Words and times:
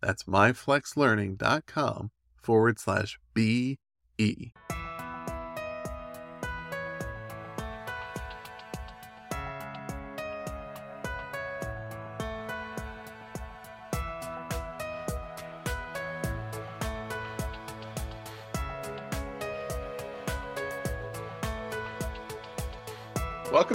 That's 0.00 0.24
myflexlearning.com 0.24 2.10
forward 2.42 2.78
slash 2.78 3.18
BE. 3.34 3.78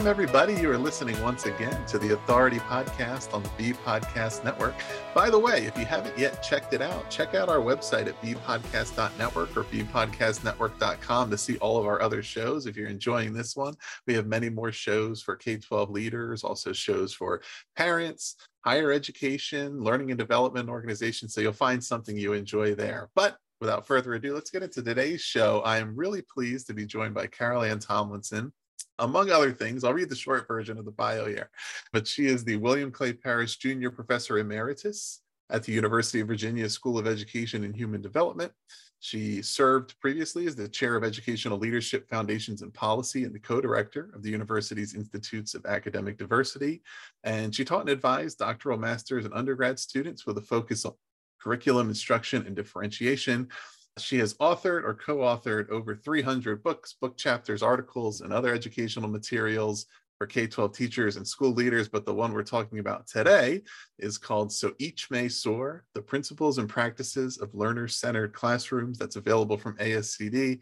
Welcome, 0.01 0.19
everybody. 0.19 0.55
You 0.55 0.71
are 0.71 0.79
listening 0.79 1.21
once 1.21 1.45
again 1.45 1.85
to 1.85 1.99
the 1.99 2.15
Authority 2.15 2.57
Podcast 2.57 3.35
on 3.35 3.43
the 3.43 3.49
Be 3.49 3.71
Podcast 3.71 4.43
Network. 4.43 4.73
By 5.13 5.29
the 5.29 5.37
way, 5.37 5.67
if 5.67 5.77
you 5.77 5.85
haven't 5.85 6.17
yet 6.17 6.41
checked 6.41 6.73
it 6.73 6.81
out, 6.81 7.07
check 7.11 7.35
out 7.35 7.49
our 7.49 7.59
website 7.59 8.07
at 8.07 8.19
bpodcast.network 8.19 9.55
or 9.55 9.63
bpodcastnetwork.com 9.65 11.29
to 11.29 11.37
see 11.37 11.57
all 11.57 11.77
of 11.77 11.85
our 11.85 12.01
other 12.01 12.23
shows. 12.23 12.65
If 12.65 12.75
you're 12.75 12.87
enjoying 12.87 13.31
this 13.31 13.55
one, 13.55 13.75
we 14.07 14.15
have 14.15 14.25
many 14.25 14.49
more 14.49 14.71
shows 14.71 15.21
for 15.21 15.35
K 15.35 15.57
12 15.57 15.91
leaders, 15.91 16.43
also 16.43 16.73
shows 16.73 17.13
for 17.13 17.43
parents, 17.75 18.37
higher 18.65 18.91
education, 18.91 19.83
learning 19.83 20.09
and 20.09 20.17
development 20.17 20.67
organizations. 20.67 21.35
So 21.35 21.41
you'll 21.41 21.53
find 21.53 21.83
something 21.83 22.17
you 22.17 22.33
enjoy 22.33 22.73
there. 22.73 23.11
But 23.13 23.37
without 23.59 23.85
further 23.85 24.15
ado, 24.15 24.33
let's 24.33 24.49
get 24.49 24.63
into 24.63 24.81
today's 24.81 25.21
show. 25.21 25.61
I 25.63 25.77
am 25.77 25.95
really 25.95 26.23
pleased 26.23 26.65
to 26.67 26.73
be 26.73 26.87
joined 26.87 27.13
by 27.13 27.27
Carol 27.27 27.61
Ann 27.61 27.77
Tomlinson 27.77 28.51
among 28.99 29.29
other 29.29 29.51
things. 29.51 29.83
I'll 29.83 29.93
read 29.93 30.09
the 30.09 30.15
short 30.15 30.47
version 30.47 30.77
of 30.77 30.85
the 30.85 30.91
bio 30.91 31.25
here, 31.25 31.49
but 31.93 32.07
she 32.07 32.27
is 32.27 32.43
the 32.43 32.57
William 32.57 32.91
Clay 32.91 33.13
Parrish 33.13 33.57
Jr. 33.57 33.89
Professor 33.89 34.37
Emeritus 34.37 35.21
at 35.49 35.63
the 35.63 35.71
University 35.73 36.21
of 36.21 36.27
Virginia 36.27 36.69
School 36.69 36.97
of 36.97 37.07
Education 37.07 37.63
and 37.63 37.75
Human 37.75 38.01
Development. 38.01 38.51
She 38.99 39.41
served 39.41 39.99
previously 39.99 40.45
as 40.45 40.55
the 40.55 40.69
chair 40.69 40.95
of 40.95 41.03
Educational 41.03 41.57
Leadership 41.57 42.07
Foundations 42.07 42.61
and 42.61 42.71
Policy 42.71 43.23
and 43.23 43.33
the 43.33 43.39
co-director 43.39 44.11
of 44.13 44.21
the 44.21 44.29
university's 44.29 44.93
Institutes 44.93 45.55
of 45.55 45.65
Academic 45.65 46.19
Diversity. 46.19 46.83
And 47.23 47.53
she 47.53 47.65
taught 47.65 47.81
and 47.81 47.89
advised 47.89 48.37
doctoral 48.37 48.77
masters 48.77 49.25
and 49.25 49.33
undergrad 49.33 49.79
students 49.79 50.27
with 50.27 50.37
a 50.37 50.41
focus 50.41 50.85
on 50.85 50.93
curriculum 51.41 51.89
instruction 51.89 52.45
and 52.45 52.55
differentiation 52.55 53.49
she 53.97 54.17
has 54.19 54.33
authored 54.35 54.83
or 54.83 54.93
co 54.93 55.17
authored 55.17 55.69
over 55.69 55.95
300 55.95 56.63
books, 56.63 56.93
book 56.93 57.17
chapters, 57.17 57.61
articles, 57.61 58.21
and 58.21 58.31
other 58.31 58.53
educational 58.53 59.09
materials 59.09 59.85
for 60.17 60.27
K 60.27 60.47
12 60.47 60.75
teachers 60.75 61.17
and 61.17 61.27
school 61.27 61.51
leaders. 61.51 61.89
But 61.89 62.05
the 62.05 62.13
one 62.13 62.31
we're 62.31 62.43
talking 62.43 62.79
about 62.79 63.07
today 63.07 63.63
is 63.99 64.17
called 64.17 64.51
So 64.51 64.73
Each 64.79 65.09
May 65.09 65.27
Soar 65.27 65.83
The 65.93 66.01
Principles 66.01 66.57
and 66.57 66.69
Practices 66.69 67.39
of 67.39 67.53
Learner 67.53 67.87
Centered 67.87 68.33
Classrooms. 68.33 68.97
That's 68.97 69.15
available 69.15 69.57
from 69.57 69.77
ASCD. 69.77 70.59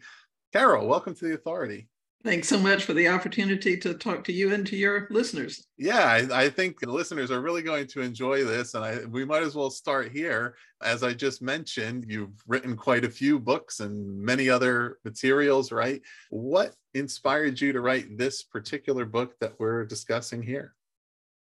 Carol, 0.52 0.88
welcome 0.88 1.14
to 1.14 1.24
the 1.26 1.34
authority. 1.34 1.88
Thanks 2.22 2.48
so 2.48 2.58
much 2.58 2.84
for 2.84 2.92
the 2.92 3.08
opportunity 3.08 3.78
to 3.78 3.94
talk 3.94 4.24
to 4.24 4.32
you 4.32 4.52
and 4.52 4.66
to 4.66 4.76
your 4.76 5.08
listeners. 5.10 5.66
Yeah, 5.78 6.04
I, 6.04 6.42
I, 6.44 6.48
think 6.50 6.78
the 6.78 6.92
listeners 6.92 7.30
are 7.30 7.40
really 7.40 7.62
going 7.62 7.86
to 7.86 8.02
enjoy 8.02 8.44
this. 8.44 8.74
And 8.74 8.84
I, 8.84 9.04
we 9.06 9.24
might 9.24 9.42
as 9.42 9.54
well 9.54 9.70
start 9.70 10.12
here. 10.12 10.54
As 10.82 11.02
I 11.02 11.14
just 11.14 11.40
mentioned, 11.40 12.04
you've 12.08 12.42
written 12.46 12.76
quite 12.76 13.06
a 13.06 13.10
few 13.10 13.38
books 13.38 13.80
and 13.80 14.20
many 14.20 14.50
other 14.50 14.98
materials, 15.02 15.72
right? 15.72 16.02
What 16.28 16.74
inspired 16.92 17.58
you 17.58 17.72
to 17.72 17.80
write 17.80 18.18
this 18.18 18.42
particular 18.42 19.06
book 19.06 19.38
that 19.40 19.58
we're 19.58 19.86
discussing 19.86 20.42
here? 20.42 20.74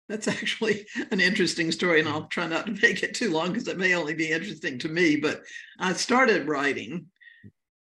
That's 0.10 0.28
actually 0.28 0.86
an 1.12 1.20
interesting 1.20 1.72
story, 1.72 2.00
and 2.00 2.08
I'll 2.08 2.28
try 2.28 2.46
not 2.46 2.68
to 2.68 2.72
make 2.84 3.02
it 3.02 3.16
too 3.16 3.32
long 3.32 3.52
because 3.52 3.68
it 3.68 3.80
may 3.80 3.96
only 3.96 4.14
be 4.14 4.32
interesting 4.32 4.78
to 4.80 4.90
me. 4.90 5.16
But 5.16 5.42
I 5.80 5.94
started 5.94 6.48
writing 6.48 7.08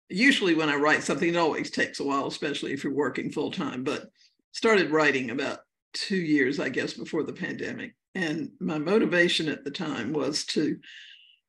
usually 0.08 0.54
when 0.54 0.68
I 0.68 0.76
write 0.76 1.02
something, 1.02 1.28
it 1.28 1.36
always 1.36 1.70
takes 1.70 2.00
a 2.00 2.04
while, 2.04 2.26
especially 2.26 2.72
if 2.72 2.84
you're 2.84 2.92
working 2.92 3.30
full 3.30 3.50
time, 3.50 3.84
but 3.84 4.10
started 4.52 4.90
writing 4.90 5.30
about 5.30 5.60
two 5.92 6.16
years, 6.16 6.60
I 6.60 6.68
guess, 6.68 6.94
before 6.94 7.22
the 7.22 7.32
pandemic. 7.32 7.94
And 8.14 8.50
my 8.60 8.78
motivation 8.78 9.48
at 9.48 9.64
the 9.64 9.70
time 9.70 10.12
was 10.12 10.44
to 10.46 10.78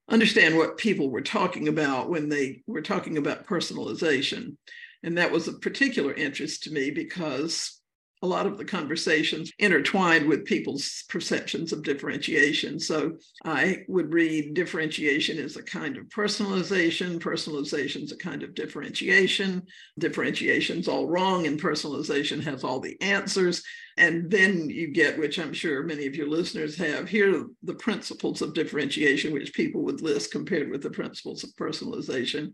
understand 0.09 0.57
what 0.57 0.78
people 0.78 1.09
were 1.09 1.22
talking 1.22 1.68
about 1.68 2.09
when 2.09 2.29
they 2.29 2.63
were 2.68 2.81
talking 2.81 3.18
about 3.18 3.47
personalization. 3.47 4.57
And 5.03 5.18
that 5.18 5.31
was 5.31 5.47
of 5.47 5.62
particular 5.62 6.13
interest 6.13 6.63
to 6.63 6.72
me 6.72 6.91
because 6.91 7.79
a 8.23 8.28
lot 8.28 8.47
of 8.47 8.57
the 8.57 8.66
conversations 8.66 9.51
intertwined 9.59 10.28
with 10.28 10.45
people's 10.45 11.03
perceptions 11.09 11.72
of 11.72 11.83
differentiation. 11.83 12.79
So 12.79 13.17
I 13.45 13.83
would 13.88 14.11
read 14.13 14.53
differentiation 14.53 15.38
is 15.38 15.55
a 15.55 15.63
kind 15.63 15.97
of 15.97 16.05
personalization, 16.05 17.19
personalization 17.19 18.03
is 18.03 18.11
a 18.11 18.17
kind 18.17 18.41
of 18.41 18.56
differentiation, 18.56 19.63
differentiation's 20.00 20.88
all 20.88 21.07
wrong, 21.07 21.45
and 21.45 21.61
personalization 21.61 22.41
has 22.44 22.63
all 22.63 22.79
the 22.79 23.00
answers. 23.01 23.63
And 23.97 24.29
then 24.29 24.69
you 24.69 24.89
get, 24.89 25.17
which 25.17 25.39
I'm 25.39 25.53
sure 25.53 25.81
many 25.81 26.06
of 26.06 26.16
your 26.16 26.29
listeners 26.29 26.77
have, 26.77 27.09
here 27.09 27.41
are 27.41 27.45
the 27.63 27.73
principles 27.73 28.44
of 28.44 28.53
differentiation, 28.53 29.33
which 29.33 29.53
people 29.53 29.83
would 29.83 30.01
list 30.01 30.31
compared 30.31 30.69
with 30.69 30.83
the 30.83 30.91
principles 30.91 31.44
of 31.44 31.50
personalization. 31.56 32.51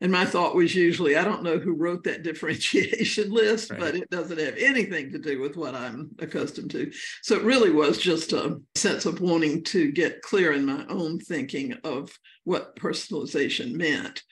And 0.00 0.12
my 0.12 0.24
thought 0.24 0.54
was 0.54 0.74
usually, 0.74 1.16
I 1.16 1.24
don't 1.24 1.42
know 1.42 1.58
who 1.58 1.74
wrote 1.74 2.04
that 2.04 2.22
differentiation 2.24 3.30
list, 3.30 3.70
right. 3.70 3.80
but 3.80 3.94
it 3.94 4.10
doesn't 4.10 4.38
have 4.38 4.56
anything 4.56 5.10
to 5.12 5.18
do 5.18 5.40
with 5.40 5.56
what 5.56 5.74
I'm 5.74 6.10
accustomed 6.18 6.70
to. 6.72 6.90
So 7.22 7.36
it 7.36 7.42
really 7.42 7.70
was 7.70 7.98
just 7.98 8.32
a 8.32 8.60
sense 8.74 9.06
of 9.06 9.20
wanting 9.20 9.64
to 9.64 9.90
get 9.90 10.22
clear 10.22 10.52
in 10.52 10.64
my 10.64 10.84
own 10.88 11.18
thinking 11.18 11.74
of 11.84 12.16
what 12.44 12.76
personalization 12.76 13.72
meant 13.72 14.22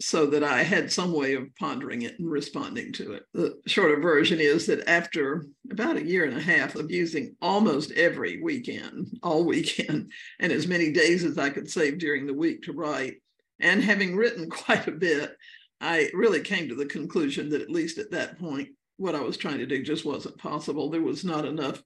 so 0.00 0.26
that 0.26 0.44
I 0.44 0.62
had 0.62 0.92
some 0.92 1.12
way 1.12 1.34
of 1.34 1.54
pondering 1.58 2.02
it 2.02 2.18
and 2.18 2.30
responding 2.30 2.92
to 2.94 3.12
it. 3.12 3.22
The 3.32 3.58
shorter 3.66 3.98
version 3.98 4.40
is 4.40 4.66
that 4.66 4.88
after 4.88 5.46
about 5.70 5.96
a 5.96 6.04
year 6.04 6.26
and 6.26 6.36
a 6.36 6.42
half 6.42 6.74
of 6.74 6.90
using 6.90 7.34
almost 7.40 7.92
every 7.92 8.42
weekend, 8.42 9.18
all 9.22 9.44
weekend, 9.44 10.12
and 10.40 10.52
as 10.52 10.66
many 10.66 10.92
days 10.92 11.24
as 11.24 11.38
I 11.38 11.48
could 11.48 11.70
save 11.70 11.98
during 11.98 12.26
the 12.26 12.34
week 12.34 12.62
to 12.64 12.72
write, 12.72 13.14
and 13.60 13.82
having 13.82 14.16
written 14.16 14.50
quite 14.50 14.86
a 14.86 14.92
bit, 14.92 15.36
I 15.80 16.10
really 16.14 16.40
came 16.40 16.68
to 16.68 16.74
the 16.74 16.86
conclusion 16.86 17.50
that 17.50 17.62
at 17.62 17.70
least 17.70 17.98
at 17.98 18.10
that 18.12 18.38
point, 18.38 18.68
what 18.96 19.14
I 19.14 19.20
was 19.20 19.36
trying 19.36 19.58
to 19.58 19.66
do 19.66 19.82
just 19.82 20.06
wasn't 20.06 20.38
possible. 20.38 20.90
There 20.90 21.02
was 21.02 21.24
not 21.24 21.44
enough 21.44 21.82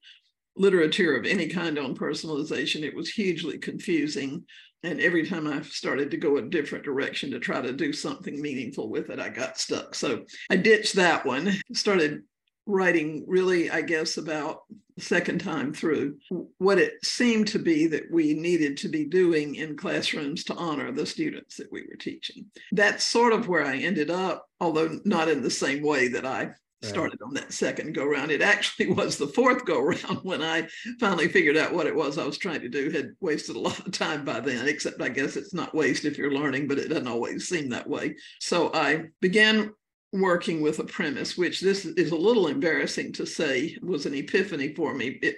literature 0.57 1.17
of 1.17 1.27
any 1.27 1.49
kind 1.49 1.79
on 1.79 1.97
personalization. 1.97 2.83
It 2.83 2.95
was 2.95 3.11
hugely 3.11 3.59
confusing. 3.59 4.45
And 4.83 5.01
every 5.01 5.27
time 5.27 5.47
I 5.47 5.61
started 5.63 6.11
to 6.11 6.17
go 6.17 6.37
a 6.37 6.43
different 6.43 6.85
direction 6.85 7.31
to 7.33 7.39
try 7.39 7.61
to 7.61 7.73
do 7.73 7.93
something 7.93 8.41
meaningful 8.41 8.89
with 8.89 9.11
it, 9.11 9.19
I 9.19 9.29
got 9.29 9.59
stuck. 9.59 9.95
So 9.95 10.25
I 10.49 10.57
ditched 10.57 10.95
that 10.95 11.27
one, 11.27 11.53
started 11.75 12.23
writing 12.67 13.25
really, 13.27 13.71
I 13.71 13.83
guess, 13.83 14.17
about 14.17 14.63
the 14.97 15.03
second 15.03 15.41
time 15.41 15.73
through 15.73 16.19
what 16.59 16.79
it 16.79 17.05
seemed 17.05 17.49
to 17.49 17.59
be 17.59 17.87
that 17.89 18.11
we 18.11 18.35
needed 18.35 18.77
to 18.79 18.89
be 18.89 19.05
doing 19.05 19.55
in 19.55 19.77
classrooms 19.77 20.45
to 20.45 20.55
honor 20.55 20.93
the 20.93 21.07
students 21.07 21.57
that 21.57 21.73
we 21.73 21.83
were 21.83 21.97
teaching. 21.97 22.47
That's 22.73 23.05
sort 23.05 23.33
of 23.33 23.49
where 23.49 23.65
I 23.65 23.77
ended 23.77 24.11
up, 24.11 24.47
although 24.61 25.01
not 25.05 25.29
in 25.29 25.43
the 25.43 25.51
same 25.51 25.83
way 25.83 26.09
that 26.09 26.27
I 26.27 26.51
started 26.83 27.21
on 27.23 27.35
that 27.35 27.53
second 27.53 27.95
go 27.95 28.07
round. 28.07 28.31
It 28.31 28.43
actually 28.43 28.93
was 28.93 29.17
the 29.17 29.29
fourth 29.29 29.65
go 29.65 29.81
round 29.83 30.19
when 30.23 30.43
I 30.43 30.69
finally 30.99 31.29
figured 31.29 31.57
out 31.57 31.75
what 31.75 31.87
it 31.87 31.95
was 31.95 32.19
I 32.19 32.25
was 32.25 32.39
trying 32.39 32.61
to 32.61 32.69
do. 32.69 32.91
Had 32.91 33.15
wasted 33.21 33.57
a 33.57 33.61
lot 33.61 33.79
of 33.87 33.93
time 33.93 34.25
by 34.25 34.41
then, 34.41 34.69
except 34.69 35.03
I 35.03 35.09
guess 35.09 35.37
it's 35.37 35.55
not 35.55 35.75
waste 35.75 36.05
if 36.05 36.19
you're 36.19 36.33
learning, 36.33 36.69
but 36.69 36.79
it 36.79 36.89
doesn't 36.89 37.09
always 37.09 37.49
seem 37.49 37.69
that 37.71 37.89
way. 37.89 38.17
So 38.41 38.73
I 38.73 39.05
began 39.21 39.73
working 40.13 40.61
with 40.61 40.79
a 40.79 40.85
premise, 40.85 41.37
which 41.37 41.61
this 41.61 41.85
is 41.85 42.11
a 42.11 42.17
little 42.17 42.49
embarrassing 42.49 43.13
to 43.13 43.27
say 43.27 43.77
was 43.83 44.07
an 44.07 44.15
epiphany 44.15 44.75
for 44.75 44.95
me 44.95 45.19
it, 45.23 45.37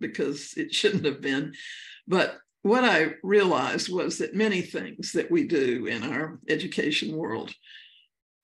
because 0.00 0.54
it 0.56 0.72
shouldn't 0.72 1.04
have 1.04 1.20
been. 1.20 1.52
But 2.06 2.38
what 2.62 2.84
I 2.84 3.14
realized 3.22 3.92
was 3.92 4.18
that 4.18 4.34
many 4.34 4.60
things 4.60 5.12
that 5.12 5.30
we 5.30 5.46
do 5.46 5.86
in 5.86 6.02
our 6.02 6.38
education 6.48 7.16
world 7.16 7.52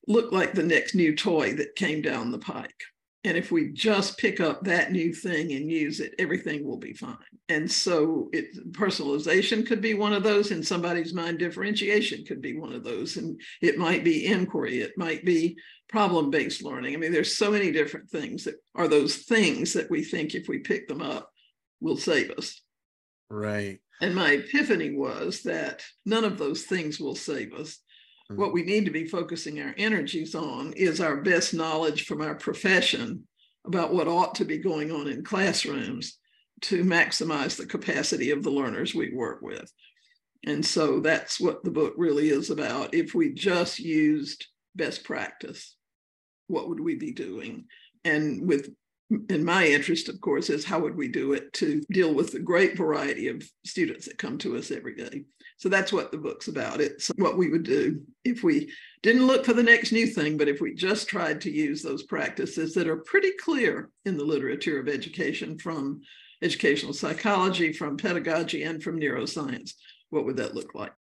look 0.07 0.31
like 0.31 0.53
the 0.53 0.63
next 0.63 0.95
new 0.95 1.15
toy 1.15 1.53
that 1.53 1.75
came 1.75 2.01
down 2.01 2.31
the 2.31 2.39
pike. 2.39 2.83
And 3.23 3.37
if 3.37 3.51
we 3.51 3.71
just 3.71 4.17
pick 4.17 4.41
up 4.41 4.63
that 4.63 4.91
new 4.91 5.13
thing 5.13 5.53
and 5.53 5.71
use 5.71 6.01
it, 6.01 6.13
everything 6.19 6.65
will 6.65 6.77
be 6.77 6.93
fine. 6.93 7.17
And 7.53 7.71
so 7.71 8.29
it 8.33 8.71
personalization 8.71 9.65
could 9.65 9.79
be 9.79 9.93
one 9.93 10.13
of 10.13 10.23
those 10.23 10.49
in 10.49 10.63
somebody's 10.63 11.13
mind, 11.13 11.37
differentiation 11.37 12.25
could 12.25 12.41
be 12.41 12.57
one 12.57 12.73
of 12.73 12.83
those. 12.83 13.17
And 13.17 13.39
it 13.61 13.77
might 13.77 14.03
be 14.03 14.25
inquiry, 14.25 14.79
it 14.79 14.97
might 14.97 15.23
be 15.23 15.57
problem-based 15.87 16.63
learning. 16.63 16.95
I 16.95 16.97
mean, 16.97 17.11
there's 17.11 17.37
so 17.37 17.51
many 17.51 17.71
different 17.71 18.09
things 18.09 18.45
that 18.45 18.55
are 18.73 18.87
those 18.87 19.17
things 19.17 19.73
that 19.73 19.91
we 19.91 20.03
think 20.03 20.33
if 20.33 20.47
we 20.47 20.59
pick 20.59 20.87
them 20.87 21.03
up 21.03 21.29
will 21.79 21.97
save 21.97 22.31
us. 22.31 22.59
Right. 23.29 23.79
And 24.01 24.15
my 24.15 24.31
epiphany 24.31 24.95
was 24.95 25.43
that 25.43 25.83
none 26.07 26.23
of 26.23 26.39
those 26.39 26.63
things 26.63 26.99
will 26.99 27.15
save 27.15 27.53
us 27.53 27.77
mm-hmm. 28.31 28.41
what 28.41 28.51
we 28.53 28.63
need 28.63 28.85
to 28.85 28.91
be 28.91 29.05
focusing 29.05 29.61
our 29.61 29.75
energies 29.77 30.33
on 30.33 30.73
is 30.73 30.99
our 30.99 31.17
best 31.17 31.53
knowledge 31.53 32.05
from 32.05 32.21
our 32.21 32.35
profession 32.35 33.27
about 33.65 33.93
what 33.93 34.07
ought 34.07 34.33
to 34.35 34.45
be 34.45 34.57
going 34.57 34.91
on 34.91 35.07
in 35.07 35.23
classrooms 35.23 36.17
to 36.63 36.83
maximize 36.83 37.57
the 37.57 37.65
capacity 37.65 38.31
of 38.31 38.43
the 38.43 38.49
learners 38.49 38.93
we 38.93 39.13
work 39.13 39.41
with. 39.41 39.71
And 40.45 40.65
so 40.65 40.99
that's 40.99 41.39
what 41.39 41.63
the 41.63 41.71
book 41.71 41.93
really 41.97 42.29
is 42.29 42.49
about. 42.49 42.93
If 42.93 43.13
we 43.15 43.33
just 43.33 43.79
used 43.79 44.45
best 44.75 45.03
practice, 45.03 45.75
what 46.47 46.67
would 46.67 46.79
we 46.79 46.95
be 46.95 47.11
doing? 47.11 47.65
And 48.03 48.47
with 48.47 48.69
in 49.29 49.43
my 49.43 49.67
interest, 49.67 50.09
of 50.09 50.19
course, 50.21 50.49
is 50.49 50.65
how 50.65 50.79
would 50.79 50.95
we 50.95 51.07
do 51.07 51.33
it 51.33 51.51
to 51.53 51.81
deal 51.91 52.13
with 52.13 52.31
the 52.31 52.39
great 52.39 52.75
variety 52.75 53.27
of 53.27 53.47
students 53.65 54.07
that 54.07 54.17
come 54.17 54.37
to 54.39 54.57
us 54.57 54.71
every 54.71 54.95
day. 54.95 55.23
So 55.57 55.69
that's 55.69 55.93
what 55.93 56.11
the 56.11 56.17
book's 56.17 56.47
about. 56.47 56.81
It's 56.81 57.07
what 57.17 57.37
we 57.37 57.49
would 57.49 57.63
do 57.63 58.01
if 58.23 58.43
we 58.43 58.71
didn't 59.01 59.27
look 59.27 59.45
for 59.45 59.53
the 59.53 59.63
next 59.63 59.91
new 59.91 60.07
thing, 60.07 60.37
but 60.37 60.47
if 60.47 60.61
we 60.61 60.73
just 60.73 61.07
tried 61.07 61.41
to 61.41 61.51
use 61.51 61.81
those 61.81 62.03
practices 62.03 62.73
that 62.73 62.87
are 62.87 62.97
pretty 62.97 63.31
clear 63.39 63.89
in 64.05 64.17
the 64.17 64.25
literature 64.25 64.79
of 64.79 64.87
education 64.87 65.57
from 65.57 66.01
educational 66.43 66.93
psychology, 66.93 67.73
from 67.73 67.97
pedagogy, 67.97 68.63
and 68.63 68.83
from 68.83 68.99
neuroscience. 68.99 69.73
What 70.09 70.25
would 70.25 70.37
that 70.37 70.53
look 70.53 70.75
like? 70.75 70.93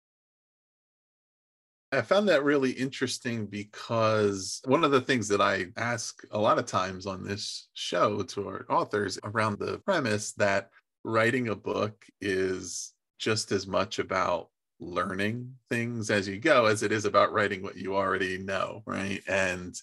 I 1.92 2.02
found 2.02 2.28
that 2.28 2.44
really 2.44 2.70
interesting 2.70 3.46
because 3.46 4.60
one 4.64 4.84
of 4.84 4.92
the 4.92 5.00
things 5.00 5.26
that 5.28 5.40
I 5.40 5.66
ask 5.76 6.22
a 6.30 6.38
lot 6.38 6.58
of 6.58 6.66
times 6.66 7.04
on 7.04 7.24
this 7.24 7.68
show 7.74 8.22
to 8.22 8.46
our 8.46 8.66
authors 8.70 9.18
around 9.24 9.58
the 9.58 9.78
premise 9.78 10.32
that 10.34 10.70
writing 11.02 11.48
a 11.48 11.56
book 11.56 12.04
is 12.20 12.92
just 13.18 13.50
as 13.50 13.66
much 13.66 13.98
about 13.98 14.50
learning 14.80 15.54
things 15.68 16.10
as 16.10 16.26
you 16.26 16.38
go 16.38 16.64
as 16.64 16.82
it 16.82 16.90
is 16.90 17.04
about 17.04 17.32
writing 17.32 17.62
what 17.62 17.76
you 17.76 17.94
already 17.94 18.38
know 18.38 18.82
right? 18.86 19.22
And 19.28 19.74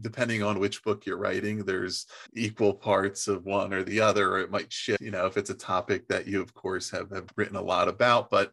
depending 0.00 0.42
on 0.42 0.58
which 0.58 0.82
book 0.82 1.04
you're 1.04 1.18
writing 1.18 1.58
there's 1.64 2.06
equal 2.34 2.72
parts 2.72 3.28
of 3.28 3.44
one 3.44 3.72
or 3.72 3.82
the 3.82 4.00
other 4.00 4.32
or 4.32 4.40
it 4.40 4.50
might 4.50 4.72
shift 4.72 5.00
you 5.00 5.10
know 5.10 5.26
if 5.26 5.36
it's 5.36 5.50
a 5.50 5.54
topic 5.54 6.08
that 6.08 6.26
you 6.26 6.40
of 6.40 6.54
course 6.54 6.90
have, 6.90 7.10
have 7.10 7.28
written 7.36 7.56
a 7.56 7.62
lot 7.62 7.88
about. 7.88 8.30
But 8.30 8.52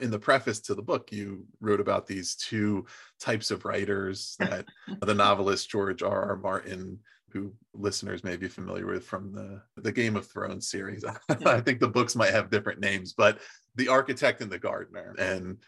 in 0.00 0.10
the 0.10 0.18
preface 0.18 0.60
to 0.60 0.74
the 0.74 0.82
book 0.82 1.12
you 1.12 1.44
wrote 1.60 1.80
about 1.80 2.06
these 2.06 2.34
two 2.34 2.86
types 3.20 3.50
of 3.50 3.64
writers 3.64 4.36
that 4.38 4.64
the 5.00 5.14
novelist 5.14 5.70
george 5.70 6.02
r 6.02 6.30
r 6.30 6.36
martin 6.36 6.98
who 7.32 7.52
listeners 7.74 8.24
may 8.24 8.36
be 8.36 8.48
familiar 8.48 8.86
with 8.86 9.04
from 9.04 9.32
the 9.32 9.62
the 9.76 9.92
Game 9.92 10.16
of 10.16 10.26
Thrones 10.26 10.68
series. 10.68 11.04
I 11.46 11.60
think 11.60 11.80
the 11.80 11.88
books 11.88 12.16
might 12.16 12.32
have 12.32 12.50
different 12.50 12.80
names, 12.80 13.12
but 13.12 13.38
the 13.76 13.88
architect 13.88 14.40
and 14.40 14.50
the 14.50 14.58
gardener. 14.58 15.14
And 15.18 15.58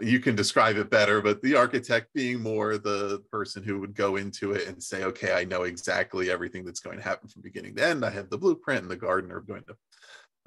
you 0.00 0.20
can 0.20 0.34
describe 0.34 0.76
it 0.76 0.90
better, 0.90 1.22
but 1.22 1.40
the 1.40 1.56
architect 1.56 2.12
being 2.14 2.40
more 2.40 2.76
the 2.76 3.22
person 3.32 3.62
who 3.62 3.80
would 3.80 3.94
go 3.94 4.16
into 4.16 4.52
it 4.52 4.68
and 4.68 4.82
say, 4.82 5.04
okay, 5.04 5.32
I 5.32 5.44
know 5.44 5.62
exactly 5.62 6.30
everything 6.30 6.64
that's 6.64 6.80
going 6.80 6.98
to 6.98 7.02
happen 7.02 7.28
from 7.28 7.40
beginning 7.40 7.74
to 7.76 7.86
end. 7.86 8.04
I 8.04 8.10
have 8.10 8.28
the 8.28 8.36
blueprint, 8.36 8.82
and 8.82 8.90
the 8.90 8.96
gardener 8.96 9.40
going 9.40 9.64
to 9.64 9.76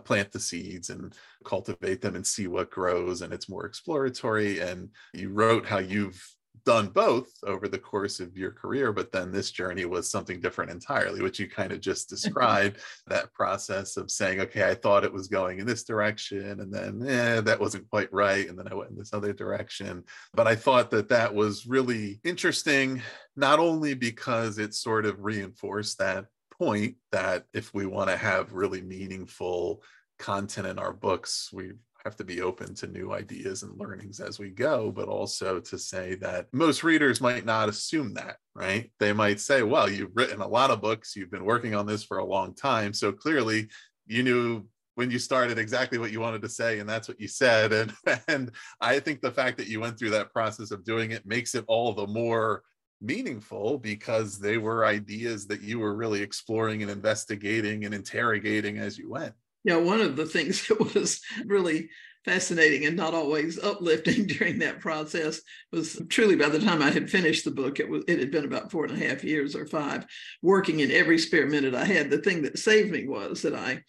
plant 0.01 0.31
the 0.31 0.39
seeds 0.39 0.89
and 0.89 1.13
cultivate 1.45 2.01
them 2.01 2.15
and 2.15 2.25
see 2.25 2.47
what 2.47 2.71
grows 2.71 3.21
and 3.21 3.31
it's 3.31 3.49
more 3.49 3.65
exploratory 3.65 4.59
and 4.59 4.89
you 5.13 5.29
wrote 5.29 5.65
how 5.65 5.77
you've 5.77 6.21
done 6.63 6.87
both 6.87 7.29
over 7.45 7.67
the 7.67 7.79
course 7.79 8.19
of 8.19 8.37
your 8.37 8.51
career, 8.51 8.91
but 8.91 9.11
then 9.11 9.31
this 9.31 9.51
journey 9.51 9.85
was 9.85 10.09
something 10.09 10.39
different 10.39 10.71
entirely, 10.71 11.21
which 11.21 11.39
you 11.39 11.49
kind 11.49 11.71
of 11.71 11.81
just 11.81 12.09
described 12.09 12.77
that 13.07 13.33
process 13.33 13.97
of 13.97 14.11
saying, 14.11 14.39
okay, 14.41 14.69
I 14.69 14.75
thought 14.75 15.03
it 15.03 15.13
was 15.13 15.27
going 15.27 15.59
in 15.59 15.65
this 15.65 15.83
direction, 15.83 16.59
and 16.59 16.73
then 16.73 17.01
eh, 17.07 17.41
that 17.41 17.59
wasn't 17.59 17.89
quite 17.89 18.11
right. 18.13 18.47
And 18.47 18.57
then 18.57 18.67
I 18.69 18.75
went 18.75 18.91
in 18.91 18.97
this 18.97 19.13
other 19.13 19.33
direction. 19.33 20.03
But 20.33 20.47
I 20.47 20.55
thought 20.55 20.91
that 20.91 21.09
that 21.09 21.33
was 21.33 21.65
really 21.65 22.19
interesting, 22.23 23.01
not 23.35 23.59
only 23.59 23.93
because 23.93 24.57
it 24.57 24.73
sort 24.73 25.05
of 25.05 25.23
reinforced 25.23 25.97
that 25.99 26.25
point 26.51 26.95
that 27.11 27.45
if 27.53 27.73
we 27.73 27.85
want 27.85 28.09
to 28.09 28.17
have 28.17 28.53
really 28.53 28.81
meaningful 28.81 29.81
content 30.19 30.67
in 30.67 30.77
our 30.77 30.93
books, 30.93 31.49
we 31.51 31.71
have 32.03 32.15
to 32.15 32.23
be 32.23 32.41
open 32.41 32.73
to 32.75 32.87
new 32.87 33.13
ideas 33.13 33.63
and 33.63 33.79
learnings 33.79 34.19
as 34.19 34.39
we 34.39 34.49
go, 34.49 34.91
but 34.91 35.07
also 35.07 35.59
to 35.59 35.77
say 35.77 36.15
that 36.15 36.47
most 36.51 36.83
readers 36.83 37.21
might 37.21 37.45
not 37.45 37.69
assume 37.69 38.13
that, 38.15 38.37
right? 38.55 38.91
They 38.99 39.13
might 39.13 39.39
say, 39.39 39.61
well, 39.61 39.89
you've 39.89 40.15
written 40.15 40.41
a 40.41 40.47
lot 40.47 40.71
of 40.71 40.81
books, 40.81 41.15
you've 41.15 41.31
been 41.31 41.45
working 41.45 41.75
on 41.75 41.85
this 41.85 42.03
for 42.03 42.17
a 42.17 42.25
long 42.25 42.55
time. 42.55 42.93
So 42.93 43.11
clearly 43.11 43.67
you 44.07 44.23
knew 44.23 44.65
when 44.95 45.11
you 45.11 45.19
started 45.19 45.57
exactly 45.57 45.97
what 45.97 46.11
you 46.11 46.19
wanted 46.19 46.41
to 46.41 46.49
say 46.49 46.79
and 46.79 46.89
that's 46.89 47.07
what 47.07 47.19
you 47.19 47.27
said 47.27 47.71
and 47.73 47.93
and 48.27 48.51
i 48.81 48.99
think 48.99 49.21
the 49.21 49.31
fact 49.31 49.57
that 49.57 49.67
you 49.67 49.79
went 49.79 49.97
through 49.97 50.09
that 50.09 50.31
process 50.31 50.69
of 50.69 50.83
doing 50.83 51.11
it 51.11 51.25
makes 51.25 51.55
it 51.55 51.63
all 51.67 51.93
the 51.93 52.07
more 52.07 52.61
meaningful 53.01 53.79
because 53.79 54.37
they 54.37 54.57
were 54.57 54.85
ideas 54.85 55.47
that 55.47 55.61
you 55.61 55.79
were 55.79 55.95
really 55.95 56.21
exploring 56.21 56.81
and 56.81 56.91
investigating 56.91 57.85
and 57.85 57.95
interrogating 57.95 58.77
as 58.77 58.97
you 58.97 59.09
went 59.09 59.33
yeah, 59.63 59.77
one 59.77 60.01
of 60.01 60.15
the 60.15 60.25
things 60.25 60.67
that 60.67 60.93
was 60.93 61.21
really 61.45 61.89
fascinating 62.23 62.85
and 62.85 62.95
not 62.95 63.13
always 63.13 63.57
uplifting 63.59 64.27
during 64.27 64.59
that 64.59 64.79
process 64.79 65.41
was 65.71 65.99
truly 66.09 66.35
by 66.35 66.49
the 66.49 66.59
time 66.59 66.81
I 66.81 66.91
had 66.91 67.09
finished 67.09 67.45
the 67.45 67.51
book, 67.51 67.79
it 67.79 67.89
was 67.89 68.03
it 68.07 68.19
had 68.19 68.31
been 68.31 68.45
about 68.45 68.71
four 68.71 68.85
and 68.85 68.93
a 69.01 69.07
half 69.07 69.23
years 69.23 69.55
or 69.55 69.65
five, 69.65 70.05
working 70.41 70.81
in 70.81 70.91
every 70.91 71.17
spare 71.17 71.47
minute 71.47 71.75
I 71.75 71.85
had. 71.85 72.09
The 72.09 72.19
thing 72.19 72.43
that 72.43 72.59
saved 72.59 72.91
me 72.91 73.07
was 73.07 73.41
that 73.41 73.55
I 73.55 73.83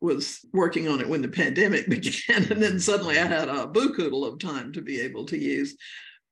was 0.00 0.40
working 0.52 0.88
on 0.88 1.00
it 1.00 1.08
when 1.08 1.22
the 1.22 1.28
pandemic 1.28 1.88
began, 1.88 2.50
and 2.50 2.62
then 2.62 2.78
suddenly 2.78 3.18
I 3.18 3.26
had 3.26 3.48
a 3.48 3.66
bookhoodle 3.66 4.26
of 4.26 4.38
time 4.38 4.72
to 4.72 4.82
be 4.82 5.00
able 5.00 5.26
to 5.26 5.38
use. 5.38 5.76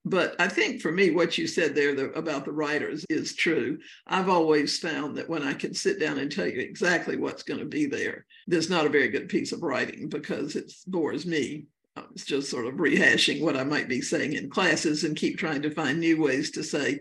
But 0.04 0.36
I 0.38 0.48
think 0.48 0.82
for 0.82 0.92
me, 0.92 1.10
what 1.10 1.38
you 1.38 1.46
said 1.46 1.74
there 1.74 1.94
the, 1.94 2.10
about 2.12 2.44
the 2.44 2.52
writers 2.52 3.06
is 3.08 3.34
true. 3.34 3.78
I've 4.06 4.28
always 4.28 4.78
found 4.78 5.16
that 5.16 5.30
when 5.30 5.42
I 5.42 5.54
can 5.54 5.72
sit 5.72 5.98
down 5.98 6.18
and 6.18 6.30
tell 6.30 6.46
you 6.46 6.60
exactly 6.60 7.16
what's 7.16 7.42
going 7.42 7.60
to 7.60 7.66
be 7.66 7.86
there, 7.86 8.26
there's 8.46 8.68
not 8.68 8.84
a 8.84 8.90
very 8.90 9.08
good 9.08 9.30
piece 9.30 9.52
of 9.52 9.62
writing 9.62 10.08
because 10.08 10.56
it 10.56 10.70
bores 10.86 11.24
me. 11.24 11.66
Um, 11.96 12.08
it's 12.12 12.26
just 12.26 12.50
sort 12.50 12.66
of 12.66 12.74
rehashing 12.74 13.40
what 13.40 13.56
I 13.56 13.64
might 13.64 13.88
be 13.88 14.02
saying 14.02 14.34
in 14.34 14.50
classes 14.50 15.04
and 15.04 15.16
keep 15.16 15.38
trying 15.38 15.62
to 15.62 15.70
find 15.70 16.00
new 16.00 16.20
ways 16.20 16.50
to 16.52 16.62
say. 16.62 17.00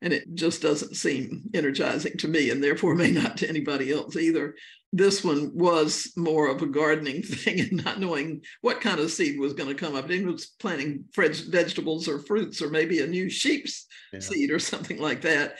And 0.00 0.12
it 0.12 0.32
just 0.34 0.62
doesn't 0.62 0.94
seem 0.94 1.42
energizing 1.54 2.16
to 2.18 2.28
me, 2.28 2.50
and 2.50 2.62
therefore 2.62 2.94
may 2.94 3.10
not 3.10 3.36
to 3.38 3.48
anybody 3.48 3.92
else 3.92 4.16
either 4.16 4.54
this 4.92 5.22
one 5.22 5.50
was 5.54 6.12
more 6.16 6.48
of 6.48 6.62
a 6.62 6.66
gardening 6.66 7.22
thing 7.24 7.60
and 7.60 7.84
not 7.84 8.00
knowing 8.00 8.42
what 8.60 8.80
kind 8.80 9.00
of 9.00 9.10
seed 9.10 9.38
was 9.38 9.52
going 9.52 9.68
to 9.68 9.74
come 9.74 9.94
up. 9.94 10.10
It 10.10 10.24
was 10.24 10.46
planting 10.58 11.04
fresh 11.12 11.40
vegetables 11.40 12.08
or 12.08 12.20
fruits 12.20 12.62
or 12.62 12.70
maybe 12.70 13.00
a 13.00 13.06
new 13.06 13.28
sheep's 13.28 13.86
yeah. 14.12 14.20
seed 14.20 14.50
or 14.50 14.58
something 14.58 14.98
like 14.98 15.22
that. 15.22 15.56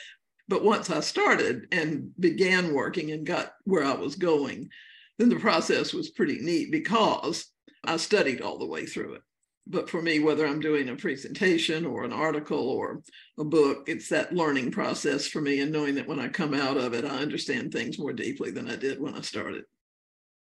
But 0.48 0.64
once 0.64 0.88
I 0.88 1.00
started 1.00 1.66
and 1.72 2.10
began 2.18 2.72
working 2.72 3.10
and 3.12 3.26
got 3.26 3.52
where 3.64 3.84
I 3.84 3.92
was 3.92 4.16
going, 4.16 4.70
then 5.18 5.28
the 5.28 5.36
process 5.36 5.92
was 5.92 6.10
pretty 6.10 6.38
neat 6.38 6.72
because 6.72 7.46
I 7.84 7.98
studied 7.98 8.40
all 8.40 8.58
the 8.58 8.66
way 8.66 8.86
through 8.86 9.14
it. 9.14 9.22
But 9.70 9.90
for 9.90 10.00
me, 10.00 10.18
whether 10.18 10.46
I'm 10.46 10.60
doing 10.60 10.88
a 10.88 10.96
presentation 10.96 11.84
or 11.84 12.04
an 12.04 12.12
article 12.12 12.70
or 12.70 13.02
a 13.38 13.44
book, 13.44 13.84
it's 13.86 14.08
that 14.08 14.32
learning 14.32 14.70
process 14.70 15.26
for 15.26 15.42
me 15.42 15.60
and 15.60 15.70
knowing 15.70 15.94
that 15.96 16.08
when 16.08 16.18
I 16.18 16.28
come 16.28 16.54
out 16.54 16.78
of 16.78 16.94
it, 16.94 17.04
I 17.04 17.18
understand 17.18 17.70
things 17.70 17.98
more 17.98 18.14
deeply 18.14 18.50
than 18.50 18.70
I 18.70 18.76
did 18.76 18.98
when 18.98 19.14
I 19.14 19.20
started. 19.20 19.64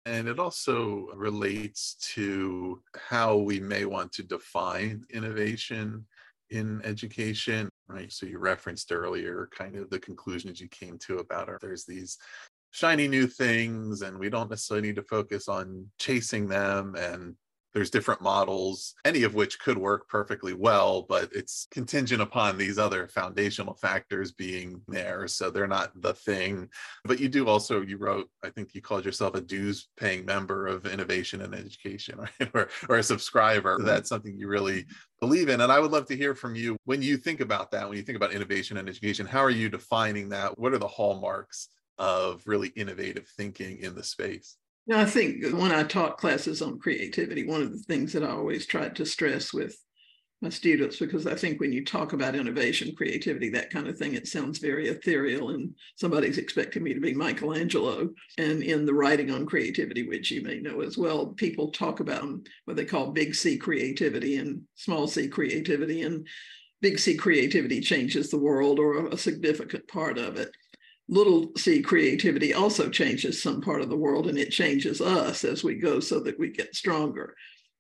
And 0.06 0.28
it 0.28 0.38
also 0.38 1.08
relates 1.14 1.96
to 2.14 2.82
how 2.96 3.36
we 3.36 3.58
may 3.58 3.84
want 3.84 4.12
to 4.12 4.22
define 4.22 5.04
innovation 5.10 6.06
in 6.50 6.80
education, 6.84 7.68
right? 7.88 8.12
So 8.12 8.26
you 8.26 8.38
referenced 8.38 8.92
earlier 8.92 9.48
kind 9.56 9.76
of 9.76 9.90
the 9.90 9.98
conclusions 9.98 10.60
you 10.60 10.68
came 10.68 10.98
to 11.06 11.18
about 11.18 11.48
it. 11.48 11.58
There's 11.60 11.84
these 11.84 12.16
shiny 12.70 13.08
new 13.08 13.26
things, 13.26 14.02
and 14.02 14.18
we 14.18 14.30
don't 14.30 14.50
necessarily 14.50 14.88
need 14.88 14.96
to 14.96 15.02
focus 15.02 15.48
on 15.48 15.86
chasing 15.98 16.46
them 16.46 16.94
and 16.94 17.34
there's 17.74 17.90
different 17.90 18.20
models 18.20 18.94
any 19.04 19.22
of 19.22 19.34
which 19.34 19.58
could 19.58 19.78
work 19.78 20.08
perfectly 20.08 20.52
well 20.52 21.02
but 21.02 21.28
it's 21.32 21.66
contingent 21.70 22.22
upon 22.22 22.56
these 22.56 22.78
other 22.78 23.08
foundational 23.08 23.74
factors 23.74 24.32
being 24.32 24.80
there 24.88 25.26
so 25.26 25.50
they're 25.50 25.66
not 25.66 25.90
the 26.00 26.14
thing. 26.14 26.68
But 27.04 27.20
you 27.20 27.28
do 27.28 27.48
also 27.48 27.80
you 27.80 27.96
wrote 27.96 28.28
i 28.44 28.50
think 28.50 28.74
you 28.74 28.80
called 28.80 29.04
yourself 29.04 29.34
a 29.34 29.40
dues 29.40 29.88
paying 29.96 30.24
member 30.24 30.66
of 30.66 30.86
innovation 30.86 31.42
and 31.42 31.54
education 31.54 32.18
right? 32.40 32.50
Or, 32.54 32.68
or 32.88 32.96
a 32.96 33.02
subscriber. 33.02 33.76
Mm-hmm. 33.76 33.86
that's 33.86 34.08
something 34.08 34.36
you 34.36 34.48
really 34.48 34.86
believe 35.20 35.48
in 35.48 35.60
and 35.60 35.72
i 35.72 35.78
would 35.78 35.90
love 35.90 36.06
to 36.06 36.16
hear 36.16 36.34
from 36.34 36.54
you 36.54 36.76
when 36.84 37.02
you 37.02 37.16
think 37.16 37.40
about 37.40 37.70
that 37.70 37.88
when 37.88 37.96
you 37.96 38.02
think 38.02 38.16
about 38.16 38.32
innovation 38.32 38.76
and 38.76 38.88
education 38.88 39.26
how 39.26 39.40
are 39.40 39.50
you 39.50 39.68
defining 39.68 40.28
that? 40.30 40.58
What 40.58 40.72
are 40.72 40.78
the 40.78 40.88
hallmarks 40.88 41.68
of 41.98 42.42
really 42.46 42.68
innovative 42.76 43.28
thinking 43.36 43.78
in 43.78 43.94
the 43.94 44.02
space 44.02 44.56
I 44.92 45.04
think 45.04 45.44
when 45.52 45.72
I 45.72 45.84
taught 45.84 46.18
classes 46.18 46.62
on 46.62 46.78
creativity, 46.78 47.46
one 47.46 47.62
of 47.62 47.72
the 47.72 47.78
things 47.78 48.12
that 48.12 48.24
I 48.24 48.30
always 48.30 48.66
tried 48.66 48.96
to 48.96 49.06
stress 49.06 49.52
with 49.52 49.76
my 50.42 50.48
students, 50.48 50.98
because 50.98 51.26
I 51.26 51.34
think 51.34 51.60
when 51.60 51.72
you 51.72 51.84
talk 51.84 52.14
about 52.14 52.34
innovation, 52.34 52.96
creativity, 52.96 53.50
that 53.50 53.70
kind 53.70 53.86
of 53.86 53.98
thing, 53.98 54.14
it 54.14 54.26
sounds 54.26 54.58
very 54.58 54.88
ethereal 54.88 55.50
and 55.50 55.74
somebody's 55.96 56.38
expecting 56.38 56.82
me 56.82 56.94
to 56.94 57.00
be 57.00 57.12
Michelangelo. 57.12 58.08
And 58.38 58.62
in 58.62 58.86
the 58.86 58.94
writing 58.94 59.30
on 59.30 59.44
creativity, 59.44 60.08
which 60.08 60.30
you 60.30 60.42
may 60.42 60.58
know 60.58 60.80
as 60.80 60.96
well, 60.96 61.26
people 61.26 61.70
talk 61.70 62.00
about 62.00 62.24
what 62.64 62.76
they 62.76 62.86
call 62.86 63.12
big 63.12 63.34
C 63.34 63.58
creativity 63.58 64.36
and 64.36 64.62
small 64.76 65.06
c 65.06 65.28
creativity. 65.28 66.02
And 66.02 66.26
big 66.80 66.98
C 66.98 67.16
creativity 67.16 67.80
changes 67.80 68.30
the 68.30 68.38
world 68.38 68.78
or 68.78 69.08
a 69.08 69.18
significant 69.18 69.86
part 69.88 70.16
of 70.16 70.36
it 70.36 70.50
little 71.10 71.50
c 71.56 71.82
creativity 71.82 72.54
also 72.54 72.88
changes 72.88 73.42
some 73.42 73.60
part 73.60 73.82
of 73.82 73.90
the 73.90 73.96
world 73.96 74.28
and 74.28 74.38
it 74.38 74.52
changes 74.52 75.00
us 75.00 75.44
as 75.44 75.64
we 75.64 75.74
go 75.74 75.98
so 75.98 76.20
that 76.20 76.38
we 76.38 76.48
get 76.48 76.74
stronger. 76.74 77.34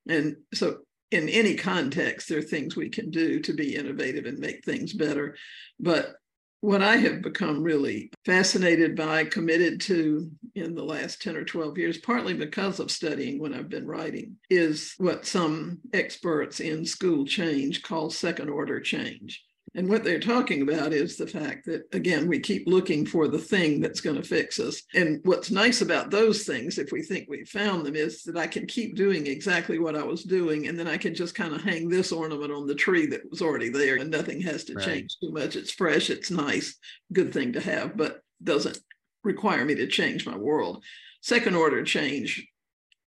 And 0.08 0.36
so, 0.52 0.78
in 1.10 1.28
any 1.28 1.56
context, 1.56 2.28
there 2.28 2.38
are 2.38 2.42
things 2.42 2.76
we 2.76 2.88
can 2.88 3.10
do 3.10 3.40
to 3.40 3.52
be 3.52 3.74
innovative 3.74 4.26
and 4.26 4.38
make 4.38 4.64
things 4.64 4.92
better. 4.92 5.36
But 5.78 6.14
what 6.60 6.82
I 6.82 6.96
have 6.96 7.22
become 7.22 7.62
really 7.62 8.12
fascinated 8.26 8.94
by, 8.94 9.24
committed 9.24 9.80
to 9.82 10.30
in 10.54 10.74
the 10.74 10.84
last 10.84 11.22
10 11.22 11.36
or 11.36 11.44
12 11.44 11.78
years, 11.78 11.98
partly 11.98 12.34
because 12.34 12.80
of 12.80 12.90
studying 12.90 13.40
when 13.40 13.54
I've 13.54 13.70
been 13.70 13.86
writing, 13.86 14.36
is 14.50 14.94
what 14.98 15.26
some 15.26 15.78
experts 15.92 16.60
in 16.60 16.84
school 16.84 17.24
change 17.24 17.82
call 17.82 18.10
second 18.10 18.50
order 18.50 18.78
change. 18.78 19.42
And 19.76 19.88
what 19.88 20.02
they're 20.02 20.18
talking 20.18 20.62
about 20.62 20.92
is 20.92 21.16
the 21.16 21.28
fact 21.28 21.66
that, 21.66 21.84
again, 21.92 22.26
we 22.26 22.40
keep 22.40 22.66
looking 22.66 23.06
for 23.06 23.28
the 23.28 23.38
thing 23.38 23.80
that's 23.80 24.00
going 24.00 24.16
to 24.16 24.22
fix 24.22 24.58
us. 24.58 24.82
And 24.94 25.20
what's 25.22 25.52
nice 25.52 25.80
about 25.80 26.10
those 26.10 26.42
things, 26.42 26.76
if 26.76 26.90
we 26.90 27.02
think 27.02 27.28
we've 27.28 27.48
found 27.48 27.86
them, 27.86 27.94
is 27.94 28.24
that 28.24 28.36
I 28.36 28.48
can 28.48 28.66
keep 28.66 28.96
doing 28.96 29.28
exactly 29.28 29.78
what 29.78 29.94
I 29.94 30.02
was 30.02 30.24
doing. 30.24 30.66
And 30.66 30.76
then 30.76 30.88
I 30.88 30.96
can 30.96 31.14
just 31.14 31.36
kind 31.36 31.54
of 31.54 31.62
hang 31.62 31.88
this 31.88 32.10
ornament 32.10 32.50
on 32.50 32.66
the 32.66 32.74
tree 32.74 33.06
that 33.06 33.30
was 33.30 33.42
already 33.42 33.68
there 33.68 33.96
and 33.96 34.10
nothing 34.10 34.40
has 34.40 34.64
to 34.64 34.74
right. 34.74 34.84
change 34.84 35.16
too 35.20 35.30
much. 35.30 35.54
It's 35.54 35.70
fresh, 35.70 36.10
it's 36.10 36.32
nice, 36.32 36.76
good 37.12 37.32
thing 37.32 37.52
to 37.52 37.60
have, 37.60 37.96
but 37.96 38.22
doesn't 38.42 38.78
require 39.22 39.64
me 39.64 39.76
to 39.76 39.86
change 39.86 40.26
my 40.26 40.36
world. 40.36 40.82
Second 41.20 41.54
order 41.54 41.84
change 41.84 42.44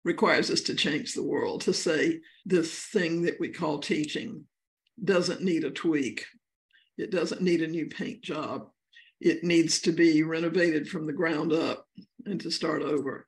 requires 0.06 0.50
us 0.50 0.62
to 0.62 0.76
change 0.76 1.14
the 1.14 1.24
world, 1.24 1.62
to 1.62 1.74
say 1.74 2.20
this 2.46 2.74
thing 2.86 3.24
that 3.24 3.40
we 3.40 3.50
call 3.50 3.80
teaching 3.80 4.46
doesn't 5.04 5.42
need 5.42 5.64
a 5.64 5.72
tweak 5.72 6.26
it 6.98 7.12
doesn't 7.12 7.42
need 7.42 7.62
a 7.62 7.68
new 7.68 7.88
paint 7.88 8.22
job. 8.22 8.70
It 9.20 9.44
needs 9.44 9.80
to 9.82 9.92
be 9.92 10.24
renovated 10.24 10.88
from 10.88 11.08
the 11.08 11.14
ground 11.14 11.54
up 11.54 11.88
and 12.26 12.40
to 12.42 12.52
start 12.52 12.82
over 12.82 13.26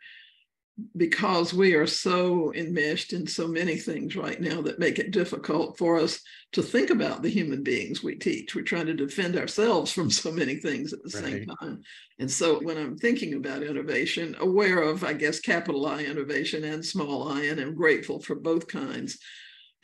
because 0.97 1.53
we 1.53 1.73
are 1.73 1.87
so 1.87 2.53
enmeshed 2.53 3.13
in 3.13 3.25
so 3.25 3.47
many 3.47 3.77
things 3.77 4.15
right 4.15 4.41
now 4.41 4.61
that 4.61 4.79
make 4.79 4.99
it 4.99 5.11
difficult 5.11 5.77
for 5.77 5.97
us 5.97 6.19
to 6.51 6.61
think 6.61 6.89
about 6.89 7.21
the 7.21 7.29
human 7.29 7.63
beings 7.63 8.03
we 8.03 8.15
teach. 8.15 8.53
We're 8.53 8.63
trying 8.63 8.87
to 8.87 8.93
defend 8.93 9.37
ourselves 9.37 9.91
from 9.91 10.11
so 10.11 10.31
many 10.31 10.55
things 10.55 10.91
at 10.91 11.01
the 11.03 11.21
right. 11.21 11.31
same 11.31 11.45
time. 11.61 11.81
And 12.19 12.29
so 12.29 12.59
when 12.59 12.77
I'm 12.77 12.97
thinking 12.97 13.35
about 13.35 13.63
innovation, 13.63 14.35
aware 14.39 14.81
of, 14.81 15.03
I 15.03 15.13
guess, 15.13 15.39
capital 15.39 15.85
I 15.85 16.03
innovation 16.03 16.63
and 16.65 16.85
small 16.85 17.29
i, 17.29 17.43
and 17.43 17.59
I'm 17.59 17.75
grateful 17.75 18.19
for 18.19 18.35
both 18.35 18.67
kinds. 18.67 19.17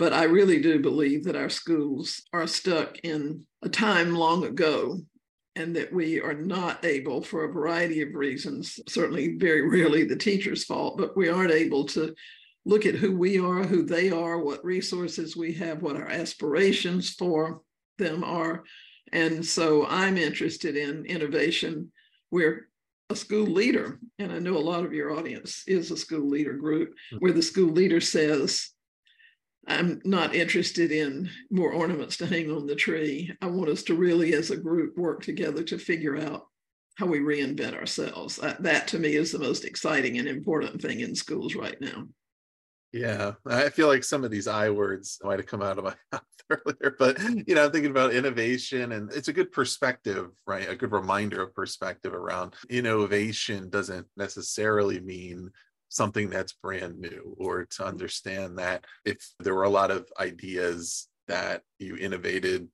But 0.02 0.14
I 0.14 0.24
really 0.24 0.60
do 0.60 0.80
believe 0.80 1.26
that 1.26 1.36
our 1.36 1.48
schools 1.48 2.24
are 2.34 2.48
stuck 2.48 2.98
in 3.04 3.46
a 3.62 3.70
time 3.70 4.16
long 4.16 4.44
ago 4.46 5.00
and 5.56 5.76
that 5.76 5.94
we 5.94 6.20
are 6.20 6.34
not 6.34 6.84
able, 6.84 7.22
for 7.22 7.44
a 7.44 7.54
variety 7.54 8.02
of 8.02 8.16
reasons, 8.16 8.80
certainly 8.90 9.38
very 9.38 9.62
rarely 9.70 10.04
the 10.04 10.16
teacher's 10.16 10.64
fault, 10.64 10.98
but 10.98 11.16
we 11.16 11.30
aren't 11.30 11.52
able 11.52 11.86
to 11.90 12.16
look 12.66 12.88
at 12.88 12.96
who 12.96 13.16
we 13.16 13.38
are, 13.38 13.62
who 13.62 13.84
they 13.84 14.10
are, 14.10 14.40
what 14.40 14.66
resources 14.66 15.38
we 15.38 15.54
have, 15.54 15.84
what 15.84 15.96
our 15.96 16.10
aspirations 16.10 17.12
for 17.12 17.62
them 18.00 18.24
are. 18.24 18.64
And 19.14 19.46
so 19.46 19.86
I'm 19.86 20.18
interested 20.18 20.76
in 20.76 21.06
innovation. 21.06 21.92
We're 22.32 22.70
a 23.12 23.16
school 23.16 23.46
leader, 23.46 24.00
and 24.18 24.32
I 24.32 24.40
know 24.40 24.58
a 24.58 24.70
lot 24.72 24.84
of 24.84 24.94
your 24.94 25.16
audience 25.16 25.64
is 25.68 25.92
a 25.92 25.96
school 25.96 26.28
leader 26.28 26.54
group, 26.54 26.90
mm-hmm. 26.90 27.18
where 27.18 27.34
the 27.34 27.44
school 27.44 27.70
leader 27.70 28.02
says, 28.02 28.72
I'm 29.68 30.02
not 30.04 30.36
interested 30.36 30.92
in 30.92 31.30
more 31.50 31.72
ornaments 31.72 32.18
to 32.18 32.26
hang 32.26 32.52
on 32.52 32.66
the 32.66 32.76
tree. 32.76 33.32
I 33.42 33.48
want 33.48 33.70
us 33.70 33.84
to 33.84 33.96
really, 33.96 34.34
as 34.34 34.50
a 34.50 34.58
group, 34.58 34.98
work 34.98 35.22
together 35.24 35.64
to 35.64 35.78
figure 35.78 36.18
out 36.18 36.48
how 36.96 37.06
we 37.06 37.20
reinvent 37.20 37.76
ourselves. 37.76 38.38
That, 38.38 38.64
that 38.64 38.88
to 38.90 39.00
me 39.00 39.16
is 39.16 39.32
the 39.32 39.40
most 39.40 39.64
exciting 39.64 40.18
and 40.18 40.28
important 40.28 40.82
thing 40.82 41.02
in 41.02 41.16
schools 41.16 41.56
right 41.56 41.80
now. 41.80 42.08
Yeah, 42.92 43.34
I 43.46 43.70
feel 43.70 43.88
like 43.88 44.04
some 44.04 44.26
of 44.26 44.32
these 44.32 44.48
I 44.48 44.70
words 44.70 45.18
might 45.24 45.40
have 45.40 45.46
come 45.46 45.62
out 45.62 45.78
of 45.78 45.86
my 45.86 45.96
mouth 46.12 46.24
earlier, 46.50 46.96
but 47.00 47.18
you 47.48 47.56
know, 47.56 47.66
I'm 47.66 47.72
thinking 47.72 47.92
about 47.92 48.14
innovation 48.14 48.92
and 48.92 49.12
it's 49.14 49.30
a 49.30 49.34
good 49.34 49.52
perspective, 49.54 50.30
right? 50.46 50.70
A 50.70 50.76
good 50.76 50.92
reminder 50.92 51.42
of 51.42 51.56
perspective 51.56 52.14
around 52.14 52.56
innovation 52.70 53.70
doesn't 53.70 54.08
necessarily 54.18 55.00
mean 55.00 55.52
something 55.92 56.30
that's 56.30 56.54
brand 56.54 56.98
new 56.98 57.36
or 57.38 57.66
to 57.66 57.86
understand 57.86 58.58
that 58.58 58.86
if 59.04 59.18
there 59.42 59.54
were 59.54 59.64
a 59.64 59.70
lot 59.70 59.92
of 59.92 60.08
ideas 60.20 61.10
that 61.28 61.64
you 61.80 61.98
innovated 61.98 62.68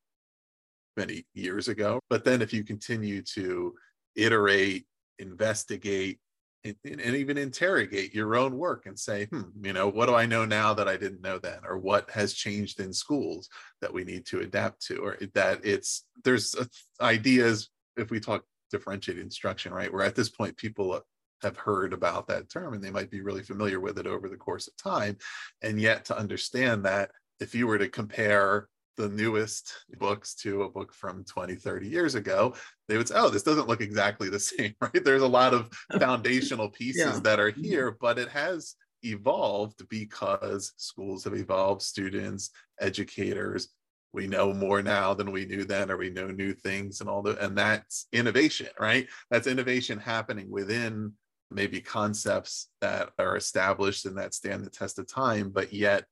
many 0.96 1.26
years 1.34 1.68
ago 1.68 2.00
but 2.10 2.24
then 2.24 2.42
if 2.42 2.54
you 2.54 2.64
continue 2.64 3.22
to 3.24 3.74
iterate 4.16 4.86
investigate 5.18 6.20
and, 6.64 6.76
and, 6.84 7.16
even 7.16 7.38
interrogate 7.38 8.14
your 8.14 8.36
own 8.36 8.56
work 8.56 8.86
and 8.86 8.98
say 8.98 9.26
hmm 9.26 9.42
you 9.62 9.74
know 9.74 9.90
what 9.90 10.06
do 10.08 10.14
i 10.16 10.26
know 10.26 10.46
now 10.46 10.74
that 10.74 10.88
i 10.88 10.98
didn't 10.98 11.22
know 11.22 11.40
then? 11.40 11.60
Or 11.68 11.78
what 11.78 12.10
has 12.12 12.34
changed 12.34 12.80
in 12.80 12.94
schools 12.94 13.50
that 13.82 13.94
we 13.94 14.04
need 14.04 14.26
to 14.28 14.42
adapt 14.42 14.86
to? 14.88 14.98
Or 14.98 15.18
that 15.34 15.62
it's 15.64 16.06
there's 16.24 16.56
uh, 16.56 16.66
ideas 17.02 17.70
if 17.96 18.12
we 18.12 18.20
talk 18.20 18.44
differentiated 18.70 19.24
instruction 19.24 19.74
right 19.74 19.92
where 19.92 20.04
at 20.04 20.16
this 20.16 20.30
point 20.30 20.58
people 20.58 21.02
have 21.42 21.58
heard 21.58 21.94
about 21.94 22.28
that 22.28 22.50
term 22.50 22.74
and 22.74 22.84
they 22.84 22.92
might 22.92 23.12
be 23.12 23.22
really 23.22 23.44
familiar 23.44 23.80
with 23.80 23.98
it 23.98 24.08
over 24.08 24.30
the 24.30 24.38
course 24.38 24.68
of 24.68 24.76
time. 24.78 25.18
And 25.62 25.80
yet 25.80 26.06
to 26.06 26.18
understand 26.18 26.86
that 26.86 27.12
if 27.40 27.54
you 27.54 27.68
were 27.68 27.78
to 27.78 27.90
compare 27.90 28.68
the 28.98 29.10
newest 29.10 29.72
books 30.00 30.34
to 30.34 30.64
a 30.64 30.70
book 30.70 30.92
from 30.92 31.24
20, 31.24 31.56
30 31.56 31.88
years 31.88 32.16
ago, 32.16 32.56
they 32.88 32.98
would 32.98 33.08
say, 33.08 33.16
oh, 33.16 33.30
this 33.30 33.44
doesn't 33.44 33.68
look 33.68 33.82
exactly 33.82 34.30
the 34.30 34.40
same, 34.40 34.74
right? 34.82 35.04
There's 35.04 35.22
a 35.22 35.28
lot 35.28 35.54
of 35.54 35.70
foundational 36.00 36.70
pieces 36.70 37.16
yeah. 37.16 37.20
that 37.20 37.40
are 37.40 37.52
mm-hmm. 37.52 37.64
here, 37.64 37.98
but 38.00 38.18
it 38.18 38.30
has 38.30 38.76
evolved 39.04 39.88
because 39.90 40.74
schools 40.78 41.24
have 41.26 41.36
evolved, 41.36 41.84
students, 41.84 42.50
educators, 42.82 43.70
we 44.14 44.28
know 44.28 44.54
more 44.54 44.82
now 44.82 45.14
than 45.14 45.32
we 45.32 45.46
knew 45.46 45.64
then 45.64 45.92
or 45.92 45.98
we 45.98 46.10
know 46.10 46.28
new 46.28 46.54
things 46.54 47.02
and 47.02 47.10
all 47.10 47.22
the 47.22 47.38
and 47.44 47.58
that's 47.58 48.08
innovation 48.12 48.68
right 48.80 49.08
that's 49.30 49.48
innovation 49.48 50.00
happening 50.00 50.50
within 50.50 51.14
maybe 51.50 51.80
concepts 51.80 52.70
that 52.82 53.10
are 53.18 53.36
established 53.36 54.06
and 54.06 54.18
that 54.18 54.34
stand 54.34 54.64
the 54.64 54.70
test 54.70 55.00
of 55.00 55.08
time 55.08 55.50
but 55.50 55.74
yet 55.74 56.06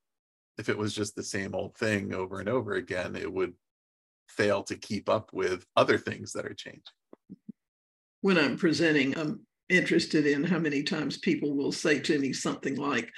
if 0.57 0.69
it 0.69 0.77
was 0.77 0.93
just 0.93 1.15
the 1.15 1.23
same 1.23 1.53
old 1.53 1.75
thing 1.75 2.13
over 2.13 2.39
and 2.39 2.49
over 2.49 2.73
again 2.73 3.15
it 3.15 3.31
would 3.31 3.53
fail 4.29 4.63
to 4.63 4.75
keep 4.75 5.09
up 5.09 5.29
with 5.33 5.65
other 5.75 5.97
things 5.97 6.31
that 6.31 6.45
are 6.45 6.53
changing 6.53 6.81
when 8.21 8.37
i'm 8.37 8.57
presenting 8.57 9.17
i'm 9.17 9.41
interested 9.69 10.25
in 10.25 10.43
how 10.43 10.59
many 10.59 10.83
times 10.83 11.17
people 11.17 11.55
will 11.55 11.71
say 11.71 11.99
to 11.99 12.19
me 12.19 12.31
something 12.31 12.75
like 12.75 13.11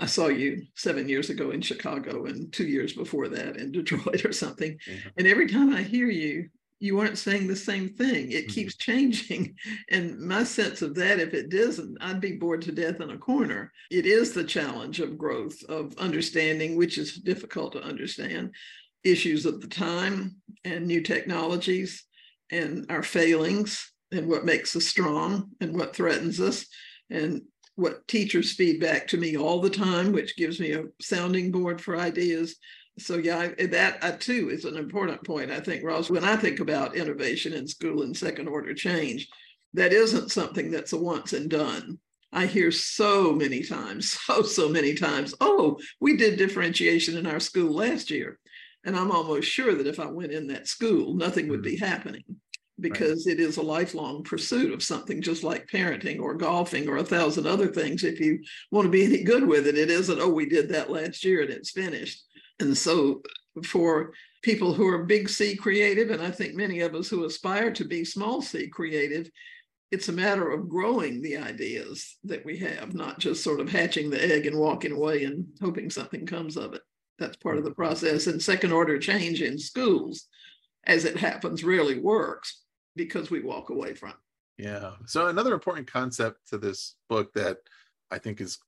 I 0.00 0.06
saw 0.06 0.28
you 0.28 0.62
seven 0.74 1.08
years 1.10 1.28
ago 1.28 1.50
in 1.50 1.60
Chicago 1.60 2.24
and 2.24 2.50
two 2.52 2.64
years 2.64 2.94
before 2.94 3.28
that 3.28 3.56
in 3.56 3.70
Detroit 3.72 4.24
or 4.24 4.32
something. 4.32 4.78
Yeah. 4.86 4.96
And 5.18 5.26
every 5.26 5.46
time 5.46 5.74
I 5.74 5.82
hear 5.82 6.08
you, 6.08 6.48
you 6.80 6.98
aren't 6.98 7.18
saying 7.18 7.46
the 7.46 7.54
same 7.54 7.90
thing. 7.90 8.32
It 8.32 8.46
mm-hmm. 8.46 8.52
keeps 8.52 8.76
changing. 8.76 9.54
And 9.90 10.18
my 10.18 10.44
sense 10.44 10.82
of 10.82 10.94
that, 10.94 11.20
if 11.20 11.34
it 11.34 11.50
doesn't, 11.50 11.98
I'd 12.00 12.20
be 12.20 12.32
bored 12.32 12.62
to 12.62 12.72
death 12.72 13.00
in 13.00 13.10
a 13.10 13.18
corner. 13.18 13.72
It 13.90 14.06
is 14.06 14.32
the 14.32 14.44
challenge 14.44 15.00
of 15.00 15.18
growth, 15.18 15.62
of 15.68 15.96
understanding, 15.98 16.76
which 16.76 16.96
is 16.96 17.16
difficult 17.16 17.72
to 17.72 17.82
understand, 17.82 18.54
issues 19.04 19.46
of 19.46 19.60
the 19.60 19.68
time 19.68 20.36
and 20.64 20.86
new 20.86 21.02
technologies 21.02 22.04
and 22.50 22.86
our 22.88 23.02
failings 23.02 23.92
and 24.12 24.28
what 24.28 24.44
makes 24.44 24.74
us 24.76 24.86
strong 24.86 25.50
and 25.60 25.76
what 25.76 25.94
threatens 25.94 26.40
us. 26.40 26.66
And 27.10 27.42
what 27.80 28.06
teachers 28.06 28.52
feedback 28.52 29.08
to 29.08 29.16
me 29.16 29.36
all 29.36 29.60
the 29.60 29.70
time, 29.70 30.12
which 30.12 30.36
gives 30.36 30.60
me 30.60 30.72
a 30.72 30.84
sounding 31.00 31.50
board 31.50 31.80
for 31.80 31.96
ideas. 31.96 32.56
So 33.00 33.16
yeah, 33.16 33.48
that 33.58 33.98
uh, 34.02 34.12
too 34.18 34.50
is 34.50 34.64
an 34.64 34.76
important 34.76 35.24
point. 35.24 35.50
I 35.50 35.60
think, 35.60 35.84
Ross, 35.84 36.10
when 36.10 36.24
I 36.24 36.36
think 36.36 36.60
about 36.60 36.96
innovation 36.96 37.52
in 37.52 37.66
school 37.66 38.02
and 38.02 38.16
second 38.16 38.48
order 38.48 38.74
change, 38.74 39.28
that 39.74 39.92
isn't 39.92 40.30
something 40.30 40.70
that's 40.70 40.92
a 40.92 40.98
once 40.98 41.32
and 41.32 41.48
done. 41.48 41.98
I 42.32 42.46
hear 42.46 42.70
so 42.70 43.32
many 43.32 43.62
times, 43.62 44.12
so, 44.26 44.42
so 44.42 44.68
many 44.68 44.94
times, 44.94 45.34
oh, 45.40 45.78
we 46.00 46.16
did 46.16 46.38
differentiation 46.38 47.16
in 47.16 47.26
our 47.26 47.40
school 47.40 47.74
last 47.74 48.10
year. 48.10 48.38
And 48.84 48.96
I'm 48.96 49.10
almost 49.10 49.48
sure 49.48 49.74
that 49.74 49.86
if 49.86 50.00
I 50.00 50.06
went 50.06 50.32
in 50.32 50.46
that 50.48 50.66
school, 50.66 51.14
nothing 51.14 51.48
would 51.48 51.62
be 51.62 51.76
mm-hmm. 51.76 51.84
happening 51.84 52.24
because 52.78 53.26
right. 53.26 53.38
it 53.38 53.40
is 53.40 53.58
a 53.58 53.62
lifelong 53.62 54.22
pursuit 54.22 54.72
of 54.72 54.82
something 54.82 55.20
just 55.20 55.44
like 55.44 55.66
parenting 55.66 56.18
or 56.18 56.34
golfing 56.34 56.88
or 56.88 56.96
a 56.96 57.04
thousand 57.04 57.46
other 57.46 57.68
things. 57.68 58.04
If 58.04 58.20
you 58.20 58.40
want 58.70 58.86
to 58.86 58.90
be 58.90 59.04
any 59.04 59.22
good 59.22 59.46
with 59.46 59.66
it, 59.66 59.76
it 59.76 59.90
isn't, 59.90 60.18
oh, 60.18 60.30
we 60.30 60.46
did 60.46 60.70
that 60.70 60.90
last 60.90 61.24
year 61.24 61.42
and 61.42 61.50
it's 61.50 61.70
finished. 61.70 62.24
And 62.60 62.76
so 62.76 63.22
for 63.64 64.12
people 64.42 64.72
who 64.72 64.86
are 64.86 65.04
big 65.04 65.28
C 65.28 65.56
creative, 65.56 66.10
and 66.10 66.22
I 66.22 66.30
think 66.30 66.54
many 66.54 66.80
of 66.80 66.94
us 66.94 67.08
who 67.08 67.24
aspire 67.24 67.72
to 67.72 67.84
be 67.84 68.04
small 68.04 68.40
c 68.42 68.68
creative, 68.68 69.30
it's 69.90 70.08
a 70.08 70.12
matter 70.12 70.50
of 70.50 70.68
growing 70.68 71.20
the 71.20 71.36
ideas 71.36 72.16
that 72.24 72.44
we 72.44 72.58
have, 72.58 72.94
not 72.94 73.18
just 73.18 73.42
sort 73.42 73.60
of 73.60 73.68
hatching 73.68 74.08
the 74.08 74.22
egg 74.22 74.46
and 74.46 74.56
walking 74.56 74.92
away 74.92 75.24
and 75.24 75.46
hoping 75.60 75.90
something 75.90 76.26
comes 76.26 76.56
of 76.56 76.74
it. 76.74 76.82
That's 77.18 77.36
part 77.36 77.58
of 77.58 77.64
the 77.64 77.74
process. 77.74 78.26
And 78.28 78.40
second 78.40 78.72
order 78.72 78.98
change 78.98 79.42
in 79.42 79.58
schools, 79.58 80.26
as 80.84 81.04
it 81.04 81.16
happens, 81.16 81.64
rarely 81.64 81.98
works 81.98 82.62
because 82.94 83.30
we 83.30 83.40
walk 83.40 83.70
away 83.70 83.94
from. 83.94 84.14
Yeah. 84.58 84.92
So 85.06 85.26
another 85.26 85.54
important 85.54 85.90
concept 85.90 86.48
to 86.50 86.58
this 86.58 86.94
book 87.08 87.32
that 87.34 87.58
I 88.10 88.18
think 88.18 88.40
is 88.40 88.58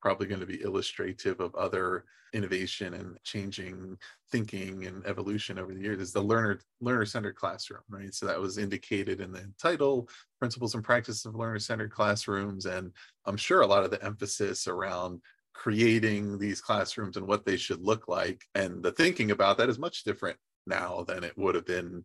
probably 0.00 0.26
going 0.26 0.40
to 0.40 0.46
be 0.46 0.62
illustrative 0.62 1.40
of 1.40 1.54
other 1.54 2.04
innovation 2.32 2.94
and 2.94 3.18
changing 3.24 3.96
thinking 4.30 4.86
and 4.86 5.04
evolution 5.06 5.58
over 5.58 5.74
the 5.74 5.80
years 5.80 6.00
is 6.00 6.12
the 6.12 6.20
learner 6.20 6.60
learner 6.80 7.04
centered 7.04 7.34
classroom 7.34 7.82
right? 7.88 8.14
So 8.14 8.26
that 8.26 8.40
was 8.40 8.58
indicated 8.58 9.20
in 9.20 9.32
the 9.32 9.50
title 9.60 10.08
principles 10.38 10.74
and 10.74 10.84
practices 10.84 11.26
of 11.26 11.34
learner 11.34 11.58
centered 11.58 11.90
classrooms. 11.90 12.66
And 12.66 12.92
i'm 13.26 13.36
sure 13.36 13.62
a 13.62 13.66
lot 13.66 13.84
of 13.84 13.90
the 13.90 14.04
emphasis 14.04 14.66
around 14.68 15.20
creating 15.52 16.38
these 16.38 16.60
classrooms 16.60 17.16
and 17.16 17.26
what 17.26 17.44
they 17.44 17.56
should 17.56 17.82
look 17.82 18.08
like 18.08 18.44
and 18.54 18.82
the 18.82 18.92
thinking 18.92 19.32
about 19.32 19.58
that 19.58 19.68
is 19.68 19.78
much 19.78 20.04
different 20.04 20.38
now 20.66 21.04
than 21.06 21.24
it 21.24 21.36
would 21.36 21.54
have 21.54 21.66
been 21.66 22.04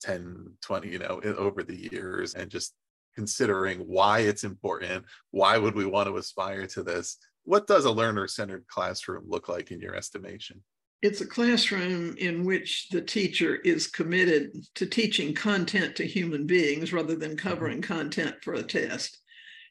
10 0.00 0.52
20 0.62 0.88
you 0.88 0.98
know 0.98 1.20
over 1.36 1.62
the 1.62 1.90
years 1.92 2.34
and 2.34 2.50
just 2.50 2.74
considering 3.18 3.80
why 3.80 4.20
it's 4.20 4.44
important 4.44 5.04
why 5.32 5.58
would 5.58 5.74
we 5.74 5.84
want 5.84 6.06
to 6.06 6.16
aspire 6.18 6.68
to 6.68 6.84
this? 6.84 7.16
What 7.42 7.66
does 7.66 7.84
a 7.84 7.90
learner 7.90 8.28
centered 8.28 8.64
classroom 8.68 9.24
look 9.26 9.48
like 9.48 9.72
in 9.72 9.80
your 9.80 9.96
estimation? 9.96 10.62
It's 11.02 11.20
a 11.20 11.26
classroom 11.26 12.14
in 12.16 12.44
which 12.44 12.90
the 12.90 13.00
teacher 13.00 13.56
is 13.56 13.88
committed 13.88 14.52
to 14.76 14.86
teaching 14.86 15.34
content 15.34 15.96
to 15.96 16.06
human 16.06 16.46
beings 16.46 16.92
rather 16.92 17.16
than 17.16 17.32
mm-hmm. 17.32 17.48
covering 17.48 17.82
content 17.82 18.36
for 18.42 18.54
a 18.54 18.62
test. 18.62 19.18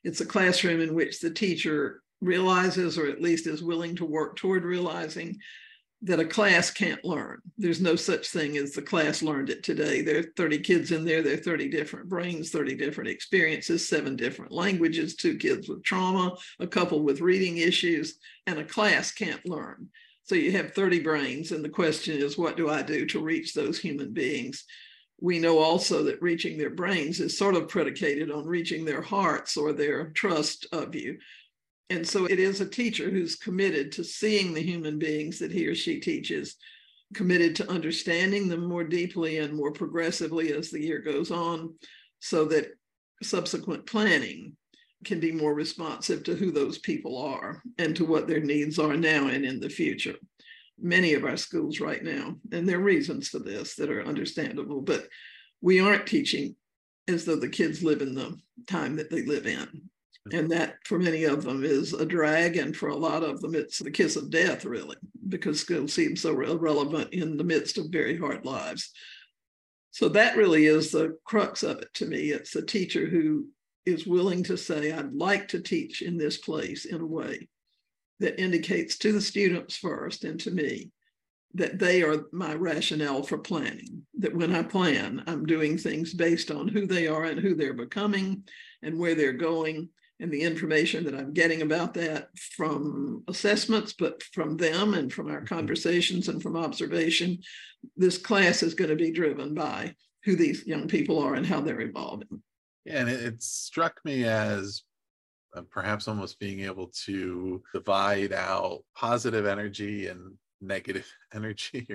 It's 0.03 0.19
a 0.19 0.25
classroom 0.25 0.81
in 0.81 0.93
which 0.93 1.21
the 1.21 1.31
teacher 1.31 2.01
realizes 2.19 2.97
or 2.97 3.07
at 3.07 3.21
least 3.21 3.47
is 3.47 3.63
willing 3.63 3.95
to 3.95 4.03
work 4.05 4.35
toward 4.35 4.65
realizing 4.65 5.37
that 6.03 6.19
a 6.19 6.25
class 6.25 6.69
can't 6.69 7.03
learn. 7.03 7.41
There's 7.57 7.81
no 7.81 7.95
such 7.95 8.29
thing 8.29 8.57
as 8.57 8.73
the 8.73 8.83
class 8.83 9.23
learned 9.23 9.49
it 9.49 9.63
today. 9.63 10.01
There 10.01 10.19
are 10.19 10.31
30 10.37 10.59
kids 10.59 10.91
in 10.91 11.05
there, 11.05 11.23
there 11.23 11.33
are 11.33 11.37
30 11.37 11.69
different 11.69 12.07
brains, 12.07 12.51
30 12.51 12.75
different 12.75 13.09
experiences, 13.09 13.87
seven 13.87 14.15
different 14.15 14.51
languages, 14.51 15.15
two 15.15 15.37
kids 15.37 15.67
with 15.67 15.83
trauma, 15.83 16.35
a 16.59 16.67
couple 16.67 17.01
with 17.01 17.21
reading 17.21 17.57
issues, 17.57 18.19
and 18.45 18.59
a 18.59 18.63
class 18.63 19.11
can't 19.11 19.45
learn. 19.47 19.89
So 20.23 20.35
you 20.35 20.51
have 20.51 20.73
30 20.73 20.99
brains, 20.99 21.51
and 21.51 21.63
the 21.63 21.69
question 21.69 22.17
is, 22.17 22.37
what 22.37 22.57
do 22.57 22.69
I 22.69 22.83
do 22.83 23.05
to 23.07 23.23
reach 23.23 23.53
those 23.53 23.79
human 23.79 24.13
beings? 24.13 24.65
We 25.19 25.39
know 25.39 25.57
also 25.57 26.03
that 26.03 26.21
reaching 26.21 26.57
their 26.57 26.69
brains 26.69 27.19
is 27.19 27.37
sort 27.37 27.55
of 27.55 27.69
predicated 27.69 28.29
on 28.29 28.45
reaching 28.45 28.85
their 28.85 29.01
hearts 29.01 29.57
or 29.57 29.73
their 29.73 30.09
trust 30.09 30.67
of 30.71 30.93
you. 30.93 31.17
And 31.89 32.05
so 32.05 32.25
it 32.25 32.39
is 32.39 32.59
a 32.59 32.69
teacher 32.69 33.09
who's 33.09 33.35
committed 33.35 33.93
to 33.93 34.03
seeing 34.03 34.53
the 34.53 34.61
human 34.61 34.99
beings 34.99 35.39
that 35.39 35.51
he 35.51 35.67
or 35.67 35.75
she 35.75 35.99
teaches, 35.99 36.57
committed 37.13 37.55
to 37.55 37.69
understanding 37.69 38.49
them 38.49 38.65
more 38.65 38.83
deeply 38.83 39.37
and 39.37 39.53
more 39.53 39.71
progressively 39.71 40.51
as 40.51 40.69
the 40.69 40.81
year 40.81 40.99
goes 40.99 41.31
on, 41.31 41.73
so 42.19 42.45
that 42.45 42.67
subsequent 43.23 43.85
planning 43.85 44.57
can 45.05 45.19
be 45.19 45.31
more 45.31 45.53
responsive 45.53 46.23
to 46.23 46.35
who 46.35 46.51
those 46.51 46.79
people 46.79 47.17
are 47.17 47.61
and 47.77 47.95
to 47.95 48.03
what 48.03 48.27
their 48.27 48.41
needs 48.41 48.79
are 48.79 48.97
now 48.97 49.27
and 49.27 49.45
in 49.45 49.59
the 49.59 49.69
future. 49.69 50.15
Many 50.79 51.13
of 51.13 51.23
our 51.23 51.37
schools 51.37 51.79
right 51.79 52.03
now, 52.03 52.35
and 52.51 52.67
there 52.67 52.79
are 52.79 52.83
reasons 52.83 53.29
for 53.29 53.39
this 53.39 53.75
that 53.75 53.89
are 53.89 54.05
understandable, 54.05 54.81
but 54.81 55.07
we 55.61 55.79
aren't 55.79 56.05
teaching 56.05 56.55
as 57.07 57.23
though 57.23 57.37
the 57.37 57.47
kids 57.47 57.81
live 57.81 58.01
in 58.01 58.13
the 58.13 58.37
time 58.67 58.97
that 58.97 59.09
they 59.09 59.23
live 59.23 59.47
in 59.47 59.89
and 60.33 60.51
that 60.51 60.75
for 60.85 60.99
many 60.99 61.23
of 61.23 61.43
them 61.43 61.63
is 61.63 61.93
a 61.93 62.05
drag 62.05 62.57
and 62.57 62.75
for 62.75 62.89
a 62.89 62.95
lot 62.95 63.23
of 63.23 63.41
them 63.41 63.55
it's 63.55 63.79
the 63.79 63.91
kiss 63.91 64.15
of 64.15 64.29
death 64.29 64.65
really 64.65 64.95
because 65.27 65.59
school 65.59 65.87
seems 65.87 66.21
so 66.21 66.31
irrelevant 66.41 67.13
in 67.13 67.37
the 67.37 67.43
midst 67.43 67.77
of 67.77 67.89
very 67.89 68.17
hard 68.17 68.45
lives. 68.45 68.91
So 69.91 70.09
that 70.09 70.37
really 70.37 70.67
is 70.67 70.91
the 70.91 71.17
crux 71.25 71.63
of 71.63 71.79
it 71.79 71.93
to 71.95 72.05
me. 72.05 72.29
It's 72.31 72.55
a 72.55 72.61
teacher 72.61 73.07
who 73.07 73.47
is 73.87 74.05
willing 74.05 74.43
to 74.43 74.57
say 74.57 74.91
i'd 74.91 75.13
like 75.13 75.47
to 75.47 75.61
teach 75.61 76.01
in 76.01 76.17
this 76.17 76.37
place 76.37 76.83
in 76.85 76.99
a 76.99 77.05
way 77.05 77.47
that 78.19 78.39
indicates 78.39 78.97
to 78.97 79.13
the 79.13 79.21
students 79.21 79.77
first 79.77 80.25
and 80.25 80.39
to 80.39 80.51
me 80.51 80.91
that 81.53 81.79
they 81.79 82.03
are 82.03 82.25
my 82.33 82.53
rationale 82.53 83.23
for 83.23 83.37
planning 83.37 84.05
that 84.19 84.35
when 84.35 84.53
i 84.53 84.61
plan 84.61 85.23
i'm 85.25 85.45
doing 85.45 85.77
things 85.77 86.13
based 86.13 86.51
on 86.51 86.67
who 86.67 86.85
they 86.85 87.07
are 87.07 87.23
and 87.23 87.39
who 87.39 87.55
they're 87.55 87.73
becoming 87.73 88.43
and 88.83 88.99
where 88.99 89.15
they're 89.15 89.31
going 89.31 89.87
and 90.19 90.31
the 90.31 90.41
information 90.41 91.03
that 91.05 91.13
I'm 91.13 91.33
getting 91.33 91.61
about 91.61 91.93
that 91.95 92.29
from 92.55 93.23
assessments, 93.27 93.93
but 93.93 94.23
from 94.33 94.57
them 94.57 94.93
and 94.93 95.11
from 95.11 95.27
our 95.29 95.37
mm-hmm. 95.37 95.55
conversations 95.55 96.27
and 96.27 96.41
from 96.41 96.55
observation, 96.55 97.39
this 97.95 98.17
class 98.17 98.63
is 98.63 98.73
going 98.73 98.89
to 98.89 98.95
be 98.95 99.11
driven 99.11 99.53
by 99.53 99.93
who 100.23 100.35
these 100.35 100.65
young 100.65 100.87
people 100.87 101.19
are 101.19 101.35
and 101.35 101.45
how 101.45 101.61
they're 101.61 101.81
evolving. 101.81 102.41
Yeah, 102.85 103.01
and 103.01 103.09
it, 103.09 103.21
it 103.21 103.43
struck 103.43 103.99
me 104.03 104.25
as 104.25 104.83
uh, 105.55 105.61
perhaps 105.69 106.07
almost 106.07 106.39
being 106.39 106.61
able 106.61 106.91
to 107.05 107.61
divide 107.73 108.33
out 108.33 108.83
positive 108.95 109.45
energy 109.45 110.07
and 110.07 110.33
negative 110.59 111.07
energy 111.33 111.87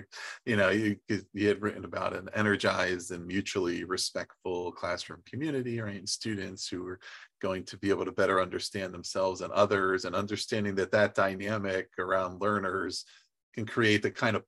you 0.46 0.56
know 0.56 0.70
you, 0.70 0.96
you 1.32 1.48
had 1.48 1.60
written 1.60 1.84
about 1.84 2.14
an 2.14 2.28
energized 2.34 3.10
and 3.10 3.26
mutually 3.26 3.82
respectful 3.84 4.70
classroom 4.72 5.20
community 5.26 5.80
right 5.80 6.08
students 6.08 6.68
who 6.68 6.86
are 6.86 7.00
going 7.42 7.64
to 7.64 7.76
be 7.76 7.90
able 7.90 8.04
to 8.04 8.12
better 8.12 8.40
understand 8.40 8.94
themselves 8.94 9.40
and 9.40 9.52
others 9.52 10.04
and 10.04 10.14
understanding 10.14 10.76
that 10.76 10.92
that 10.92 11.14
dynamic 11.14 11.88
around 11.98 12.40
learners 12.40 13.04
can 13.52 13.66
create 13.66 14.02
the 14.02 14.10
kind 14.10 14.36
of 14.36 14.44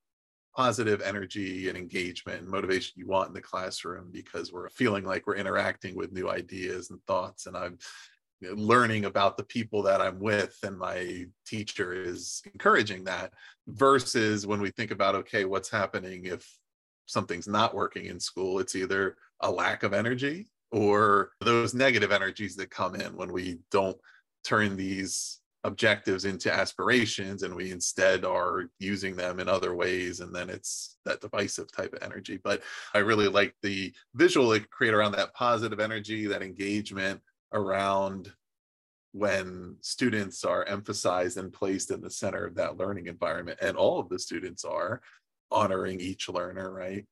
positive 0.56 1.02
energy 1.02 1.68
and 1.68 1.76
engagement 1.76 2.40
and 2.40 2.48
motivation 2.48 2.92
you 2.96 3.08
want 3.08 3.26
in 3.26 3.34
the 3.34 3.40
classroom 3.40 4.08
because 4.12 4.52
we're 4.52 4.68
feeling 4.68 5.04
like 5.04 5.26
we're 5.26 5.34
interacting 5.34 5.96
with 5.96 6.12
new 6.12 6.30
ideas 6.30 6.90
and 6.90 7.02
thoughts 7.06 7.46
and 7.46 7.56
i'm 7.56 7.76
learning 8.52 9.04
about 9.06 9.36
the 9.36 9.44
people 9.44 9.82
that 9.82 10.00
I'm 10.02 10.18
with 10.18 10.58
and 10.62 10.76
my 10.76 11.26
teacher 11.46 11.92
is 11.92 12.42
encouraging 12.52 13.04
that 13.04 13.32
versus 13.66 14.46
when 14.46 14.60
we 14.60 14.70
think 14.70 14.90
about 14.90 15.14
okay 15.14 15.44
what's 15.44 15.70
happening 15.70 16.26
if 16.26 16.46
something's 17.06 17.48
not 17.48 17.74
working 17.74 18.06
in 18.06 18.20
school 18.20 18.58
it's 18.58 18.76
either 18.76 19.16
a 19.40 19.50
lack 19.50 19.82
of 19.82 19.94
energy 19.94 20.48
or 20.74 21.30
those 21.40 21.72
negative 21.72 22.10
energies 22.10 22.56
that 22.56 22.68
come 22.68 22.96
in 22.96 23.16
when 23.16 23.32
we 23.32 23.60
don't 23.70 23.96
turn 24.42 24.76
these 24.76 25.38
objectives 25.62 26.24
into 26.24 26.52
aspirations 26.52 27.44
and 27.44 27.54
we 27.54 27.70
instead 27.70 28.24
are 28.24 28.64
using 28.80 29.14
them 29.14 29.38
in 29.38 29.48
other 29.48 29.76
ways 29.76 30.18
and 30.18 30.34
then 30.34 30.50
it's 30.50 30.98
that 31.04 31.20
divisive 31.20 31.70
type 31.72 31.94
of 31.94 32.02
energy. 32.02 32.38
But 32.42 32.62
i 32.92 32.98
really 32.98 33.28
like 33.28 33.54
the 33.62 33.92
visual 34.14 34.52
it 34.52 34.68
create 34.68 34.92
around 34.92 35.12
that 35.12 35.32
positive 35.32 35.78
energy 35.78 36.26
that 36.26 36.42
engagement 36.42 37.20
around 37.52 38.32
when 39.12 39.76
students 39.80 40.44
are 40.44 40.64
emphasized 40.64 41.38
and 41.38 41.52
placed 41.52 41.92
in 41.92 42.00
the 42.00 42.10
center 42.10 42.44
of 42.44 42.56
that 42.56 42.76
learning 42.76 43.06
environment 43.06 43.60
and 43.62 43.76
all 43.76 44.00
of 44.00 44.08
the 44.08 44.18
students 44.18 44.64
are 44.64 45.00
honoring 45.52 46.00
each 46.00 46.28
learner 46.28 46.72
right 46.72 47.06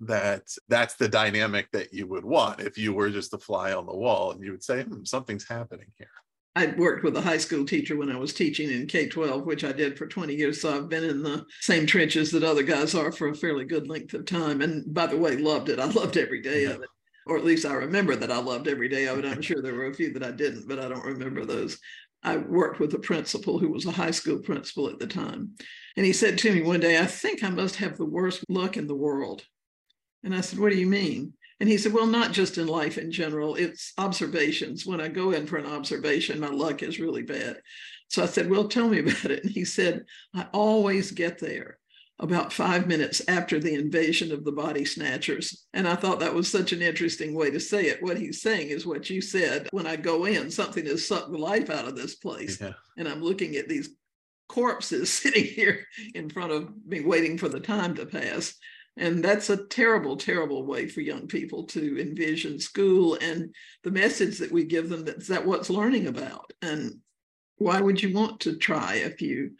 that 0.00 0.42
that's 0.68 0.94
the 0.94 1.08
dynamic 1.08 1.70
that 1.72 1.92
you 1.92 2.06
would 2.06 2.24
want 2.24 2.60
if 2.60 2.78
you 2.78 2.92
were 2.92 3.10
just 3.10 3.34
a 3.34 3.38
fly 3.38 3.72
on 3.72 3.86
the 3.86 3.96
wall 3.96 4.32
and 4.32 4.42
you 4.42 4.50
would 4.50 4.62
say 4.62 4.82
hmm, 4.82 5.04
something's 5.04 5.46
happening 5.46 5.88
here 5.98 6.08
I 6.56 6.74
worked 6.76 7.04
with 7.04 7.16
a 7.16 7.20
high 7.20 7.38
school 7.38 7.64
teacher 7.64 7.96
when 7.96 8.10
I 8.10 8.18
was 8.18 8.34
teaching 8.34 8.70
in 8.70 8.86
K 8.86 9.08
12, 9.08 9.46
which 9.46 9.62
I 9.62 9.70
did 9.70 9.96
for 9.96 10.06
20 10.06 10.34
years. 10.34 10.60
So 10.60 10.76
I've 10.76 10.88
been 10.88 11.04
in 11.04 11.22
the 11.22 11.46
same 11.60 11.86
trenches 11.86 12.32
that 12.32 12.42
other 12.42 12.64
guys 12.64 12.94
are 12.94 13.12
for 13.12 13.28
a 13.28 13.34
fairly 13.34 13.64
good 13.64 13.88
length 13.88 14.14
of 14.14 14.26
time. 14.26 14.60
And 14.60 14.92
by 14.92 15.06
the 15.06 15.16
way, 15.16 15.36
loved 15.36 15.68
it. 15.68 15.78
I 15.78 15.84
loved 15.84 16.16
every 16.16 16.42
day 16.42 16.64
of 16.64 16.80
it, 16.82 16.88
or 17.26 17.38
at 17.38 17.44
least 17.44 17.64
I 17.64 17.74
remember 17.74 18.16
that 18.16 18.32
I 18.32 18.38
loved 18.38 18.66
every 18.66 18.88
day 18.88 19.06
of 19.06 19.18
it. 19.18 19.24
I'm 19.24 19.40
sure 19.40 19.62
there 19.62 19.76
were 19.76 19.86
a 19.86 19.94
few 19.94 20.12
that 20.14 20.24
I 20.24 20.32
didn't, 20.32 20.66
but 20.66 20.80
I 20.80 20.88
don't 20.88 21.04
remember 21.04 21.44
those. 21.44 21.78
I 22.22 22.36
worked 22.36 22.80
with 22.80 22.92
a 22.94 22.98
principal 22.98 23.58
who 23.58 23.70
was 23.70 23.86
a 23.86 23.92
high 23.92 24.10
school 24.10 24.40
principal 24.40 24.88
at 24.88 24.98
the 24.98 25.06
time. 25.06 25.52
And 25.96 26.04
he 26.04 26.12
said 26.12 26.36
to 26.38 26.52
me 26.52 26.62
one 26.62 26.80
day, 26.80 26.98
I 26.98 27.06
think 27.06 27.44
I 27.44 27.50
must 27.50 27.76
have 27.76 27.96
the 27.96 28.04
worst 28.04 28.44
luck 28.48 28.76
in 28.76 28.88
the 28.88 28.94
world. 28.94 29.44
And 30.24 30.34
I 30.34 30.40
said, 30.40 30.58
What 30.58 30.72
do 30.72 30.78
you 30.78 30.86
mean? 30.86 31.32
And 31.60 31.68
he 31.68 31.76
said, 31.76 31.92
Well, 31.92 32.06
not 32.06 32.32
just 32.32 32.58
in 32.58 32.66
life 32.66 32.98
in 32.98 33.12
general, 33.12 33.54
it's 33.54 33.92
observations. 33.98 34.86
When 34.86 35.00
I 35.00 35.08
go 35.08 35.32
in 35.32 35.46
for 35.46 35.56
an 35.56 35.66
observation, 35.66 36.40
my 36.40 36.48
luck 36.48 36.82
is 36.82 37.00
really 37.00 37.22
bad. 37.22 37.60
So 38.08 38.22
I 38.22 38.26
said, 38.26 38.50
Well, 38.50 38.68
tell 38.68 38.88
me 38.88 38.98
about 39.00 39.30
it. 39.30 39.44
And 39.44 39.52
he 39.52 39.64
said, 39.64 40.04
I 40.34 40.46
always 40.52 41.10
get 41.10 41.38
there 41.38 41.78
about 42.20 42.52
five 42.52 42.86
minutes 42.86 43.22
after 43.28 43.58
the 43.58 43.74
invasion 43.74 44.30
of 44.30 44.44
the 44.44 44.52
body 44.52 44.84
snatchers. 44.84 45.66
And 45.72 45.88
I 45.88 45.96
thought 45.96 46.20
that 46.20 46.34
was 46.34 46.50
such 46.50 46.72
an 46.72 46.82
interesting 46.82 47.34
way 47.34 47.50
to 47.50 47.58
say 47.58 47.86
it. 47.86 48.02
What 48.02 48.18
he's 48.18 48.42
saying 48.42 48.68
is 48.68 48.86
what 48.86 49.08
you 49.08 49.22
said 49.22 49.68
when 49.72 49.86
I 49.86 49.96
go 49.96 50.26
in, 50.26 50.50
something 50.50 50.84
has 50.84 51.08
sucked 51.08 51.32
the 51.32 51.38
life 51.38 51.70
out 51.70 51.88
of 51.88 51.96
this 51.96 52.16
place. 52.16 52.60
Yeah. 52.60 52.72
And 52.98 53.08
I'm 53.08 53.22
looking 53.22 53.56
at 53.56 53.68
these 53.68 53.88
corpses 54.50 55.10
sitting 55.12 55.44
here 55.44 55.86
in 56.14 56.28
front 56.28 56.52
of 56.52 56.68
me, 56.86 57.00
waiting 57.00 57.38
for 57.38 57.48
the 57.48 57.60
time 57.60 57.94
to 57.94 58.06
pass. 58.06 58.54
And 58.96 59.24
that's 59.24 59.50
a 59.50 59.64
terrible, 59.68 60.16
terrible 60.16 60.66
way 60.66 60.88
for 60.88 61.00
young 61.00 61.26
people 61.26 61.64
to 61.68 62.00
envision 62.00 62.58
school 62.58 63.16
and 63.20 63.54
the 63.82 63.90
message 63.90 64.38
that 64.38 64.52
we 64.52 64.64
give 64.64 64.88
them 64.88 65.04
that's 65.04 65.28
that 65.28 65.46
what's 65.46 65.70
learning 65.70 66.06
about. 66.06 66.52
And 66.60 66.98
why 67.56 67.80
would 67.80 68.02
you 68.02 68.14
want 68.14 68.40
to 68.40 68.56
try 68.56 68.96
if 68.96 69.22
you 69.22 69.52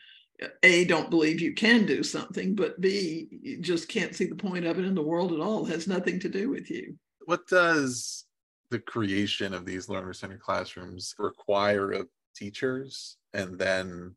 uh, 0.43 0.49
a 0.63 0.85
don't 0.85 1.11
believe 1.11 1.41
you 1.41 1.55
can 1.55 1.87
do 1.87 2.03
something, 2.03 2.55
but 2.55 2.81
B 2.81 3.29
you 3.43 3.59
just 3.61 3.89
can't 3.89 4.15
see 4.15 4.27
the 4.27 4.35
point 4.35 4.65
of 4.65 4.79
it 4.79 4.85
in 4.85 4.95
the 4.95 5.03
world 5.03 5.33
at 5.33 5.41
all. 5.41 5.67
It 5.67 5.71
has 5.71 5.87
nothing 5.87 6.19
to 6.21 6.29
do 6.29 6.51
with 6.51 6.71
you. 6.71 6.97
What 7.27 7.47
does 7.47 8.25
the 8.71 8.79
creation 8.79 9.55
of 9.55 9.65
these 9.65 9.89
learner 9.89 10.13
centered 10.13 10.41
classrooms 10.41 11.15
require 11.19 11.93
of 11.93 12.09
teachers? 12.35 13.17
And 13.33 13.59
then 13.59 14.17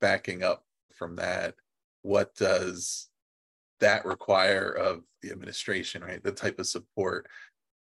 backing 0.00 0.42
up 0.42 0.64
from 0.94 1.16
that, 1.16 1.54
what 2.02 2.34
does 2.34 3.07
that 3.80 4.04
require 4.04 4.70
of 4.70 5.02
the 5.22 5.30
administration, 5.30 6.02
right? 6.02 6.22
The 6.22 6.32
type 6.32 6.58
of 6.58 6.66
support 6.66 7.26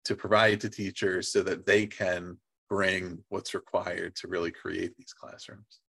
to 0.05 0.17
provide 0.17 0.61
to 0.61 0.69
teachers 0.69 1.33
so 1.33 1.43
that 1.43 1.67
they 1.67 1.87
can 1.87 2.37
bring 2.69 3.19
what's 3.29 3.55
required 3.55 4.17
to 4.17 4.29
really 4.29 4.51
create 4.51 4.97
these 4.97 5.13
classrooms. 5.13 5.81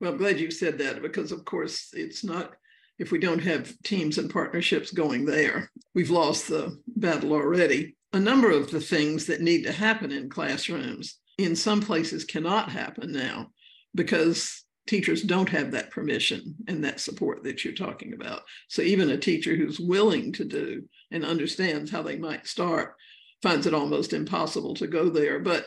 Well, 0.00 0.12
I'm 0.12 0.18
glad 0.18 0.40
you 0.40 0.50
said 0.50 0.78
that 0.78 1.00
because, 1.00 1.32
of 1.32 1.44
course, 1.44 1.90
it's 1.92 2.24
not, 2.24 2.52
if 2.98 3.12
we 3.12 3.18
don't 3.18 3.42
have 3.42 3.74
teams 3.82 4.18
and 4.18 4.30
partnerships 4.30 4.90
going 4.90 5.24
there, 5.24 5.70
we've 5.94 6.10
lost 6.10 6.48
the 6.48 6.78
battle 6.88 7.32
already. 7.32 7.96
A 8.12 8.20
number 8.20 8.50
of 8.50 8.70
the 8.70 8.80
things 8.80 9.26
that 9.26 9.40
need 9.40 9.62
to 9.64 9.72
happen 9.72 10.12
in 10.12 10.28
classrooms 10.28 11.18
in 11.38 11.56
some 11.56 11.80
places 11.80 12.24
cannot 12.24 12.70
happen 12.70 13.10
now 13.10 13.48
because 13.94 14.61
teachers 14.86 15.22
don't 15.22 15.48
have 15.48 15.70
that 15.70 15.90
permission 15.90 16.54
and 16.66 16.84
that 16.84 17.00
support 17.00 17.44
that 17.44 17.64
you're 17.64 17.74
talking 17.74 18.14
about. 18.14 18.42
So 18.68 18.82
even 18.82 19.10
a 19.10 19.16
teacher 19.16 19.54
who's 19.54 19.78
willing 19.78 20.32
to 20.32 20.44
do 20.44 20.88
and 21.10 21.24
understands 21.24 21.90
how 21.90 22.02
they 22.02 22.16
might 22.16 22.46
start 22.46 22.96
finds 23.42 23.66
it 23.66 23.74
almost 23.74 24.12
impossible 24.12 24.74
to 24.74 24.86
go 24.86 25.08
there. 25.08 25.38
But 25.38 25.66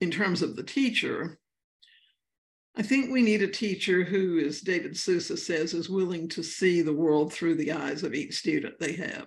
in 0.00 0.10
terms 0.10 0.42
of 0.42 0.56
the 0.56 0.62
teacher, 0.62 1.38
I 2.76 2.82
think 2.82 3.10
we 3.10 3.22
need 3.22 3.42
a 3.42 3.48
teacher 3.48 4.04
who, 4.04 4.38
as 4.38 4.60
David 4.60 4.96
Sousa 4.96 5.36
says, 5.36 5.74
is 5.74 5.90
willing 5.90 6.28
to 6.28 6.44
see 6.44 6.80
the 6.80 6.92
world 6.92 7.32
through 7.32 7.56
the 7.56 7.72
eyes 7.72 8.04
of 8.04 8.14
each 8.14 8.38
student 8.38 8.78
they 8.78 8.92
have, 8.92 9.26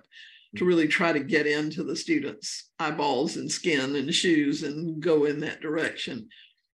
mm-hmm. 0.56 0.64
really 0.64 0.88
try 0.88 1.12
to 1.12 1.20
get 1.20 1.46
into 1.46 1.82
the 1.82 1.96
student's 1.96 2.70
eyeballs 2.78 3.36
and 3.36 3.52
skin 3.52 3.96
and 3.96 4.14
shoes 4.14 4.62
and 4.62 5.02
go 5.02 5.24
in 5.24 5.40
that 5.40 5.60
direction. 5.60 6.28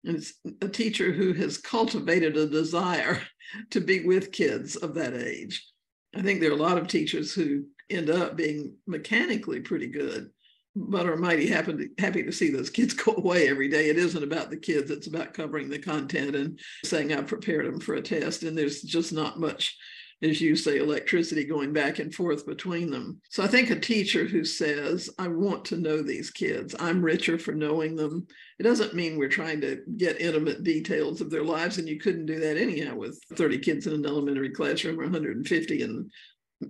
It's 0.04 0.34
a 0.60 0.68
teacher 0.68 1.12
who 1.12 1.32
has 1.34 1.58
cultivated 1.58 2.36
a 2.36 2.46
desire 2.46 3.22
to 3.70 3.80
be 3.80 4.04
with 4.04 4.32
kids 4.32 4.76
of 4.76 4.94
that 4.94 5.14
age. 5.14 5.64
I 6.14 6.22
think 6.22 6.40
there 6.40 6.50
are 6.50 6.54
a 6.54 6.56
lot 6.56 6.78
of 6.78 6.88
teachers 6.88 7.32
who 7.32 7.64
end 7.88 8.10
up 8.10 8.36
being 8.36 8.74
mechanically 8.86 9.60
pretty 9.60 9.86
good, 9.86 10.30
but 10.74 11.06
are 11.06 11.16
mighty 11.16 11.46
happy 11.46 11.72
to, 11.74 11.88
happy 11.98 12.22
to 12.22 12.32
see 12.32 12.50
those 12.50 12.70
kids 12.70 12.94
go 12.94 13.14
away 13.16 13.48
every 13.48 13.68
day. 13.68 13.88
It 13.88 13.96
isn't 13.96 14.22
about 14.22 14.50
the 14.50 14.56
kids, 14.56 14.90
it's 14.90 15.06
about 15.06 15.34
covering 15.34 15.68
the 15.68 15.78
content 15.78 16.34
and 16.34 16.58
saying 16.84 17.12
I've 17.12 17.26
prepared 17.26 17.66
them 17.66 17.80
for 17.80 17.94
a 17.94 18.02
test. 18.02 18.42
And 18.42 18.56
there's 18.56 18.82
just 18.82 19.12
not 19.12 19.40
much 19.40 19.76
as 20.22 20.40
you 20.40 20.54
say, 20.54 20.78
electricity 20.78 21.44
going 21.44 21.72
back 21.72 21.98
and 21.98 22.14
forth 22.14 22.46
between 22.46 22.90
them. 22.90 23.20
So 23.28 23.42
I 23.42 23.48
think 23.48 23.70
a 23.70 23.78
teacher 23.78 24.24
who 24.24 24.44
says, 24.44 25.10
I 25.18 25.26
want 25.28 25.64
to 25.66 25.76
know 25.76 26.00
these 26.00 26.30
kids, 26.30 26.74
I'm 26.78 27.02
richer 27.02 27.38
for 27.38 27.52
knowing 27.52 27.96
them. 27.96 28.26
It 28.60 28.62
doesn't 28.62 28.94
mean 28.94 29.18
we're 29.18 29.28
trying 29.28 29.60
to 29.62 29.80
get 29.96 30.20
intimate 30.20 30.62
details 30.62 31.20
of 31.20 31.30
their 31.30 31.42
lives, 31.42 31.78
and 31.78 31.88
you 31.88 31.98
couldn't 31.98 32.26
do 32.26 32.38
that 32.38 32.56
anyhow 32.56 32.94
with 32.94 33.20
30 33.34 33.58
kids 33.58 33.86
in 33.86 33.94
an 33.94 34.06
elementary 34.06 34.50
classroom 34.50 35.00
or 35.00 35.04
150 35.04 35.82
in 35.82 36.08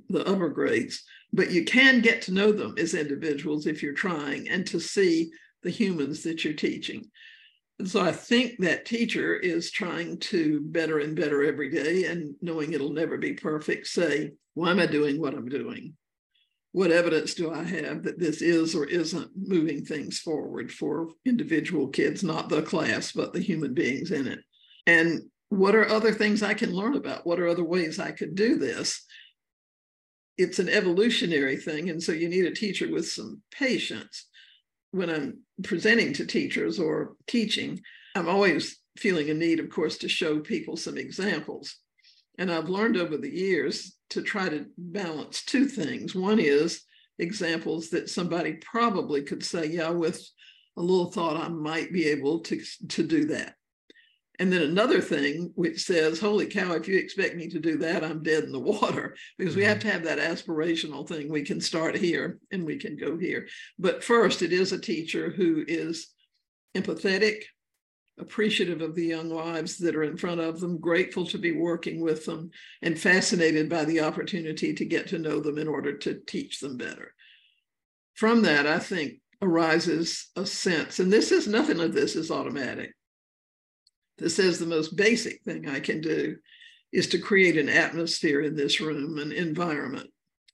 the 0.08 0.26
upper 0.26 0.48
grades. 0.48 1.02
But 1.34 1.50
you 1.50 1.64
can 1.64 2.00
get 2.00 2.22
to 2.22 2.32
know 2.32 2.52
them 2.52 2.74
as 2.78 2.94
individuals 2.94 3.66
if 3.66 3.82
you're 3.82 3.92
trying 3.92 4.48
and 4.48 4.66
to 4.68 4.80
see 4.80 5.30
the 5.62 5.70
humans 5.70 6.22
that 6.22 6.44
you're 6.44 6.54
teaching. 6.54 7.10
So 7.84 8.00
I 8.00 8.12
think 8.12 8.58
that 8.58 8.84
teacher 8.84 9.34
is 9.34 9.70
trying 9.70 10.18
to 10.18 10.60
better 10.60 10.98
and 10.98 11.16
better 11.16 11.42
every 11.42 11.70
day 11.70 12.04
and 12.04 12.34
knowing 12.40 12.72
it'll 12.72 12.92
never 12.92 13.18
be 13.18 13.32
perfect, 13.32 13.86
say, 13.86 14.32
why 14.54 14.70
am 14.70 14.78
I 14.78 14.86
doing 14.86 15.20
what 15.20 15.34
I'm 15.34 15.48
doing? 15.48 15.94
What 16.72 16.90
evidence 16.90 17.34
do 17.34 17.52
I 17.52 17.64
have 17.64 18.04
that 18.04 18.18
this 18.18 18.40
is 18.40 18.74
or 18.74 18.86
isn't 18.86 19.30
moving 19.36 19.84
things 19.84 20.18
forward 20.18 20.72
for 20.72 21.08
individual 21.24 21.88
kids, 21.88 22.22
not 22.22 22.48
the 22.48 22.62
class, 22.62 23.12
but 23.12 23.32
the 23.32 23.40
human 23.40 23.74
beings 23.74 24.10
in 24.10 24.26
it? 24.26 24.40
And 24.86 25.22
what 25.48 25.74
are 25.74 25.88
other 25.88 26.12
things 26.12 26.42
I 26.42 26.54
can 26.54 26.72
learn 26.72 26.94
about? 26.94 27.26
What 27.26 27.40
are 27.40 27.48
other 27.48 27.64
ways 27.64 27.98
I 27.98 28.12
could 28.12 28.34
do 28.34 28.56
this? 28.56 29.04
It's 30.38 30.58
an 30.58 30.68
evolutionary 30.68 31.56
thing. 31.56 31.90
And 31.90 32.02
so 32.02 32.12
you 32.12 32.28
need 32.28 32.46
a 32.46 32.54
teacher 32.54 32.90
with 32.90 33.08
some 33.08 33.42
patience 33.50 34.28
when 34.92 35.10
I'm 35.10 35.38
presenting 35.64 36.12
to 36.14 36.26
teachers 36.26 36.78
or 36.78 37.16
teaching, 37.26 37.80
I'm 38.14 38.28
always 38.28 38.78
feeling 38.96 39.30
a 39.30 39.34
need, 39.34 39.58
of 39.58 39.70
course, 39.70 39.98
to 39.98 40.08
show 40.08 40.40
people 40.40 40.76
some 40.76 40.96
examples. 40.96 41.76
And 42.38 42.52
I've 42.52 42.68
learned 42.68 42.96
over 42.96 43.16
the 43.16 43.30
years 43.30 43.96
to 44.10 44.22
try 44.22 44.48
to 44.48 44.66
balance 44.78 45.44
two 45.44 45.66
things. 45.66 46.14
One 46.14 46.38
is 46.38 46.82
examples 47.18 47.90
that 47.90 48.10
somebody 48.10 48.54
probably 48.54 49.22
could 49.22 49.44
say, 49.44 49.66
yeah, 49.66 49.90
with 49.90 50.22
a 50.76 50.80
little 50.80 51.10
thought, 51.10 51.36
I 51.36 51.48
might 51.48 51.92
be 51.92 52.08
able 52.08 52.40
to, 52.40 52.60
to 52.88 53.02
do 53.02 53.26
that. 53.26 53.54
And 54.42 54.52
then 54.52 54.62
another 54.62 55.00
thing 55.00 55.52
which 55.54 55.84
says, 55.84 56.18
holy 56.18 56.46
cow, 56.46 56.72
if 56.72 56.88
you 56.88 56.98
expect 56.98 57.36
me 57.36 57.46
to 57.50 57.60
do 57.60 57.78
that, 57.78 58.02
I'm 58.02 58.24
dead 58.24 58.42
in 58.42 58.50
the 58.50 58.58
water 58.58 59.14
because 59.38 59.54
we 59.54 59.62
have 59.62 59.78
mm-hmm. 59.78 59.86
to 59.86 59.92
have 59.92 60.02
that 60.02 60.18
aspirational 60.18 61.06
thing. 61.06 61.30
We 61.30 61.44
can 61.44 61.60
start 61.60 61.94
here 61.94 62.40
and 62.50 62.66
we 62.66 62.76
can 62.76 62.96
go 62.96 63.16
here. 63.16 63.46
But 63.78 64.02
first, 64.02 64.42
it 64.42 64.52
is 64.52 64.72
a 64.72 64.80
teacher 64.80 65.30
who 65.30 65.64
is 65.68 66.08
empathetic, 66.76 67.44
appreciative 68.18 68.82
of 68.82 68.96
the 68.96 69.06
young 69.06 69.30
lives 69.30 69.78
that 69.78 69.94
are 69.94 70.02
in 70.02 70.16
front 70.16 70.40
of 70.40 70.58
them, 70.58 70.80
grateful 70.80 71.24
to 71.26 71.38
be 71.38 71.52
working 71.52 72.00
with 72.00 72.26
them, 72.26 72.50
and 72.82 72.98
fascinated 72.98 73.68
by 73.68 73.84
the 73.84 74.00
opportunity 74.00 74.74
to 74.74 74.84
get 74.84 75.06
to 75.10 75.20
know 75.20 75.38
them 75.38 75.56
in 75.56 75.68
order 75.68 75.96
to 75.98 76.20
teach 76.26 76.58
them 76.58 76.76
better. 76.76 77.14
From 78.14 78.42
that, 78.42 78.66
I 78.66 78.80
think 78.80 79.20
arises 79.40 80.30
a 80.34 80.44
sense, 80.44 80.98
and 80.98 81.12
this 81.12 81.30
is 81.30 81.46
nothing 81.46 81.78
of 81.78 81.94
this 81.94 82.16
is 82.16 82.32
automatic 82.32 82.92
that 84.18 84.30
says 84.30 84.58
the 84.58 84.66
most 84.66 84.96
basic 84.96 85.42
thing 85.42 85.68
I 85.68 85.80
can 85.80 86.00
do 86.00 86.36
is 86.92 87.06
to 87.08 87.18
create 87.18 87.56
an 87.56 87.68
atmosphere 87.68 88.42
in 88.42 88.54
this 88.54 88.80
room, 88.80 89.18
an 89.18 89.32
environment 89.32 90.10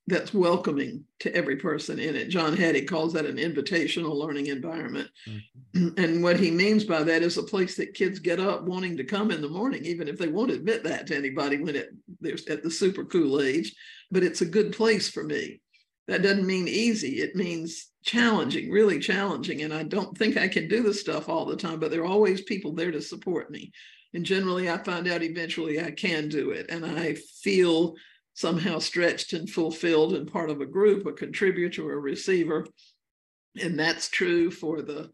that's 0.09 0.33
welcoming 0.33 1.03
to 1.19 1.33
every 1.35 1.55
person 1.55 1.99
in 1.99 2.15
it. 2.15 2.29
John 2.29 2.55
Hattie 2.55 2.85
calls 2.85 3.13
that 3.13 3.25
an 3.25 3.37
invitational 3.37 4.15
learning 4.15 4.47
environment. 4.47 5.09
Mm-hmm. 5.27 6.03
And 6.03 6.23
what 6.23 6.39
he 6.39 6.49
means 6.49 6.83
by 6.83 7.03
that 7.03 7.21
is 7.21 7.37
a 7.37 7.43
place 7.43 7.75
that 7.77 7.93
kids 7.93 8.19
get 8.19 8.39
up 8.39 8.63
wanting 8.63 8.97
to 8.97 9.03
come 9.03 9.31
in 9.31 9.41
the 9.41 9.49
morning, 9.49 9.85
even 9.85 10.07
if 10.07 10.17
they 10.17 10.27
won't 10.27 10.51
admit 10.51 10.83
that 10.83 11.07
to 11.07 11.15
anybody 11.15 11.61
when 11.61 11.75
it 11.75 11.89
they're 12.19 12.37
at 12.49 12.63
the 12.63 12.71
super 12.71 13.05
cool 13.05 13.41
age. 13.41 13.75
But 14.11 14.23
it's 14.23 14.41
a 14.41 14.45
good 14.45 14.73
place 14.73 15.09
for 15.09 15.23
me. 15.23 15.61
That 16.09 16.23
doesn't 16.23 16.47
mean 16.47 16.67
easy. 16.67 17.21
It 17.21 17.35
means 17.35 17.91
challenging, 18.03 18.71
really 18.71 18.97
challenging. 18.97 19.61
And 19.61 19.71
I 19.71 19.83
don't 19.83 20.17
think 20.17 20.37
I 20.37 20.47
can 20.47 20.67
do 20.67 20.81
the 20.81 20.93
stuff 20.93 21.29
all 21.29 21.45
the 21.45 21.55
time, 21.55 21.79
but 21.79 21.91
there 21.91 22.01
are 22.01 22.07
always 22.07 22.41
people 22.41 22.73
there 22.73 22.91
to 22.91 22.99
support 22.99 23.51
me. 23.51 23.71
And 24.15 24.25
generally, 24.25 24.71
I 24.71 24.79
find 24.79 25.07
out 25.07 25.21
eventually 25.21 25.79
I 25.79 25.91
can 25.91 26.27
do 26.27 26.49
it. 26.49 26.71
And 26.71 26.83
I 26.83 27.13
feel 27.43 27.93
somehow 28.33 28.79
stretched 28.79 29.33
and 29.33 29.47
fulfilled 29.47 30.13
and 30.13 30.31
part 30.31 30.49
of 30.49 30.61
a 30.61 30.65
group, 30.65 31.05
a 31.05 31.13
contributor, 31.13 31.93
a 31.93 31.99
receiver. 31.99 32.65
And 33.61 33.77
that's 33.77 34.09
true 34.09 34.49
for 34.49 34.81
the 34.81 35.11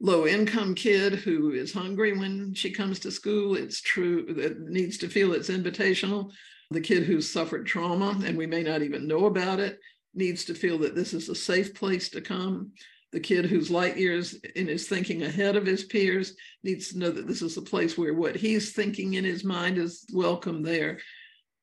low 0.00 0.26
income 0.26 0.74
kid 0.74 1.14
who 1.14 1.52
is 1.52 1.72
hungry 1.72 2.18
when 2.18 2.54
she 2.54 2.72
comes 2.72 2.98
to 3.00 3.12
school. 3.12 3.54
It's 3.54 3.80
true 3.80 4.34
that 4.34 4.58
needs 4.62 4.98
to 4.98 5.08
feel 5.08 5.32
it's 5.32 5.48
invitational. 5.48 6.32
The 6.72 6.80
kid 6.80 7.04
who's 7.04 7.30
suffered 7.30 7.66
trauma 7.66 8.20
and 8.24 8.36
we 8.36 8.46
may 8.48 8.64
not 8.64 8.82
even 8.82 9.06
know 9.06 9.26
about 9.26 9.60
it 9.60 9.78
needs 10.18 10.44
to 10.46 10.54
feel 10.54 10.78
that 10.78 10.94
this 10.94 11.14
is 11.14 11.28
a 11.28 11.34
safe 11.34 11.72
place 11.74 12.10
to 12.10 12.20
come. 12.20 12.72
The 13.12 13.20
kid 13.20 13.46
who's 13.46 13.70
light 13.70 13.96
years 13.96 14.34
in 14.34 14.66
his 14.66 14.86
thinking 14.86 15.22
ahead 15.22 15.56
of 15.56 15.64
his 15.64 15.84
peers 15.84 16.34
needs 16.62 16.88
to 16.88 16.98
know 16.98 17.10
that 17.10 17.26
this 17.26 17.40
is 17.40 17.56
a 17.56 17.62
place 17.62 17.96
where 17.96 18.12
what 18.12 18.36
he's 18.36 18.72
thinking 18.72 19.14
in 19.14 19.24
his 19.24 19.44
mind 19.44 19.78
is 19.78 20.04
welcome 20.12 20.62
there. 20.62 20.98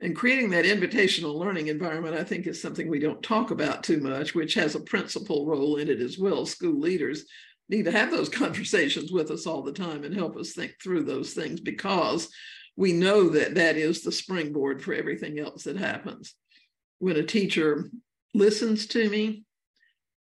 And 0.01 0.15
creating 0.15 0.49
that 0.49 0.65
invitational 0.65 1.35
learning 1.35 1.67
environment, 1.67 2.15
I 2.15 2.23
think, 2.23 2.47
is 2.47 2.59
something 2.59 2.89
we 2.89 2.99
don't 2.99 3.21
talk 3.21 3.51
about 3.51 3.83
too 3.83 3.99
much, 3.99 4.33
which 4.33 4.55
has 4.55 4.73
a 4.75 4.81
principal 4.81 5.45
role 5.45 5.75
in 5.75 5.87
it 5.87 6.01
as 6.01 6.17
well. 6.17 6.45
School 6.45 6.79
leaders 6.79 7.25
need 7.69 7.85
to 7.85 7.91
have 7.91 8.09
those 8.09 8.29
conversations 8.43 9.11
with 9.11 9.29
us 9.29 9.45
all 9.45 9.61
the 9.61 9.71
time 9.71 10.03
and 10.03 10.15
help 10.15 10.35
us 10.37 10.53
think 10.53 10.73
through 10.81 11.03
those 11.03 11.33
things 11.33 11.59
because 11.59 12.29
we 12.75 12.91
know 12.91 13.29
that 13.29 13.55
that 13.55 13.77
is 13.77 14.01
the 14.01 14.11
springboard 14.11 14.81
for 14.81 14.93
everything 14.93 15.39
else 15.39 15.63
that 15.63 15.77
happens. 15.77 16.33
When 16.99 17.15
a 17.17 17.23
teacher 17.23 17.89
listens 18.35 18.85
to 18.87 19.09
me, 19.09 19.43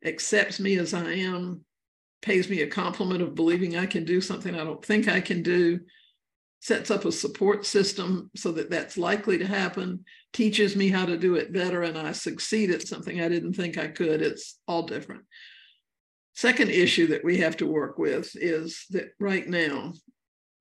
accepts 0.04 0.58
me 0.58 0.78
as 0.78 0.94
I 0.94 1.12
am, 1.12 1.64
pays 2.22 2.48
me 2.48 2.62
a 2.62 2.66
compliment 2.66 3.22
of 3.22 3.34
believing 3.34 3.76
I 3.76 3.86
can 3.86 4.04
do 4.04 4.20
something 4.20 4.54
I 4.54 4.64
don't 4.64 4.84
think 4.84 5.08
I 5.08 5.20
can 5.20 5.42
do, 5.42 5.80
sets 6.60 6.90
up 6.90 7.04
a 7.04 7.12
support 7.12 7.64
system 7.64 8.30
so 8.34 8.50
that 8.52 8.70
that's 8.70 8.98
likely 8.98 9.38
to 9.38 9.46
happen, 9.46 10.04
teaches 10.32 10.74
me 10.74 10.88
how 10.88 11.04
to 11.04 11.16
do 11.16 11.36
it 11.36 11.52
better, 11.52 11.82
and 11.82 11.96
I 11.96 12.12
succeed 12.12 12.70
at 12.70 12.86
something 12.86 13.20
I 13.20 13.28
didn't 13.28 13.54
think 13.54 13.78
I 13.78 13.88
could. 13.88 14.22
It's 14.22 14.58
all 14.66 14.82
different. 14.82 15.22
Second 16.34 16.70
issue 16.70 17.08
that 17.08 17.24
we 17.24 17.38
have 17.38 17.56
to 17.58 17.66
work 17.66 17.98
with 17.98 18.30
is 18.34 18.84
that 18.90 19.10
right 19.20 19.46
now, 19.48 19.92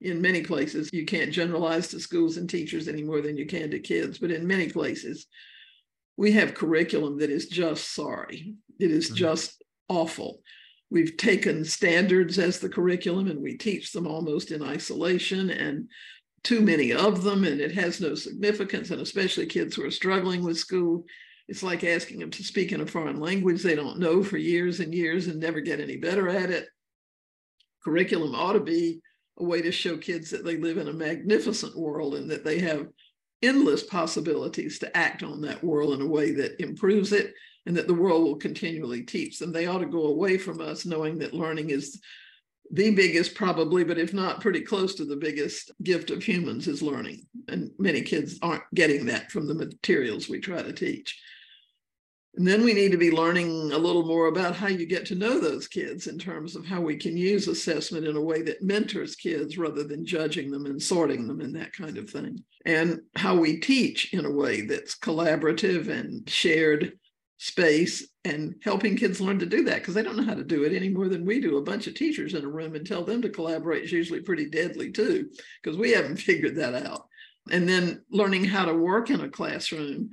in 0.02 0.22
many 0.22 0.44
places, 0.44 0.90
you 0.94 1.06
can't 1.06 1.32
generalize 1.32 1.88
to 1.88 2.00
schools 2.00 2.38
and 2.38 2.48
teachers 2.48 2.88
any 2.88 3.04
more 3.04 3.22
than 3.22 3.38
you 3.38 3.48
can 3.48 3.72
to 3.72 3.80
kids, 3.80 4.20
but 4.20 4.32
in 4.32 4.46
many 4.46 4.70
places, 4.70 5.26
we 6.18 6.32
have 6.32 6.56
curriculum 6.56 7.20
that 7.20 7.30
is 7.30 7.48
just 7.48 7.94
sorry. 7.94 8.56
It 8.80 8.92
is 8.92 9.08
mm-hmm. 9.08 9.16
just 9.16 9.64
awful. 9.88 10.42
We've 10.90 11.16
taken 11.16 11.64
standards 11.64 12.40
as 12.40 12.60
the 12.60 12.70
curriculum 12.70 13.30
and 13.30 13.42
we 13.42 13.58
teach 13.58 13.92
them 13.92 14.08
almost 14.08 14.52
in 14.52 14.64
isolation 14.64 15.50
and 15.50 15.90
too 16.44 16.62
many 16.62 16.94
of 16.94 17.24
them, 17.24 17.44
and 17.44 17.60
it 17.60 17.74
has 17.74 18.00
no 18.00 18.16
significance. 18.16 18.90
And 18.90 19.02
especially 19.02 19.48
kids 19.48 19.76
who 19.76 19.84
are 19.84 19.92
struggling 19.92 20.44
with 20.44 20.58
school, 20.58 21.04
it's 21.48 21.64
like 21.64 21.84
asking 21.84 22.20
them 22.20 22.32
to 22.32 22.44
speak 22.44 22.72
in 22.72 22.82
a 22.82 22.86
foreign 22.86 23.20
language 23.20 23.62
they 23.62 23.76
don't 23.76 24.00
know 24.00 24.24
for 24.24 24.38
years 24.38 24.80
and 24.80 24.94
years 24.94 25.28
and 25.28 25.40
never 25.40 25.60
get 25.60 25.80
any 25.80 25.98
better 25.98 26.30
at 26.30 26.50
it. 26.50 26.68
Curriculum 27.84 28.34
ought 28.34 28.54
to 28.54 28.60
be 28.60 29.02
a 29.40 29.44
way 29.44 29.62
to 29.62 29.72
show 29.72 29.98
kids 29.98 30.30
that 30.32 30.46
they 30.46 30.58
live 30.58 30.78
in 30.78 30.88
a 30.88 30.94
magnificent 30.94 31.78
world 31.78 32.16
and 32.16 32.32
that 32.32 32.46
they 32.46 32.60
have 32.60 32.88
endless 33.42 33.84
possibilities 33.84 34.80
to 34.80 34.98
act 34.98 35.24
on 35.24 35.42
that 35.42 35.64
world 35.64 35.94
in 35.94 36.02
a 36.02 36.08
way 36.08 36.32
that 36.32 36.62
improves 36.62 37.12
it 37.12 37.34
and 37.66 37.76
that 37.76 37.88
the 37.88 37.94
world 37.94 38.24
will 38.24 38.38
continually 38.38 39.04
teach 39.04 39.40
them. 39.40 39.52
They 39.52 39.68
ought 39.68 39.80
to 39.80 39.86
go 39.86 40.08
away 40.08 40.38
from 40.38 40.62
us 40.62 40.86
knowing 40.86 41.20
that 41.20 41.34
learning 41.34 41.70
is 41.70 42.00
the 42.72 42.92
biggest, 42.92 43.36
probably, 43.36 43.84
but 43.84 43.98
if 43.98 44.14
not 44.14 44.42
pretty 44.42 44.62
close 44.62 44.96
to 44.96 45.06
the 45.06 45.16
biggest 45.16 45.72
gift 45.84 46.10
of 46.10 46.24
humans 46.24 46.68
is 46.68 46.82
learning. 46.82 47.26
And 47.48 47.72
many 47.78 48.02
kids 48.02 48.40
aren't 48.42 48.64
getting 48.74 49.06
that 49.06 49.32
from 49.32 49.48
the 49.48 49.54
materials 49.54 50.28
we 50.28 50.40
try 50.40 50.62
to 50.62 50.74
teach. 50.74 51.18
And 52.36 52.48
then 52.48 52.64
we 52.64 52.74
need 52.74 52.92
to 52.92 52.98
be 52.98 53.10
learning 53.10 53.72
a 53.72 53.78
little 53.78 54.06
more 54.06 54.28
about 54.28 54.56
how 54.56 54.68
you 54.68 54.86
get 54.86 55.08
to 55.08 55.16
know 55.16 55.40
those 55.40 55.68
kids 55.68 56.06
in 56.06 56.20
terms 56.20 56.56
of 56.56 56.66
how 56.66 56.80
we 56.80 56.96
can 56.96 57.18
use 57.18 57.48
assessment 57.48 58.06
in 58.06 58.16
a 58.16 58.22
way 58.22 58.44
that 58.44 58.62
mentors 58.62 59.16
kids 59.16 59.58
rather 59.58 59.84
than 59.84 60.06
judging 60.06 60.52
them 60.52 60.68
and 60.68 60.82
sorting 60.82 61.28
them 61.28 61.42
and 61.42 61.56
that 61.56 61.74
kind 61.74 61.98
of 61.98 62.10
thing. 62.10 62.44
And 62.68 63.00
how 63.16 63.34
we 63.34 63.62
teach 63.62 64.14
in 64.14 64.26
a 64.26 64.32
way 64.32 64.62
that's 64.62 65.00
collaborative 65.00 65.88
and 65.88 66.30
shared 66.30 67.00
space 67.38 68.06
and 68.26 68.56
helping 68.62 68.98
kids 68.98 69.22
learn 69.22 69.40
to 69.40 69.46
do 69.46 69.64
that 69.64 69.76
because 69.76 69.94
they 69.94 70.04
don't 70.04 70.18
know 70.18 70.26
how 70.26 70.34
to 70.34 70.44
do 70.44 70.66
it 70.66 70.74
any 70.74 70.90
more 70.90 71.08
than 71.08 71.26
we 71.26 71.40
do. 71.40 71.58
A 71.58 71.64
bunch 71.64 71.88
of 71.88 71.96
teachers 71.96 72.34
in 72.34 72.44
a 72.44 72.50
room 72.50 72.76
and 72.76 72.86
tell 72.86 73.06
them 73.06 73.22
to 73.22 73.30
collaborate 73.30 73.86
is 73.86 73.92
usually 73.94 74.20
pretty 74.20 74.50
deadly 74.50 74.92
too, 74.92 75.30
because 75.64 75.78
we 75.78 75.92
haven't 75.92 76.18
figured 76.18 76.58
that 76.58 76.76
out. 76.86 77.08
And 77.50 77.70
then 77.70 78.04
learning 78.12 78.44
how 78.44 78.66
to 78.66 78.74
work 78.74 79.10
in 79.10 79.22
a 79.22 79.30
classroom 79.30 80.10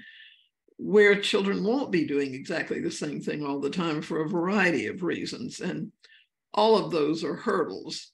where 0.76 1.20
children 1.20 1.64
won't 1.64 1.90
be 1.90 2.06
doing 2.06 2.34
exactly 2.34 2.80
the 2.80 2.90
same 2.90 3.20
thing 3.20 3.44
all 3.44 3.58
the 3.58 3.68
time 3.68 4.00
for 4.00 4.22
a 4.22 4.28
variety 4.28 4.86
of 4.86 5.02
reasons. 5.02 5.58
And 5.58 5.90
all 6.52 6.78
of 6.78 6.92
those 6.92 7.24
are 7.24 7.34
hurdles. 7.34 8.12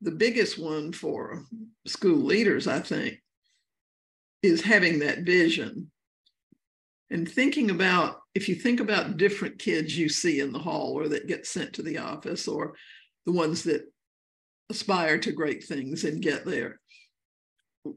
The 0.00 0.10
biggest 0.10 0.58
one 0.58 0.90
for 0.90 1.44
school 1.86 2.18
leaders, 2.18 2.66
I 2.66 2.80
think, 2.80 3.20
is 4.46 4.62
having 4.62 4.98
that 5.00 5.20
vision 5.20 5.90
and 7.10 7.28
thinking 7.28 7.70
about 7.70 8.20
if 8.34 8.48
you 8.48 8.54
think 8.54 8.80
about 8.80 9.16
different 9.16 9.58
kids 9.58 9.96
you 9.96 10.08
see 10.08 10.40
in 10.40 10.52
the 10.52 10.58
hall 10.58 10.92
or 10.92 11.08
that 11.08 11.28
get 11.28 11.46
sent 11.46 11.72
to 11.74 11.82
the 11.82 11.98
office 11.98 12.48
or 12.48 12.74
the 13.24 13.32
ones 13.32 13.62
that 13.64 13.82
aspire 14.70 15.18
to 15.18 15.32
great 15.32 15.64
things 15.64 16.04
and 16.04 16.22
get 16.22 16.44
there 16.44 16.80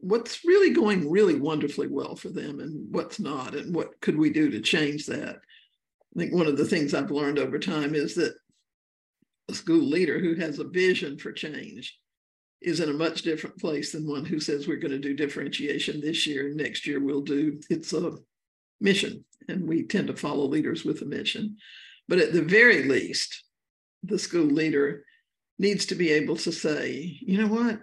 what's 0.01 0.45
really 0.45 0.71
going 0.71 1.09
really 1.09 1.35
wonderfully 1.35 1.87
well 1.87 2.15
for 2.15 2.29
them 2.29 2.59
and 2.59 2.93
what's 2.93 3.19
not 3.19 3.55
and 3.55 3.73
what 3.73 3.99
could 4.01 4.17
we 4.17 4.29
do 4.29 4.49
to 4.51 4.61
change 4.61 5.05
that? 5.07 5.35
I 5.35 6.19
think 6.19 6.33
one 6.33 6.47
of 6.47 6.57
the 6.57 6.65
things 6.65 6.93
i've 6.93 7.11
learned 7.11 7.39
over 7.39 7.59
time 7.59 7.95
is 7.95 8.15
that 8.15 8.33
a 9.49 9.53
school 9.53 9.83
leader 9.83 10.19
who 10.19 10.35
has 10.35 10.59
a 10.59 10.63
vision 10.63 11.17
for 11.17 11.31
change 11.31 11.97
is 12.61 12.79
in 12.79 12.89
a 12.89 12.93
much 12.93 13.21
different 13.21 13.57
place 13.57 13.91
than 13.91 14.07
one 14.07 14.25
who 14.25 14.39
says 14.39 14.67
we're 14.67 14.77
going 14.77 14.91
to 14.91 14.99
do 14.99 15.15
differentiation 15.15 16.01
this 16.01 16.27
year 16.27 16.47
and 16.47 16.57
next 16.57 16.85
year 16.85 16.99
we'll 16.99 17.21
do 17.21 17.59
it's 17.69 17.93
a 17.93 18.11
mission, 18.81 19.25
and 19.47 19.67
we 19.67 19.83
tend 19.83 20.07
to 20.07 20.15
follow 20.15 20.45
leaders 20.45 20.83
with 20.83 21.01
a 21.01 21.05
mission. 21.05 21.57
But 22.07 22.19
at 22.19 22.33
the 22.33 22.41
very 22.41 22.83
least, 22.83 23.43
the 24.03 24.19
school 24.19 24.45
leader 24.45 25.03
needs 25.57 25.85
to 25.87 25.95
be 25.95 26.11
able 26.11 26.37
to 26.37 26.51
say, 26.51 27.17
you 27.21 27.37
know 27.37 27.47
what, 27.47 27.79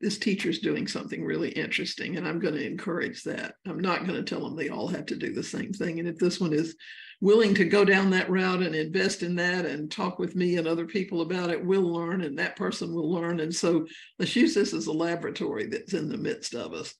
this 0.00 0.18
teacher's 0.18 0.60
doing 0.60 0.86
something 0.86 1.24
really 1.24 1.50
interesting, 1.50 2.16
and 2.16 2.26
I'm 2.26 2.38
going 2.38 2.54
to 2.54 2.66
encourage 2.66 3.24
that. 3.24 3.54
I'm 3.66 3.80
not 3.80 4.06
going 4.06 4.14
to 4.14 4.22
tell 4.22 4.44
them 4.44 4.56
they 4.56 4.68
all 4.68 4.88
have 4.88 5.06
to 5.06 5.16
do 5.16 5.32
the 5.32 5.42
same 5.42 5.72
thing. 5.72 5.98
And 5.98 6.08
if 6.08 6.18
this 6.18 6.40
one 6.40 6.52
is 6.52 6.76
willing 7.20 7.54
to 7.54 7.64
go 7.64 7.84
down 7.84 8.10
that 8.10 8.30
route 8.30 8.62
and 8.62 8.74
invest 8.74 9.22
in 9.22 9.34
that 9.36 9.64
and 9.64 9.90
talk 9.90 10.18
with 10.18 10.36
me 10.36 10.56
and 10.56 10.68
other 10.68 10.86
people 10.86 11.20
about 11.20 11.50
it, 11.50 11.64
we'll 11.64 11.92
learn, 11.92 12.22
and 12.22 12.38
that 12.38 12.56
person 12.56 12.94
will 12.94 13.10
learn. 13.10 13.40
And 13.40 13.54
so 13.54 13.86
let's 14.18 14.36
use 14.36 14.54
this 14.54 14.72
as 14.72 14.86
a 14.86 14.92
laboratory 14.92 15.66
that's 15.66 15.94
in 15.94 16.08
the 16.08 16.16
midst 16.16 16.54
of 16.54 16.72
us 16.72 16.94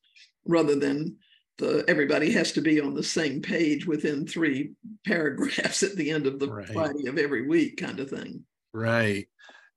rather 0.44 0.74
than 0.74 1.16
the 1.58 1.84
everybody 1.88 2.32
has 2.32 2.52
to 2.52 2.60
be 2.60 2.80
on 2.80 2.94
the 2.94 3.02
same 3.02 3.42
page 3.42 3.86
within 3.86 4.26
three 4.26 4.72
paragraphs 5.04 5.82
at 5.82 5.96
the 5.96 6.10
end 6.10 6.26
of 6.26 6.38
the 6.38 6.48
right. 6.48 6.68
Friday 6.68 7.06
of 7.08 7.18
every 7.18 7.46
week, 7.46 7.76
kind 7.76 8.00
of 8.00 8.10
thing. 8.10 8.44
Right. 8.72 9.26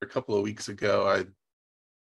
A 0.01 0.05
couple 0.05 0.35
of 0.35 0.43
weeks 0.43 0.67
ago, 0.69 1.07
I 1.07 1.25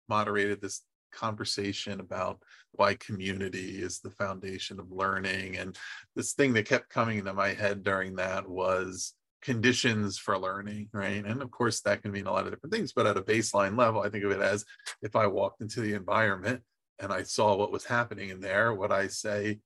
moderated 0.10 0.62
this 0.62 0.82
conversation 1.16 2.00
about 2.00 2.40
why 2.74 2.96
community 2.96 3.82
is 3.82 4.00
the 4.00 4.12
foundation 4.12 4.80
of 4.80 4.92
learning. 4.92 5.58
And 5.58 5.76
this 6.16 6.34
thing 6.34 6.54
that 6.54 6.68
kept 6.68 6.90
coming 6.90 7.20
into 7.20 7.34
my 7.34 7.50
head 7.50 7.84
during 7.84 8.16
that 8.16 8.48
was 8.48 9.14
conditions 9.42 10.18
for 10.18 10.38
learning, 10.38 10.90
right? 10.92 11.24
And 11.24 11.42
of 11.42 11.52
course, 11.52 11.82
that 11.82 12.02
can 12.02 12.12
mean 12.12 12.26
a 12.26 12.32
lot 12.32 12.46
of 12.46 12.52
different 12.52 12.74
things, 12.74 12.94
but 12.94 13.08
at 13.08 13.18
a 13.18 13.22
baseline 13.22 13.78
level, 13.78 14.02
I 14.02 14.10
think 14.10 14.24
of 14.24 14.32
it 14.32 14.42
as 14.42 14.66
if 15.02 15.16
I 15.16 15.28
walked 15.28 15.62
into 15.62 15.82
the 15.82 15.94
environment 15.94 16.62
and 17.00 17.14
I 17.14 17.24
saw 17.24 17.56
what 17.56 17.72
was 17.72 17.86
happening 17.86 18.30
in 18.30 18.40
there, 18.40 18.74
would 18.74 18.92
I 18.92 19.08
say, 19.08 19.60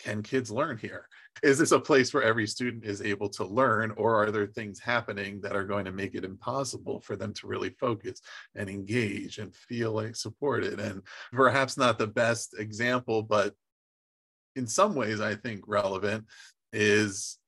can 0.00 0.22
kids 0.22 0.50
learn 0.50 0.78
here? 0.78 1.08
Is 1.42 1.58
this 1.58 1.72
a 1.72 1.80
place 1.80 2.12
where 2.12 2.22
every 2.22 2.46
student 2.46 2.84
is 2.84 3.02
able 3.02 3.28
to 3.30 3.44
learn, 3.44 3.92
or 3.96 4.22
are 4.22 4.30
there 4.30 4.46
things 4.46 4.78
happening 4.78 5.40
that 5.42 5.56
are 5.56 5.64
going 5.64 5.84
to 5.84 5.92
make 5.92 6.14
it 6.14 6.24
impossible 6.24 7.00
for 7.00 7.16
them 7.16 7.32
to 7.34 7.46
really 7.46 7.70
focus 7.70 8.20
and 8.54 8.68
engage 8.68 9.38
and 9.38 9.54
feel 9.54 9.92
like 9.92 10.16
supported? 10.16 10.80
And 10.80 11.02
perhaps 11.32 11.76
not 11.76 11.98
the 11.98 12.06
best 12.06 12.58
example, 12.58 13.22
but 13.22 13.54
in 14.56 14.66
some 14.66 14.94
ways, 14.94 15.20
I 15.20 15.34
think 15.34 15.62
relevant. 15.66 16.24
is 16.72 17.38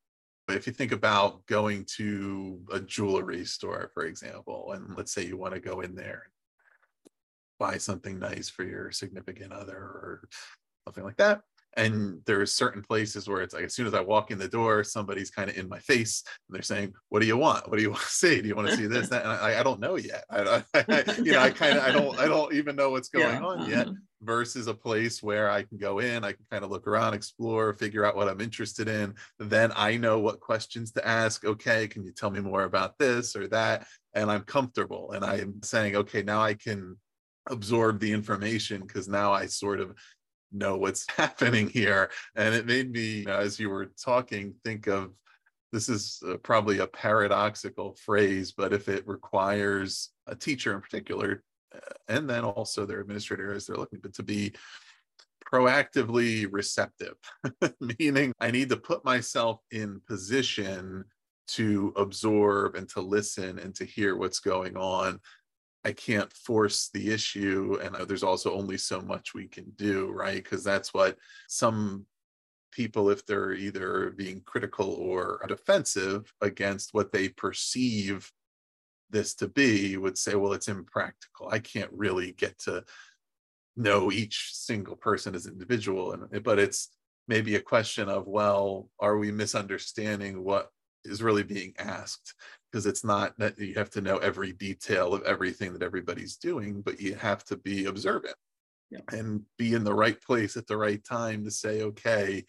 if 0.48 0.66
you 0.66 0.72
think 0.72 0.90
about 0.90 1.46
going 1.46 1.85
to 1.96 2.61
a 2.72 2.81
jewelry 2.81 3.44
store, 3.44 3.90
for 3.94 4.05
example, 4.05 4.72
and 4.72 4.85
mm-hmm. 4.85 4.94
let's 4.96 5.12
say 5.12 5.24
you 5.24 5.37
want 5.37 5.55
to 5.55 5.61
go 5.61 5.81
in 5.81 5.94
there 5.94 6.31
buy 7.61 7.76
something 7.76 8.18
nice 8.18 8.48
for 8.48 8.64
your 8.64 8.90
significant 8.90 9.53
other 9.53 9.76
or 9.76 10.22
something 10.85 11.05
like 11.05 11.18
that 11.18 11.42
and 11.76 12.20
there's 12.26 12.52
certain 12.52 12.83
places 12.83 13.28
where 13.28 13.42
it's 13.42 13.54
like 13.54 13.64
as 13.64 13.74
soon 13.74 13.87
as 13.87 13.94
i 13.94 14.00
walk 14.00 14.30
in 14.30 14.38
the 14.38 14.48
door 14.48 14.83
somebody's 14.83 15.30
kind 15.30 15.48
of 15.48 15.56
in 15.56 15.68
my 15.68 15.78
face 15.78 16.22
and 16.48 16.54
they're 16.54 16.62
saying 16.62 16.92
what 17.09 17.20
do 17.20 17.26
you 17.26 17.37
want? 17.37 17.68
What 17.68 17.76
do 17.76 17.83
you 17.83 17.90
want 17.90 18.02
to 18.02 18.09
see? 18.22 18.40
Do 18.40 18.48
you 18.48 18.54
want 18.54 18.68
to 18.68 18.76
see 18.76 18.87
this 18.87 19.09
that? 19.09 19.22
And 19.22 19.33
i, 19.33 19.61
I 19.61 19.62
don't 19.62 19.80
know 19.80 19.96
yet. 19.96 20.24
I, 20.30 20.62
I 20.74 21.04
you 21.22 21.33
know 21.33 21.40
i 21.40 21.50
kind 21.50 21.78
of 21.78 21.85
i 21.85 21.90
don't 21.90 22.18
i 22.18 22.26
don't 22.26 22.52
even 22.54 22.76
know 22.76 22.90
what's 22.90 23.09
going 23.09 23.40
yeah. 23.40 23.46
on 23.46 23.68
yet 23.68 23.87
uh-huh. 23.87 23.94
versus 24.22 24.66
a 24.66 24.74
place 24.74 25.22
where 25.22 25.50
i 25.50 25.62
can 25.62 25.78
go 25.78 25.98
in 25.98 26.24
i 26.24 26.33
can 26.33 26.44
kind 26.50 26.64
of 26.64 26.70
look 26.70 26.87
around 26.87 27.14
explore 27.14 27.74
figure 27.74 28.04
out 28.04 28.16
what 28.16 28.28
i'm 28.28 28.40
interested 28.40 28.88
in 28.88 29.14
then 29.38 29.72
i 29.76 29.96
know 29.96 30.18
what 30.18 30.40
questions 30.40 30.92
to 30.92 31.06
ask 31.06 31.44
okay 31.44 31.87
can 31.88 32.04
you 32.04 32.12
tell 32.12 32.30
me 32.30 32.40
more 32.40 32.64
about 32.64 32.98
this 32.98 33.37
or 33.37 33.48
that? 33.48 33.87
And 34.14 34.30
i'm 34.30 34.42
comfortable 34.42 35.12
and 35.12 35.24
i'm 35.24 35.62
saying 35.62 35.96
okay 35.96 36.22
now 36.22 36.40
i 36.40 36.54
can 36.54 36.96
absorb 37.48 38.00
the 38.00 38.12
information 38.12 38.83
because 38.83 39.09
now 39.09 39.33
i 39.33 39.46
sort 39.46 39.80
of 39.80 39.94
know 40.52 40.76
what's 40.76 41.06
happening 41.16 41.68
here. 41.68 42.10
And 42.36 42.54
it 42.54 42.66
made 42.66 42.90
me, 42.90 43.26
as 43.26 43.58
you 43.58 43.70
were 43.70 43.86
talking, 44.02 44.54
think 44.64 44.86
of 44.86 45.12
this 45.72 45.88
is 45.88 46.22
uh, 46.28 46.36
probably 46.38 46.80
a 46.80 46.86
paradoxical 46.86 47.94
phrase, 47.94 48.52
but 48.52 48.72
if 48.72 48.88
it 48.88 49.06
requires 49.06 50.10
a 50.26 50.34
teacher 50.34 50.74
in 50.74 50.80
particular, 50.80 51.44
uh, 51.74 51.78
and 52.08 52.28
then 52.28 52.42
also 52.42 52.84
their 52.84 53.00
administrator 53.00 53.54
as 53.54 53.66
they're 53.66 53.76
looking 53.76 54.00
to 54.12 54.22
be 54.22 54.52
proactively 55.52 56.48
receptive, 56.50 57.14
meaning 57.98 58.32
I 58.40 58.50
need 58.50 58.68
to 58.70 58.76
put 58.76 59.04
myself 59.04 59.60
in 59.70 60.00
position 60.08 61.04
to 61.48 61.92
absorb 61.96 62.76
and 62.76 62.88
to 62.88 63.00
listen 63.00 63.58
and 63.58 63.74
to 63.74 63.84
hear 63.84 64.16
what's 64.16 64.38
going 64.38 64.76
on 64.76 65.18
I 65.85 65.93
can't 65.93 66.33
force 66.33 66.90
the 66.93 67.11
issue. 67.11 67.79
And 67.83 67.97
uh, 67.97 68.05
there's 68.05 68.23
also 68.23 68.55
only 68.55 68.77
so 68.77 69.01
much 69.01 69.35
we 69.35 69.49
can 69.49 69.71
do, 69.77 70.11
right? 70.11 70.43
Because 70.43 70.62
that's 70.62 70.93
what 70.93 71.16
some 71.49 72.07
people, 72.73 73.11
if 73.11 73.25
they're 73.27 73.53
either 73.53 74.12
being 74.16 74.43
critical 74.45 74.90
or 74.90 75.45
defensive 75.49 76.33
against 76.40 76.95
what 76.95 77.12
they 77.12 77.29
perceive 77.29 78.31
this 79.11 79.35
to 79.35 79.49
be, 79.49 79.97
would 79.97 80.16
say, 80.16 80.35
well, 80.35 80.53
it's 80.53 80.69
impractical. 80.69 81.49
I 81.51 81.59
can't 81.59 81.90
really 81.93 82.33
get 82.33 82.59
to 82.61 82.85
know 83.77 84.12
each 84.12 84.51
single 84.53 84.97
person 84.97 85.35
as 85.35 85.47
an 85.47 85.55
individual. 85.55 86.12
And 86.12 86.43
but 86.43 86.59
it's 86.59 86.90
maybe 87.27 87.57
a 87.57 87.61
question 87.61 88.09
of, 88.09 88.27
well, 88.27 88.88
are 89.01 89.16
we 89.16 89.33
misunderstanding 89.33 90.45
what 90.45 90.71
is 91.04 91.22
really 91.22 91.42
being 91.42 91.74
asked? 91.78 92.34
because 92.70 92.86
it's 92.86 93.04
not 93.04 93.36
that 93.38 93.58
you 93.58 93.74
have 93.74 93.90
to 93.90 94.00
know 94.00 94.18
every 94.18 94.52
detail 94.52 95.12
of 95.12 95.22
everything 95.24 95.72
that 95.72 95.82
everybody's 95.82 96.36
doing, 96.36 96.82
but 96.82 97.00
you 97.00 97.14
have 97.14 97.44
to 97.44 97.56
be 97.56 97.86
observant 97.86 98.36
yeah. 98.90 99.00
and 99.10 99.42
be 99.58 99.74
in 99.74 99.82
the 99.82 99.94
right 99.94 100.20
place 100.22 100.56
at 100.56 100.66
the 100.66 100.76
right 100.76 101.02
time 101.04 101.44
to 101.44 101.50
say, 101.50 101.82
okay, 101.82 102.44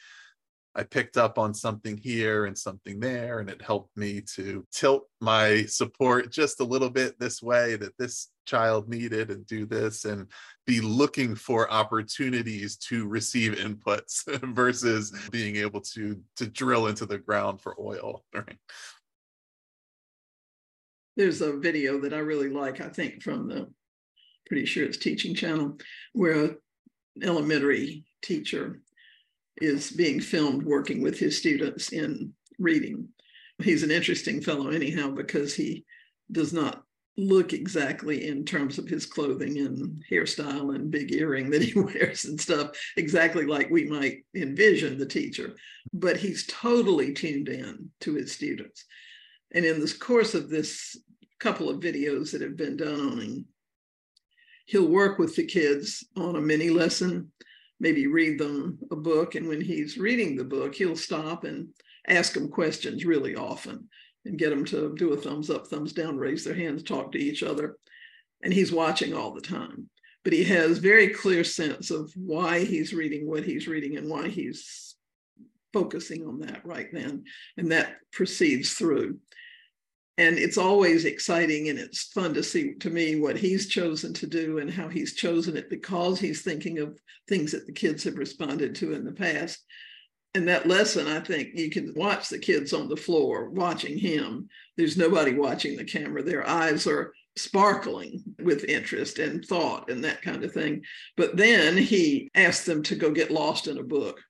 I 0.75 0.83
picked 0.83 1.17
up 1.17 1.37
on 1.37 1.53
something 1.53 1.97
here 1.97 2.45
and 2.45 2.57
something 2.57 2.99
there, 2.99 3.39
and 3.39 3.49
it 3.49 3.61
helped 3.61 3.95
me 3.97 4.21
to 4.35 4.65
tilt 4.71 5.07
my 5.19 5.63
support 5.63 6.31
just 6.31 6.61
a 6.61 6.65
little 6.65 6.89
bit 6.89 7.19
this 7.19 7.41
way 7.41 7.75
that 7.75 7.97
this 7.97 8.29
child 8.45 8.87
needed 8.89 9.31
and 9.31 9.45
do 9.45 9.65
this 9.65 10.05
and 10.05 10.27
be 10.65 10.79
looking 10.79 11.35
for 11.35 11.71
opportunities 11.71 12.77
to 12.77 13.07
receive 13.07 13.53
inputs 13.53 14.23
versus 14.55 15.13
being 15.29 15.57
able 15.57 15.81
to 15.81 16.19
to 16.37 16.47
drill 16.47 16.87
into 16.87 17.05
the 17.05 17.17
ground 17.17 17.61
for 17.61 17.75
oil 17.79 18.23
there's 21.17 21.41
a 21.41 21.57
video 21.57 21.99
that 21.99 22.13
I 22.13 22.19
really 22.19 22.49
like, 22.49 22.81
I 22.81 22.89
think, 22.89 23.21
from 23.21 23.47
the 23.47 23.69
pretty 24.45 24.65
sure 24.65 24.85
it's 24.85 24.97
teaching 24.97 25.35
channel, 25.35 25.77
where 26.13 26.43
an 26.43 26.57
elementary 27.21 28.05
teacher 28.21 28.81
is 29.57 29.91
being 29.91 30.19
filmed 30.19 30.63
working 30.63 31.01
with 31.01 31.19
his 31.19 31.37
students 31.37 31.91
in 31.91 32.33
reading. 32.59 33.07
He's 33.61 33.83
an 33.83 33.91
interesting 33.91 34.41
fellow, 34.41 34.69
anyhow, 34.69 35.11
because 35.11 35.53
he 35.53 35.85
does 36.31 36.53
not 36.53 36.83
look 37.17 37.53
exactly 37.53 38.27
in 38.27 38.45
terms 38.45 38.77
of 38.77 38.87
his 38.87 39.05
clothing 39.05 39.57
and 39.59 40.03
hairstyle 40.09 40.73
and 40.73 40.89
big 40.89 41.11
earring 41.13 41.49
that 41.51 41.61
he 41.63 41.79
wears 41.79 42.25
and 42.25 42.39
stuff, 42.39 42.71
exactly 42.97 43.45
like 43.45 43.69
we 43.69 43.85
might 43.85 44.23
envision 44.35 44.97
the 44.97 45.05
teacher. 45.05 45.55
But 45.93 46.17
he's 46.17 46.47
totally 46.47 47.13
tuned 47.13 47.49
in 47.49 47.89
to 48.01 48.15
his 48.15 48.31
students. 48.31 48.85
And 49.53 49.65
in 49.65 49.79
the 49.79 49.93
course 49.99 50.33
of 50.33 50.49
this 50.49 50.97
couple 51.39 51.69
of 51.69 51.81
videos 51.81 52.31
that 52.31 52.41
have 52.41 52.55
been 52.55 52.77
done 52.77 52.99
on 52.99 53.19
him, 53.19 53.45
he'll 54.65 54.87
work 54.87 55.19
with 55.19 55.35
the 55.35 55.45
kids 55.45 56.05
on 56.15 56.37
a 56.37 56.41
mini 56.41 56.69
lesson, 56.69 57.31
maybe 57.81 58.05
read 58.05 58.37
them 58.37 58.77
a 58.91 58.95
book. 58.95 59.33
And 59.33 59.47
when 59.47 59.59
he's 59.59 59.97
reading 59.97 60.35
the 60.35 60.43
book, 60.43 60.75
he'll 60.75 60.95
stop 60.95 61.43
and 61.43 61.69
ask 62.07 62.33
them 62.33 62.47
questions 62.47 63.03
really 63.05 63.35
often 63.35 63.89
and 64.23 64.37
get 64.37 64.51
them 64.51 64.63
to 64.65 64.93
do 64.95 65.13
a 65.13 65.17
thumbs 65.17 65.49
up, 65.49 65.65
thumbs 65.65 65.91
down, 65.91 66.15
raise 66.15 66.45
their 66.45 66.53
hands, 66.53 66.83
talk 66.83 67.11
to 67.11 67.17
each 67.17 67.41
other. 67.41 67.77
And 68.43 68.53
he's 68.53 68.71
watching 68.71 69.15
all 69.15 69.33
the 69.33 69.41
time. 69.41 69.89
But 70.23 70.33
he 70.33 70.43
has 70.43 70.77
very 70.77 71.07
clear 71.07 71.43
sense 71.43 71.89
of 71.89 72.13
why 72.15 72.63
he's 72.63 72.93
reading 72.93 73.27
what 73.27 73.43
he's 73.43 73.67
reading 73.67 73.97
and 73.97 74.07
why 74.07 74.27
he's 74.27 74.95
focusing 75.73 76.27
on 76.27 76.39
that 76.41 76.63
right 76.63 76.89
then. 76.93 77.23
And 77.57 77.71
that 77.71 77.95
proceeds 78.13 78.73
through 78.73 79.17
and 80.21 80.37
it's 80.37 80.57
always 80.57 81.05
exciting 81.05 81.69
and 81.69 81.79
it's 81.79 82.03
fun 82.13 82.31
to 82.35 82.43
see 82.43 82.75
to 82.75 82.91
me 82.91 83.19
what 83.19 83.35
he's 83.35 83.67
chosen 83.67 84.13
to 84.13 84.27
do 84.27 84.59
and 84.59 84.69
how 84.69 84.87
he's 84.87 85.15
chosen 85.15 85.57
it 85.57 85.67
because 85.67 86.19
he's 86.19 86.43
thinking 86.43 86.77
of 86.77 86.99
things 87.27 87.51
that 87.51 87.65
the 87.65 87.73
kids 87.73 88.03
have 88.03 88.19
responded 88.19 88.75
to 88.75 88.93
in 88.93 89.03
the 89.03 89.11
past. 89.11 89.65
And 90.35 90.47
that 90.47 90.67
lesson 90.67 91.07
i 91.07 91.19
think 91.19 91.49
you 91.55 91.71
can 91.71 91.91
watch 91.95 92.29
the 92.29 92.37
kids 92.37 92.71
on 92.71 92.87
the 92.87 92.95
floor 92.95 93.49
watching 93.49 93.97
him. 93.97 94.47
There's 94.77 94.95
nobody 94.95 95.33
watching 95.33 95.75
the 95.75 95.83
camera. 95.83 96.21
Their 96.21 96.47
eyes 96.47 96.85
are 96.85 97.13
sparkling 97.35 98.23
with 98.43 98.65
interest 98.65 99.17
and 99.17 99.43
thought 99.43 99.89
and 99.89 100.03
that 100.03 100.21
kind 100.21 100.43
of 100.43 100.51
thing. 100.51 100.83
But 101.17 101.35
then 101.35 101.75
he 101.75 102.29
asks 102.35 102.65
them 102.65 102.83
to 102.83 102.95
go 102.95 103.09
get 103.09 103.31
lost 103.31 103.67
in 103.67 103.79
a 103.79 103.83
book. 103.83 104.21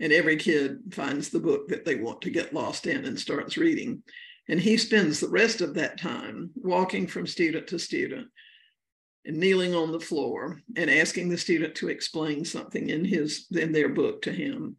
And 0.00 0.12
every 0.12 0.36
kid 0.36 0.80
finds 0.92 1.30
the 1.30 1.40
book 1.40 1.68
that 1.68 1.86
they 1.86 1.94
want 1.94 2.20
to 2.22 2.30
get 2.30 2.52
lost 2.52 2.86
in 2.86 3.06
and 3.06 3.18
starts 3.18 3.56
reading 3.56 4.02
and 4.50 4.60
he 4.60 4.76
spends 4.76 5.20
the 5.20 5.28
rest 5.28 5.60
of 5.60 5.74
that 5.74 5.96
time 5.96 6.50
walking 6.56 7.06
from 7.06 7.24
student 7.24 7.68
to 7.68 7.78
student 7.78 8.26
and 9.24 9.38
kneeling 9.38 9.76
on 9.76 9.92
the 9.92 10.00
floor 10.00 10.60
and 10.76 10.90
asking 10.90 11.28
the 11.28 11.38
student 11.38 11.76
to 11.76 11.88
explain 11.88 12.44
something 12.44 12.88
in 12.88 13.04
his 13.04 13.46
in 13.52 13.70
their 13.70 13.88
book 13.88 14.22
to 14.22 14.32
him. 14.32 14.74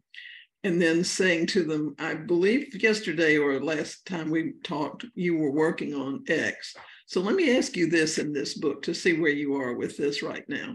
And 0.62 0.80
then 0.80 1.02
saying 1.02 1.46
to 1.48 1.64
them 1.64 1.96
i 1.98 2.14
believe 2.14 2.82
yesterday 2.82 3.38
or 3.38 3.64
last 3.64 4.04
time 4.04 4.30
we 4.30 4.52
talked 4.62 5.06
you 5.14 5.38
were 5.38 5.50
working 5.50 5.94
on 5.94 6.22
x. 6.28 6.76
So 7.06 7.22
let 7.22 7.34
me 7.34 7.56
ask 7.56 7.74
you 7.74 7.88
this 7.88 8.18
in 8.18 8.34
this 8.34 8.54
book 8.54 8.82
to 8.82 8.94
see 8.94 9.18
where 9.18 9.32
you 9.32 9.54
are 9.56 9.74
with 9.74 9.96
this 9.96 10.22
right 10.22 10.44
now. 10.48 10.74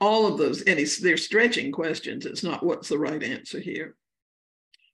All 0.00 0.26
of 0.26 0.38
those 0.38 0.62
and 0.62 0.80
they're 1.02 1.18
stretching 1.18 1.70
questions. 1.70 2.24
It's 2.24 2.42
not 2.42 2.64
what's 2.64 2.88
the 2.88 2.98
right 2.98 3.22
answer 3.22 3.60
here 3.60 3.94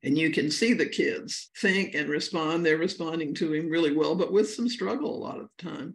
and 0.03 0.19
you 0.19 0.31
can 0.31 0.51
see 0.51 0.73
the 0.73 0.87
kids 0.87 1.51
think 1.59 1.95
and 1.95 2.09
respond. 2.09 2.65
They're 2.65 2.79
responding 2.79 3.35
to 3.35 3.53
him 3.53 3.69
really 3.69 3.95
well, 3.95 4.15
but 4.15 4.33
with 4.33 4.51
some 4.51 4.69
struggle 4.69 5.15
a 5.15 5.25
lot 5.25 5.39
of 5.39 5.49
the 5.57 5.65
time. 5.65 5.95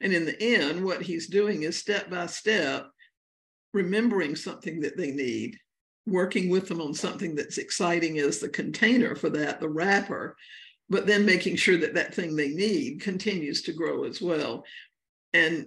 And 0.00 0.12
in 0.12 0.24
the 0.24 0.40
end, 0.42 0.84
what 0.84 1.02
he's 1.02 1.28
doing 1.28 1.62
is 1.62 1.76
step 1.76 2.10
by 2.10 2.26
step, 2.26 2.88
remembering 3.72 4.36
something 4.36 4.80
that 4.80 4.96
they 4.96 5.10
need, 5.10 5.58
working 6.06 6.48
with 6.48 6.68
them 6.68 6.80
on 6.80 6.94
something 6.94 7.34
that's 7.34 7.58
exciting 7.58 8.18
as 8.18 8.38
the 8.38 8.48
container 8.48 9.14
for 9.14 9.30
that, 9.30 9.60
the 9.60 9.68
wrapper, 9.68 10.36
but 10.88 11.06
then 11.06 11.24
making 11.24 11.56
sure 11.56 11.76
that 11.78 11.94
that 11.94 12.14
thing 12.14 12.34
they 12.34 12.48
need 12.48 13.00
continues 13.00 13.62
to 13.62 13.72
grow 13.72 14.04
as 14.04 14.20
well. 14.20 14.64
And 15.32 15.66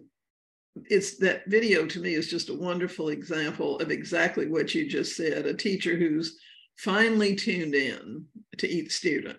it's 0.76 1.18
that 1.18 1.44
video 1.48 1.86
to 1.86 2.02
me 2.02 2.16
is 2.16 2.30
just 2.30 2.50
a 2.50 2.54
wonderful 2.54 3.10
example 3.10 3.80
of 3.80 3.92
exactly 3.92 4.48
what 4.48 4.76
you 4.76 4.90
just 4.90 5.16
said 5.16 5.46
a 5.46 5.54
teacher 5.54 5.96
who's 5.96 6.38
finely 6.78 7.36
tuned 7.36 7.76
in 7.76 8.26
to 8.58 8.68
each 8.68 8.92
student 8.92 9.38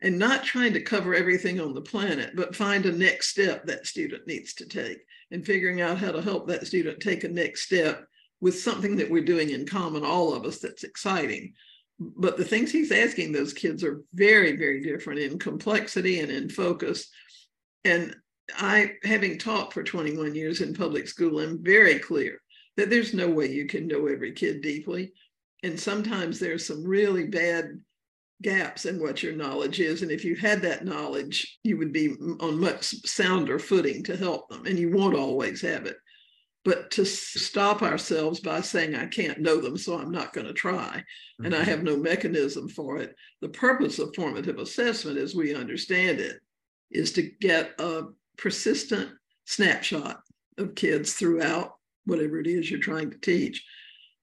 and 0.00 0.18
not 0.18 0.44
trying 0.44 0.72
to 0.72 0.80
cover 0.80 1.14
everything 1.14 1.60
on 1.60 1.74
the 1.74 1.80
planet, 1.80 2.36
but 2.36 2.54
find 2.54 2.86
a 2.86 2.92
next 2.92 3.28
step 3.28 3.66
that 3.66 3.86
student 3.86 4.26
needs 4.26 4.54
to 4.54 4.66
take 4.66 4.98
and 5.30 5.44
figuring 5.44 5.80
out 5.80 5.98
how 5.98 6.12
to 6.12 6.22
help 6.22 6.46
that 6.46 6.66
student 6.66 7.00
take 7.00 7.24
a 7.24 7.28
next 7.28 7.62
step 7.62 8.06
with 8.40 8.58
something 8.58 8.96
that 8.96 9.10
we're 9.10 9.24
doing 9.24 9.50
in 9.50 9.66
common, 9.66 10.04
all 10.04 10.32
of 10.32 10.44
us, 10.44 10.58
that's 10.58 10.84
exciting. 10.84 11.52
But 11.98 12.36
the 12.36 12.44
things 12.44 12.70
he's 12.70 12.92
asking 12.92 13.32
those 13.32 13.52
kids 13.52 13.82
are 13.82 14.02
very, 14.14 14.56
very 14.56 14.80
different 14.80 15.18
in 15.18 15.38
complexity 15.38 16.20
and 16.20 16.30
in 16.30 16.48
focus. 16.48 17.08
And 17.84 18.14
I, 18.56 18.92
having 19.02 19.36
taught 19.36 19.72
for 19.72 19.82
21 19.82 20.36
years 20.36 20.60
in 20.60 20.74
public 20.74 21.08
school, 21.08 21.40
am 21.40 21.62
very 21.62 21.98
clear 21.98 22.40
that 22.76 22.88
there's 22.88 23.12
no 23.12 23.28
way 23.28 23.50
you 23.50 23.66
can 23.66 23.88
know 23.88 24.06
every 24.06 24.32
kid 24.32 24.62
deeply 24.62 25.12
and 25.62 25.78
sometimes 25.78 26.38
there's 26.38 26.66
some 26.66 26.84
really 26.84 27.26
bad 27.26 27.80
gaps 28.42 28.86
in 28.86 29.00
what 29.00 29.22
your 29.22 29.32
knowledge 29.32 29.80
is. 29.80 30.02
And 30.02 30.10
if 30.10 30.24
you 30.24 30.36
had 30.36 30.62
that 30.62 30.84
knowledge, 30.84 31.58
you 31.64 31.76
would 31.78 31.92
be 31.92 32.14
on 32.40 32.60
much 32.60 32.84
sounder 33.06 33.58
footing 33.58 34.04
to 34.04 34.16
help 34.16 34.48
them. 34.48 34.66
And 34.66 34.78
you 34.78 34.90
won't 34.90 35.16
always 35.16 35.60
have 35.62 35.86
it. 35.86 35.96
But 36.64 36.90
to 36.92 37.04
stop 37.04 37.82
ourselves 37.82 38.40
by 38.40 38.60
saying, 38.60 38.94
I 38.94 39.06
can't 39.06 39.40
know 39.40 39.60
them, 39.60 39.76
so 39.76 39.98
I'm 39.98 40.10
not 40.10 40.32
going 40.32 40.46
to 40.46 40.52
try, 40.52 41.02
and 41.38 41.54
I 41.54 41.60
mm-hmm. 41.60 41.70
have 41.70 41.82
no 41.82 41.96
mechanism 41.96 42.68
for 42.68 42.98
it. 42.98 43.14
The 43.40 43.48
purpose 43.48 43.98
of 43.98 44.14
formative 44.14 44.58
assessment, 44.58 45.18
as 45.18 45.34
we 45.34 45.54
understand 45.54 46.20
it, 46.20 46.40
is 46.90 47.12
to 47.12 47.22
get 47.22 47.70
a 47.78 48.08
persistent 48.36 49.10
snapshot 49.46 50.20
of 50.58 50.74
kids 50.74 51.14
throughout 51.14 51.76
whatever 52.04 52.38
it 52.38 52.46
is 52.46 52.70
you're 52.70 52.80
trying 52.80 53.10
to 53.12 53.18
teach 53.18 53.64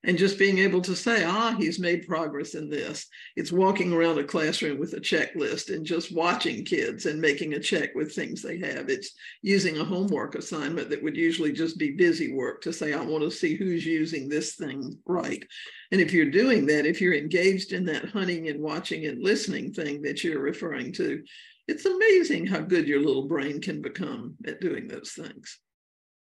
and 0.06 0.16
just 0.16 0.38
being 0.38 0.58
able 0.58 0.80
to 0.80 0.94
say, 0.94 1.24
ah, 1.24 1.54
he's 1.58 1.80
made 1.80 2.06
progress 2.06 2.54
in 2.54 2.70
this. 2.70 3.06
It's 3.34 3.50
walking 3.50 3.92
around 3.92 4.18
a 4.18 4.24
classroom 4.24 4.78
with 4.78 4.92
a 4.94 5.00
checklist 5.00 5.74
and 5.74 5.84
just 5.84 6.14
watching 6.14 6.64
kids 6.64 7.06
and 7.06 7.20
making 7.20 7.54
a 7.54 7.60
check 7.60 7.92
with 7.96 8.14
things 8.14 8.40
they 8.40 8.58
have. 8.60 8.88
It's 8.88 9.10
using 9.42 9.78
a 9.78 9.84
homework 9.84 10.36
assignment 10.36 10.90
that 10.90 11.02
would 11.02 11.16
usually 11.16 11.52
just 11.52 11.76
be 11.76 11.90
busy 11.90 12.32
work 12.32 12.62
to 12.62 12.72
say, 12.72 12.94
I 12.94 13.00
want 13.02 13.24
to 13.24 13.30
see 13.32 13.56
who's 13.56 13.84
using 13.84 14.28
this 14.28 14.54
thing 14.54 14.96
right. 15.06 15.44
And 15.90 16.00
if 16.00 16.12
you're 16.12 16.30
doing 16.30 16.66
that, 16.66 16.86
if 16.86 17.00
you're 17.00 17.14
engaged 17.14 17.72
in 17.72 17.84
that 17.86 18.08
hunting 18.08 18.48
and 18.48 18.60
watching 18.60 19.06
and 19.06 19.22
listening 19.22 19.72
thing 19.72 20.02
that 20.02 20.22
you're 20.22 20.40
referring 20.40 20.92
to, 20.94 21.22
it's 21.66 21.84
amazing 21.84 22.46
how 22.46 22.60
good 22.60 22.86
your 22.86 23.00
little 23.00 23.26
brain 23.26 23.60
can 23.60 23.82
become 23.82 24.36
at 24.46 24.60
doing 24.60 24.86
those 24.86 25.10
things. 25.12 25.58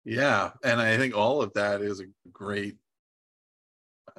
Yeah. 0.05 0.51
And 0.63 0.79
I 0.79 0.97
think 0.97 1.15
all 1.15 1.41
of 1.41 1.53
that 1.53 1.81
is 1.81 2.01
a 2.01 2.05
great 2.31 2.75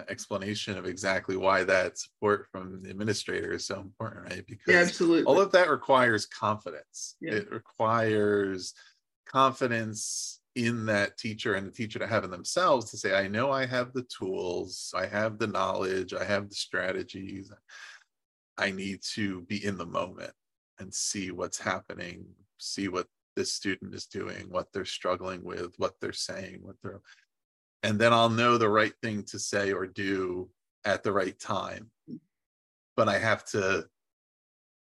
explanation 0.08 0.76
of 0.76 0.86
exactly 0.86 1.36
why 1.36 1.64
that 1.64 1.98
support 1.98 2.46
from 2.50 2.82
the 2.82 2.90
administrator 2.90 3.52
is 3.52 3.66
so 3.66 3.80
important, 3.80 4.24
right? 4.24 4.44
Because 4.46 4.74
yeah, 4.74 4.80
absolutely. 4.80 5.24
all 5.24 5.40
of 5.40 5.52
that 5.52 5.70
requires 5.70 6.26
confidence. 6.26 7.16
Yeah. 7.20 7.34
It 7.34 7.50
requires 7.50 8.74
confidence 9.26 10.40
in 10.54 10.86
that 10.86 11.18
teacher 11.18 11.54
and 11.54 11.66
the 11.66 11.72
teacher 11.72 11.98
to 11.98 12.06
have 12.06 12.24
in 12.24 12.30
themselves 12.30 12.90
to 12.90 12.96
say, 12.96 13.14
I 13.14 13.28
know 13.28 13.50
I 13.50 13.66
have 13.66 13.92
the 13.92 14.06
tools, 14.16 14.92
I 14.96 15.06
have 15.06 15.38
the 15.38 15.48
knowledge, 15.48 16.14
I 16.14 16.24
have 16.24 16.48
the 16.48 16.54
strategies. 16.54 17.52
I 18.56 18.70
need 18.70 19.00
to 19.14 19.40
be 19.42 19.64
in 19.64 19.76
the 19.76 19.86
moment 19.86 20.32
and 20.78 20.94
see 20.94 21.32
what's 21.32 21.58
happening, 21.58 22.24
see 22.58 22.88
what 22.88 23.08
this 23.34 23.52
student 23.52 23.94
is 23.94 24.06
doing, 24.06 24.46
what 24.48 24.68
they're 24.72 24.84
struggling 24.84 25.42
with, 25.42 25.74
what 25.78 25.94
they're 26.00 26.12
saying, 26.12 26.60
what 26.62 26.76
they're 26.82 27.00
and 27.84 27.98
then 27.98 28.14
I'll 28.14 28.30
know 28.30 28.56
the 28.56 28.68
right 28.68 28.94
thing 29.02 29.24
to 29.24 29.38
say 29.38 29.72
or 29.72 29.86
do 29.86 30.48
at 30.86 31.02
the 31.02 31.12
right 31.12 31.38
time. 31.38 31.90
But 32.96 33.08
I 33.08 33.18
have 33.18 33.44
to 33.50 33.84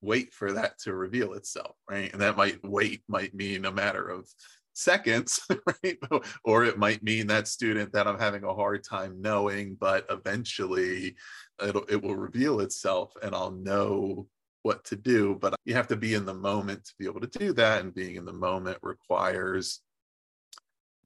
wait 0.00 0.32
for 0.32 0.52
that 0.52 0.78
to 0.80 0.94
reveal 0.94 1.32
itself, 1.32 1.74
right? 1.90 2.12
And 2.12 2.22
that 2.22 2.36
might 2.36 2.60
wait 2.62 3.02
might 3.08 3.34
mean 3.34 3.64
a 3.64 3.72
matter 3.72 4.08
of 4.08 4.28
seconds, 4.74 5.40
right? 5.82 5.98
or 6.44 6.64
it 6.64 6.78
might 6.78 7.02
mean 7.02 7.26
that 7.26 7.48
student 7.48 7.92
that 7.94 8.06
I'm 8.06 8.18
having 8.18 8.44
a 8.44 8.54
hard 8.54 8.84
time 8.84 9.20
knowing, 9.20 9.76
but 9.80 10.06
eventually 10.08 11.16
it'll 11.60 11.84
it 11.88 12.00
will 12.00 12.16
reveal 12.16 12.60
itself 12.60 13.12
and 13.22 13.34
I'll 13.34 13.50
know 13.50 14.28
what 14.62 14.84
to 14.84 14.96
do. 14.96 15.36
But 15.40 15.56
you 15.64 15.74
have 15.74 15.88
to 15.88 15.96
be 15.96 16.14
in 16.14 16.26
the 16.26 16.34
moment 16.34 16.84
to 16.84 16.94
be 16.96 17.06
able 17.06 17.22
to 17.22 17.38
do 17.38 17.52
that. 17.54 17.80
And 17.80 17.92
being 17.92 18.14
in 18.14 18.24
the 18.24 18.32
moment 18.32 18.78
requires 18.82 19.80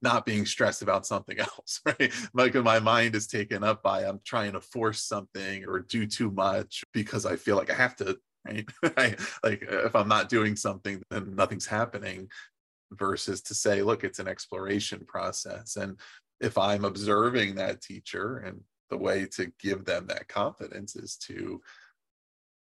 not 0.01 0.25
being 0.25 0.45
stressed 0.45 0.81
about 0.81 1.05
something 1.05 1.39
else, 1.39 1.81
right? 1.85 2.11
Like 2.33 2.55
my 2.55 2.79
mind 2.79 3.15
is 3.15 3.27
taken 3.27 3.63
up 3.63 3.83
by 3.83 4.03
I'm 4.05 4.19
trying 4.23 4.53
to 4.53 4.61
force 4.61 5.03
something 5.03 5.65
or 5.65 5.79
do 5.79 6.05
too 6.05 6.31
much 6.31 6.83
because 6.93 7.25
I 7.25 7.35
feel 7.35 7.55
like 7.55 7.71
I 7.71 7.75
have 7.75 7.95
to, 7.97 8.17
right? 8.45 8.69
Like 9.43 9.67
uh, 9.71 9.85
if 9.85 9.95
I'm 9.95 10.07
not 10.07 10.29
doing 10.29 10.55
something, 10.55 11.01
then 11.09 11.35
nothing's 11.35 11.65
happening 11.65 12.29
versus 12.91 13.41
to 13.43 13.53
say, 13.53 13.81
look, 13.81 14.03
it's 14.03 14.19
an 14.19 14.27
exploration 14.27 15.05
process. 15.07 15.75
And 15.75 15.99
if 16.39 16.57
I'm 16.57 16.85
observing 16.85 17.55
that 17.55 17.81
teacher 17.81 18.37
and 18.39 18.61
the 18.89 18.97
way 18.97 19.25
to 19.25 19.51
give 19.61 19.85
them 19.85 20.07
that 20.07 20.27
confidence 20.27 20.95
is 20.95 21.15
to 21.17 21.61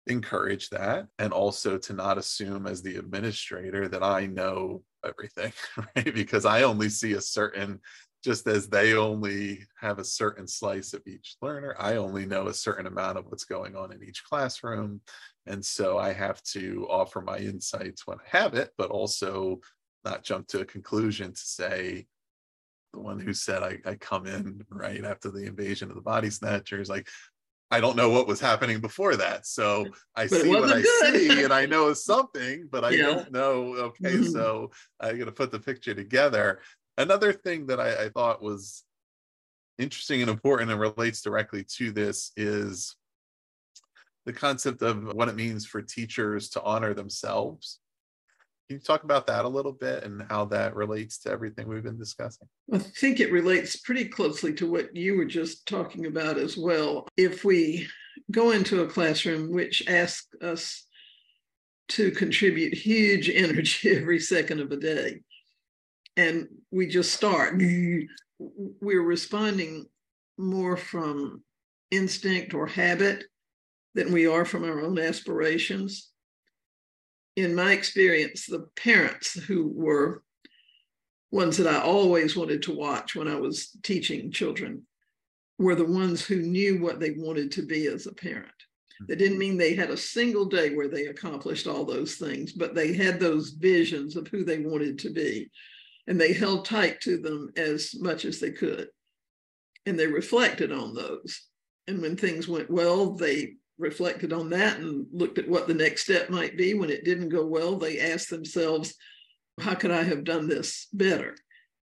encourage 0.06 0.68
that 0.70 1.06
and 1.18 1.32
also 1.32 1.78
to 1.78 1.92
not 1.92 2.18
assume 2.18 2.66
as 2.66 2.82
the 2.82 2.96
administrator 2.96 3.88
that 3.88 4.02
I 4.02 4.26
know 4.26 4.82
everything, 5.04 5.52
right? 5.96 6.14
Because 6.14 6.44
I 6.44 6.62
only 6.62 6.88
see 6.88 7.12
a 7.14 7.20
certain, 7.20 7.80
just 8.22 8.46
as 8.46 8.68
they 8.68 8.94
only 8.94 9.66
have 9.80 9.98
a 9.98 10.04
certain 10.04 10.46
slice 10.46 10.92
of 10.92 11.02
each 11.06 11.36
learner, 11.40 11.74
I 11.78 11.96
only 11.96 12.26
know 12.26 12.48
a 12.48 12.54
certain 12.54 12.86
amount 12.86 13.18
of 13.18 13.26
what's 13.26 13.44
going 13.44 13.76
on 13.76 13.92
in 13.92 14.02
each 14.02 14.24
classroom. 14.24 15.00
And 15.46 15.64
so 15.64 15.98
I 15.98 16.12
have 16.12 16.42
to 16.52 16.86
offer 16.90 17.20
my 17.20 17.38
insights 17.38 18.06
when 18.06 18.18
I 18.18 18.36
have 18.38 18.54
it, 18.54 18.70
but 18.76 18.90
also 18.90 19.60
not 20.04 20.24
jump 20.24 20.48
to 20.48 20.60
a 20.60 20.66
conclusion 20.66 21.32
to 21.32 21.40
say, 21.40 22.06
the 22.92 23.00
one 23.00 23.18
who 23.18 23.34
said 23.34 23.62
I, 23.62 23.78
I 23.84 23.96
come 23.96 24.26
in 24.26 24.64
right 24.70 25.04
after 25.04 25.30
the 25.30 25.46
invasion 25.46 25.90
of 25.90 25.96
the 25.96 26.02
body 26.02 26.30
snatchers, 26.30 26.88
like 26.88 27.08
I 27.74 27.80
don't 27.80 27.96
know 27.96 28.08
what 28.08 28.28
was 28.28 28.38
happening 28.38 28.80
before 28.80 29.16
that. 29.16 29.46
So 29.46 29.86
I 30.14 30.28
but 30.28 30.42
see 30.42 30.48
what 30.48 30.72
I 30.72 30.80
good. 30.80 31.12
see 31.12 31.42
and 31.42 31.52
I 31.52 31.66
know 31.66 31.92
something, 31.92 32.68
but 32.70 32.84
I 32.84 32.90
yeah. 32.90 33.02
don't 33.02 33.32
know. 33.32 33.74
Okay, 33.74 34.12
mm-hmm. 34.12 34.30
so 34.30 34.70
I'm 35.00 35.16
going 35.16 35.26
to 35.26 35.32
put 35.32 35.50
the 35.50 35.58
picture 35.58 35.92
together. 35.92 36.60
Another 36.98 37.32
thing 37.32 37.66
that 37.66 37.80
I, 37.80 38.04
I 38.04 38.08
thought 38.10 38.40
was 38.40 38.84
interesting 39.78 40.20
and 40.20 40.30
important 40.30 40.70
and 40.70 40.78
relates 40.78 41.20
directly 41.20 41.64
to 41.78 41.90
this 41.90 42.30
is 42.36 42.94
the 44.24 44.32
concept 44.32 44.82
of 44.82 45.12
what 45.12 45.28
it 45.28 45.34
means 45.34 45.66
for 45.66 45.82
teachers 45.82 46.50
to 46.50 46.62
honor 46.62 46.94
themselves 46.94 47.80
can 48.68 48.76
you 48.76 48.80
talk 48.80 49.04
about 49.04 49.26
that 49.26 49.44
a 49.44 49.48
little 49.48 49.72
bit 49.72 50.04
and 50.04 50.22
how 50.30 50.46
that 50.46 50.74
relates 50.74 51.18
to 51.18 51.30
everything 51.30 51.68
we've 51.68 51.82
been 51.82 51.98
discussing? 51.98 52.48
I 52.72 52.78
think 52.78 53.20
it 53.20 53.30
relates 53.30 53.76
pretty 53.76 54.06
closely 54.06 54.54
to 54.54 54.70
what 54.70 54.96
you 54.96 55.16
were 55.16 55.26
just 55.26 55.66
talking 55.66 56.06
about 56.06 56.38
as 56.38 56.56
well. 56.56 57.06
If 57.16 57.44
we 57.44 57.86
go 58.30 58.52
into 58.52 58.82
a 58.82 58.88
classroom 58.88 59.52
which 59.52 59.86
asks 59.86 60.28
us 60.40 60.86
to 61.88 62.10
contribute 62.12 62.74
huge 62.74 63.28
energy 63.34 63.96
every 63.96 64.20
second 64.20 64.60
of 64.60 64.70
the 64.70 64.78
day, 64.78 65.20
and 66.16 66.48
we 66.70 66.86
just 66.86 67.12
start, 67.12 67.56
we're 68.38 69.02
responding 69.02 69.84
more 70.38 70.78
from 70.78 71.42
instinct 71.90 72.54
or 72.54 72.66
habit 72.66 73.24
than 73.94 74.10
we 74.10 74.26
are 74.26 74.46
from 74.46 74.64
our 74.64 74.80
own 74.80 74.98
aspirations 74.98 76.13
in 77.36 77.54
my 77.54 77.72
experience, 77.72 78.46
the 78.46 78.66
parents 78.76 79.34
who 79.34 79.68
were 79.74 80.22
ones 81.30 81.56
that 81.56 81.66
I 81.66 81.80
always 81.80 82.36
wanted 82.36 82.62
to 82.62 82.76
watch 82.76 83.16
when 83.16 83.26
I 83.26 83.34
was 83.34 83.70
teaching 83.82 84.30
children 84.30 84.82
were 85.58 85.74
the 85.74 85.84
ones 85.84 86.24
who 86.24 86.36
knew 86.36 86.80
what 86.80 87.00
they 87.00 87.10
wanted 87.10 87.50
to 87.52 87.62
be 87.62 87.86
as 87.86 88.06
a 88.06 88.12
parent. 88.12 88.50
That 89.08 89.18
didn't 89.18 89.38
mean 89.38 89.56
they 89.56 89.74
had 89.74 89.90
a 89.90 89.96
single 89.96 90.44
day 90.46 90.74
where 90.74 90.88
they 90.88 91.06
accomplished 91.06 91.66
all 91.66 91.84
those 91.84 92.14
things, 92.14 92.52
but 92.52 92.74
they 92.74 92.92
had 92.92 93.18
those 93.18 93.50
visions 93.50 94.16
of 94.16 94.28
who 94.28 94.44
they 94.44 94.58
wanted 94.58 94.98
to 95.00 95.10
be. 95.10 95.50
And 96.06 96.20
they 96.20 96.32
held 96.32 96.64
tight 96.64 97.00
to 97.00 97.18
them 97.18 97.50
as 97.56 97.94
much 97.98 98.24
as 98.24 98.38
they 98.38 98.52
could. 98.52 98.88
And 99.86 99.98
they 99.98 100.06
reflected 100.06 100.70
on 100.70 100.94
those. 100.94 101.42
And 101.88 102.00
when 102.00 102.16
things 102.16 102.46
went 102.46 102.70
well, 102.70 103.14
they 103.14 103.54
reflected 103.78 104.32
on 104.32 104.50
that 104.50 104.78
and 104.78 105.06
looked 105.12 105.38
at 105.38 105.48
what 105.48 105.66
the 105.66 105.74
next 105.74 106.02
step 106.02 106.30
might 106.30 106.56
be. 106.56 106.74
When 106.74 106.90
it 106.90 107.04
didn't 107.04 107.30
go 107.30 107.46
well, 107.46 107.76
they 107.76 108.00
asked 108.00 108.30
themselves, 108.30 108.94
how 109.60 109.74
could 109.74 109.90
I 109.90 110.02
have 110.02 110.24
done 110.24 110.48
this 110.48 110.88
better? 110.92 111.36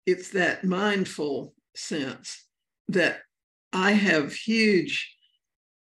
It's 0.06 0.30
that 0.32 0.64
mindful 0.64 1.54
sense 1.76 2.46
that 2.90 3.20
I 3.72 3.92
have 3.92 4.34
huge 4.34 5.16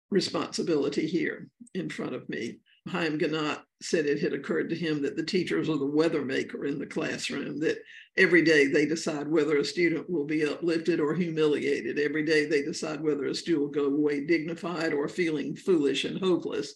responsibility 0.09 1.07
here 1.07 1.49
in 1.73 1.89
front 1.89 2.15
of 2.15 2.27
me. 2.29 2.59
Haim 2.88 3.17
Ginott 3.17 3.61
said 3.81 4.05
it 4.05 4.21
had 4.21 4.33
occurred 4.33 4.69
to 4.69 4.75
him 4.75 5.01
that 5.01 5.15
the 5.15 5.23
teachers 5.23 5.69
are 5.69 5.77
the 5.77 5.86
weather 5.86 6.23
maker 6.23 6.65
in 6.65 6.77
the 6.77 6.86
classroom, 6.86 7.59
that 7.59 7.79
every 8.15 8.43
day 8.43 8.67
they 8.67 8.86
decide 8.86 9.27
whether 9.27 9.57
a 9.57 9.65
student 9.65 10.09
will 10.09 10.25
be 10.25 10.45
uplifted 10.45 10.99
or 10.99 11.15
humiliated. 11.15 11.97
Every 11.97 12.23
day 12.23 12.45
they 12.45 12.61
decide 12.61 13.01
whether 13.01 13.25
a 13.25 13.36
student 13.36 13.63
will 13.63 13.71
go 13.71 13.86
away 13.86 14.25
dignified 14.25 14.93
or 14.93 15.07
feeling 15.07 15.55
foolish 15.55 16.05
and 16.05 16.19
hopeless. 16.19 16.75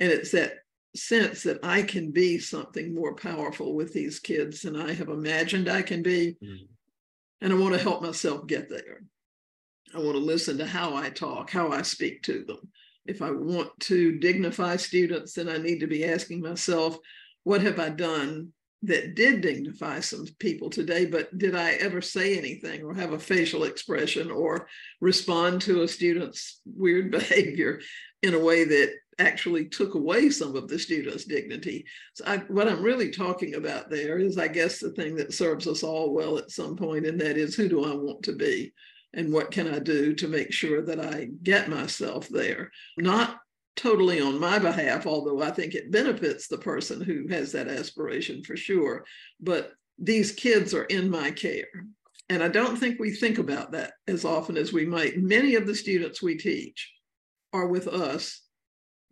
And 0.00 0.10
it's 0.10 0.32
that 0.32 0.54
sense 0.96 1.44
that 1.44 1.60
I 1.62 1.82
can 1.82 2.10
be 2.10 2.38
something 2.38 2.92
more 2.92 3.14
powerful 3.14 3.74
with 3.74 3.92
these 3.92 4.18
kids 4.18 4.62
than 4.62 4.74
I 4.74 4.92
have 4.92 5.08
imagined 5.08 5.68
I 5.68 5.82
can 5.82 6.02
be. 6.02 6.36
Mm-hmm. 6.42 6.64
And 7.42 7.52
I 7.52 7.56
want 7.56 7.74
to 7.74 7.80
help 7.80 8.02
myself 8.02 8.48
get 8.48 8.68
there. 8.68 9.02
I 9.94 9.98
want 9.98 10.12
to 10.12 10.18
listen 10.18 10.58
to 10.58 10.66
how 10.66 10.96
I 10.96 11.08
talk, 11.08 11.50
how 11.50 11.70
I 11.70 11.82
speak 11.82 12.22
to 12.24 12.44
them 12.44 12.68
if 13.06 13.22
I 13.22 13.30
want 13.30 13.70
to 13.80 14.18
dignify 14.18 14.76
students, 14.76 15.34
then 15.34 15.48
I 15.48 15.58
need 15.58 15.80
to 15.80 15.86
be 15.86 16.04
asking 16.04 16.40
myself, 16.40 16.98
what 17.44 17.62
have 17.62 17.78
I 17.78 17.88
done 17.88 18.52
that 18.82 19.14
did 19.14 19.42
dignify 19.42 20.00
some 20.00 20.26
people 20.38 20.70
today, 20.70 21.04
but 21.04 21.36
did 21.36 21.54
I 21.54 21.72
ever 21.72 22.00
say 22.00 22.38
anything 22.38 22.82
or 22.82 22.94
have 22.94 23.12
a 23.12 23.18
facial 23.18 23.64
expression 23.64 24.30
or 24.30 24.68
respond 25.00 25.60
to 25.62 25.82
a 25.82 25.88
student's 25.88 26.60
weird 26.64 27.10
behavior 27.10 27.80
in 28.22 28.34
a 28.34 28.38
way 28.38 28.64
that 28.64 28.92
actually 29.18 29.66
took 29.66 29.94
away 29.94 30.30
some 30.30 30.56
of 30.56 30.68
the 30.68 30.78
student's 30.78 31.24
dignity? 31.24 31.84
So 32.14 32.24
I, 32.26 32.38
what 32.48 32.68
I'm 32.68 32.82
really 32.82 33.10
talking 33.10 33.54
about 33.54 33.90
there 33.90 34.18
is, 34.18 34.38
I 34.38 34.48
guess, 34.48 34.78
the 34.78 34.92
thing 34.92 35.14
that 35.16 35.34
serves 35.34 35.66
us 35.66 35.82
all 35.82 36.14
well 36.14 36.38
at 36.38 36.50
some 36.50 36.74
point, 36.74 37.06
and 37.06 37.20
that 37.20 37.36
is 37.36 37.54
who 37.54 37.68
do 37.68 37.84
I 37.84 37.94
want 37.94 38.22
to 38.24 38.32
be? 38.32 38.72
And 39.14 39.32
what 39.32 39.50
can 39.50 39.72
I 39.72 39.78
do 39.78 40.14
to 40.14 40.28
make 40.28 40.52
sure 40.52 40.82
that 40.82 41.00
I 41.00 41.28
get 41.42 41.68
myself 41.68 42.28
there? 42.28 42.70
Not 42.96 43.38
totally 43.76 44.20
on 44.20 44.38
my 44.38 44.58
behalf, 44.58 45.06
although 45.06 45.42
I 45.42 45.50
think 45.50 45.74
it 45.74 45.90
benefits 45.90 46.46
the 46.46 46.58
person 46.58 47.00
who 47.00 47.26
has 47.28 47.52
that 47.52 47.68
aspiration 47.68 48.44
for 48.44 48.56
sure. 48.56 49.04
But 49.40 49.72
these 49.98 50.32
kids 50.32 50.74
are 50.74 50.84
in 50.84 51.10
my 51.10 51.30
care. 51.30 51.86
And 52.28 52.42
I 52.42 52.48
don't 52.48 52.76
think 52.76 53.00
we 53.00 53.10
think 53.10 53.38
about 53.38 53.72
that 53.72 53.94
as 54.06 54.24
often 54.24 54.56
as 54.56 54.72
we 54.72 54.86
might. 54.86 55.18
Many 55.18 55.56
of 55.56 55.66
the 55.66 55.74
students 55.74 56.22
we 56.22 56.36
teach 56.36 56.92
are 57.52 57.66
with 57.66 57.88
us 57.88 58.42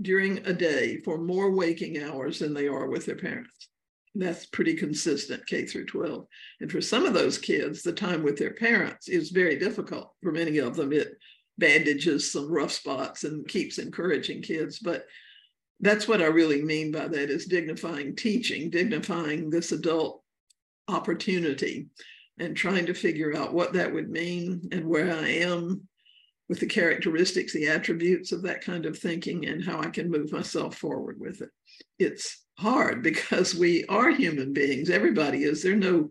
during 0.01 0.38
a 0.46 0.53
day 0.53 0.99
for 0.99 1.18
more 1.18 1.51
waking 1.51 2.03
hours 2.03 2.38
than 2.38 2.55
they 2.55 2.68
are 2.68 2.88
with 2.88 3.07
their 3.07 3.16
parents. 3.16 3.68
That's 4.18 4.46
pretty 4.46 4.74
consistent 4.74 5.46
K 5.46 5.64
through 5.64 5.86
12. 5.86 6.26
And 6.60 6.70
for 6.70 6.80
some 6.80 7.06
of 7.06 7.14
those 7.14 7.38
kids, 7.38 7.82
the 7.82 7.92
time 7.92 8.24
with 8.24 8.36
their 8.36 8.52
parents 8.52 9.08
is 9.08 9.30
very 9.30 9.56
difficult. 9.56 10.12
For 10.24 10.32
many 10.32 10.58
of 10.58 10.74
them, 10.74 10.92
it 10.92 11.16
bandages 11.56 12.32
some 12.32 12.50
rough 12.50 12.72
spots 12.72 13.22
and 13.22 13.46
keeps 13.46 13.78
encouraging 13.78 14.42
kids. 14.42 14.80
But 14.80 15.06
that's 15.78 16.08
what 16.08 16.20
I 16.20 16.26
really 16.26 16.62
mean 16.62 16.90
by 16.90 17.06
that 17.06 17.30
is 17.30 17.46
dignifying 17.46 18.16
teaching, 18.16 18.70
dignifying 18.70 19.50
this 19.50 19.70
adult 19.70 20.24
opportunity 20.88 21.86
and 22.40 22.56
trying 22.56 22.86
to 22.86 22.94
figure 22.94 23.36
out 23.36 23.54
what 23.54 23.72
that 23.74 23.92
would 23.92 24.10
mean 24.10 24.68
and 24.72 24.84
where 24.84 25.12
I 25.12 25.28
am 25.28 25.86
with 26.48 26.58
the 26.58 26.66
characteristics, 26.66 27.52
the 27.52 27.68
attributes 27.68 28.32
of 28.32 28.42
that 28.42 28.62
kind 28.62 28.84
of 28.84 28.98
thinking 28.98 29.46
and 29.46 29.64
how 29.64 29.80
I 29.80 29.90
can 29.90 30.10
move 30.10 30.32
myself 30.32 30.74
forward 30.76 31.20
with 31.20 31.40
it. 31.40 31.50
It's 32.00 32.44
hard 32.59 33.02
because 33.02 33.54
we 33.54 33.84
are 33.86 34.11
human 34.11 34.52
beings. 34.52 34.90
Everybody 34.90 35.44
is. 35.44 35.62
There 35.62 35.72
are 35.72 35.76
no 35.76 36.11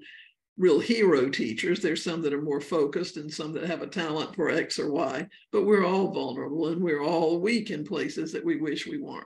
real 0.58 0.80
hero 0.80 1.30
teachers. 1.30 1.82
There's 1.82 2.04
some 2.04 2.22
that 2.24 2.34
are 2.34 2.42
more 2.42 2.62
focused 2.62 3.18
and 3.18 3.32
some 3.32 3.54
that 3.54 3.66
have 3.66 3.84
a 3.84 3.88
talent 3.88 4.36
for 4.36 4.50
X 4.50 4.80
or 4.80 4.92
Y, 4.92 5.28
but 5.52 5.66
we're 5.66 5.86
all 5.86 6.12
vulnerable 6.12 6.68
and 6.68 6.82
we're 6.82 7.04
all 7.04 7.40
weak 7.40 7.70
in 7.70 7.86
places 7.86 8.32
that 8.32 8.44
we 8.44 8.58
wish 8.58 8.88
we 8.88 8.98
weren't. 8.98 9.26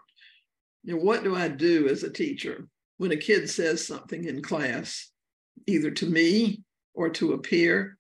Know, 0.84 0.98
what 0.98 1.24
do 1.24 1.36
I 1.36 1.48
do 1.48 1.88
as 1.88 2.04
a 2.04 2.12
teacher 2.12 2.68
when 2.98 3.12
a 3.12 3.18
kid 3.18 3.50
says 3.50 3.86
something 3.86 4.26
in 4.26 4.42
class, 4.42 5.10
either 5.68 5.92
to 5.92 6.06
me 6.06 6.64
or 6.94 7.10
to 7.12 7.34
a 7.34 7.38
peer, 7.38 7.98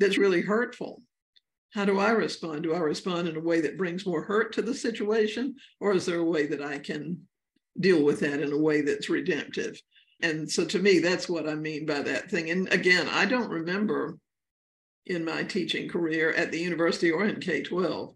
that's 0.00 0.18
really 0.18 0.40
hurtful? 0.40 1.02
How 1.74 1.84
do 1.84 1.98
I 1.98 2.10
respond? 2.10 2.62
Do 2.62 2.72
I 2.72 2.78
respond 2.78 3.28
in 3.28 3.36
a 3.36 3.40
way 3.40 3.60
that 3.60 3.76
brings 3.76 4.06
more 4.06 4.22
hurt 4.22 4.54
to 4.54 4.62
the 4.62 4.72
situation? 4.72 5.56
Or 5.80 5.92
is 5.92 6.06
there 6.06 6.20
a 6.20 6.24
way 6.24 6.46
that 6.46 6.62
I 6.62 6.78
can 6.78 7.26
deal 7.80 8.02
with 8.02 8.20
that 8.20 8.40
in 8.40 8.52
a 8.52 8.58
way 8.58 8.82
that's 8.82 9.08
redemptive? 9.08 9.80
And 10.22 10.50
so 10.50 10.64
to 10.64 10.78
me, 10.78 10.98
that's 10.98 11.28
what 11.28 11.48
I 11.48 11.54
mean 11.54 11.86
by 11.86 12.02
that 12.02 12.30
thing. 12.30 12.50
And 12.50 12.72
again, 12.72 13.06
I 13.08 13.26
don't 13.26 13.50
remember 13.50 14.18
in 15.06 15.24
my 15.24 15.42
teaching 15.42 15.88
career 15.88 16.32
at 16.32 16.50
the 16.50 16.58
university 16.58 17.10
or 17.10 17.26
in 17.26 17.40
K 17.40 17.62
12 17.62 18.14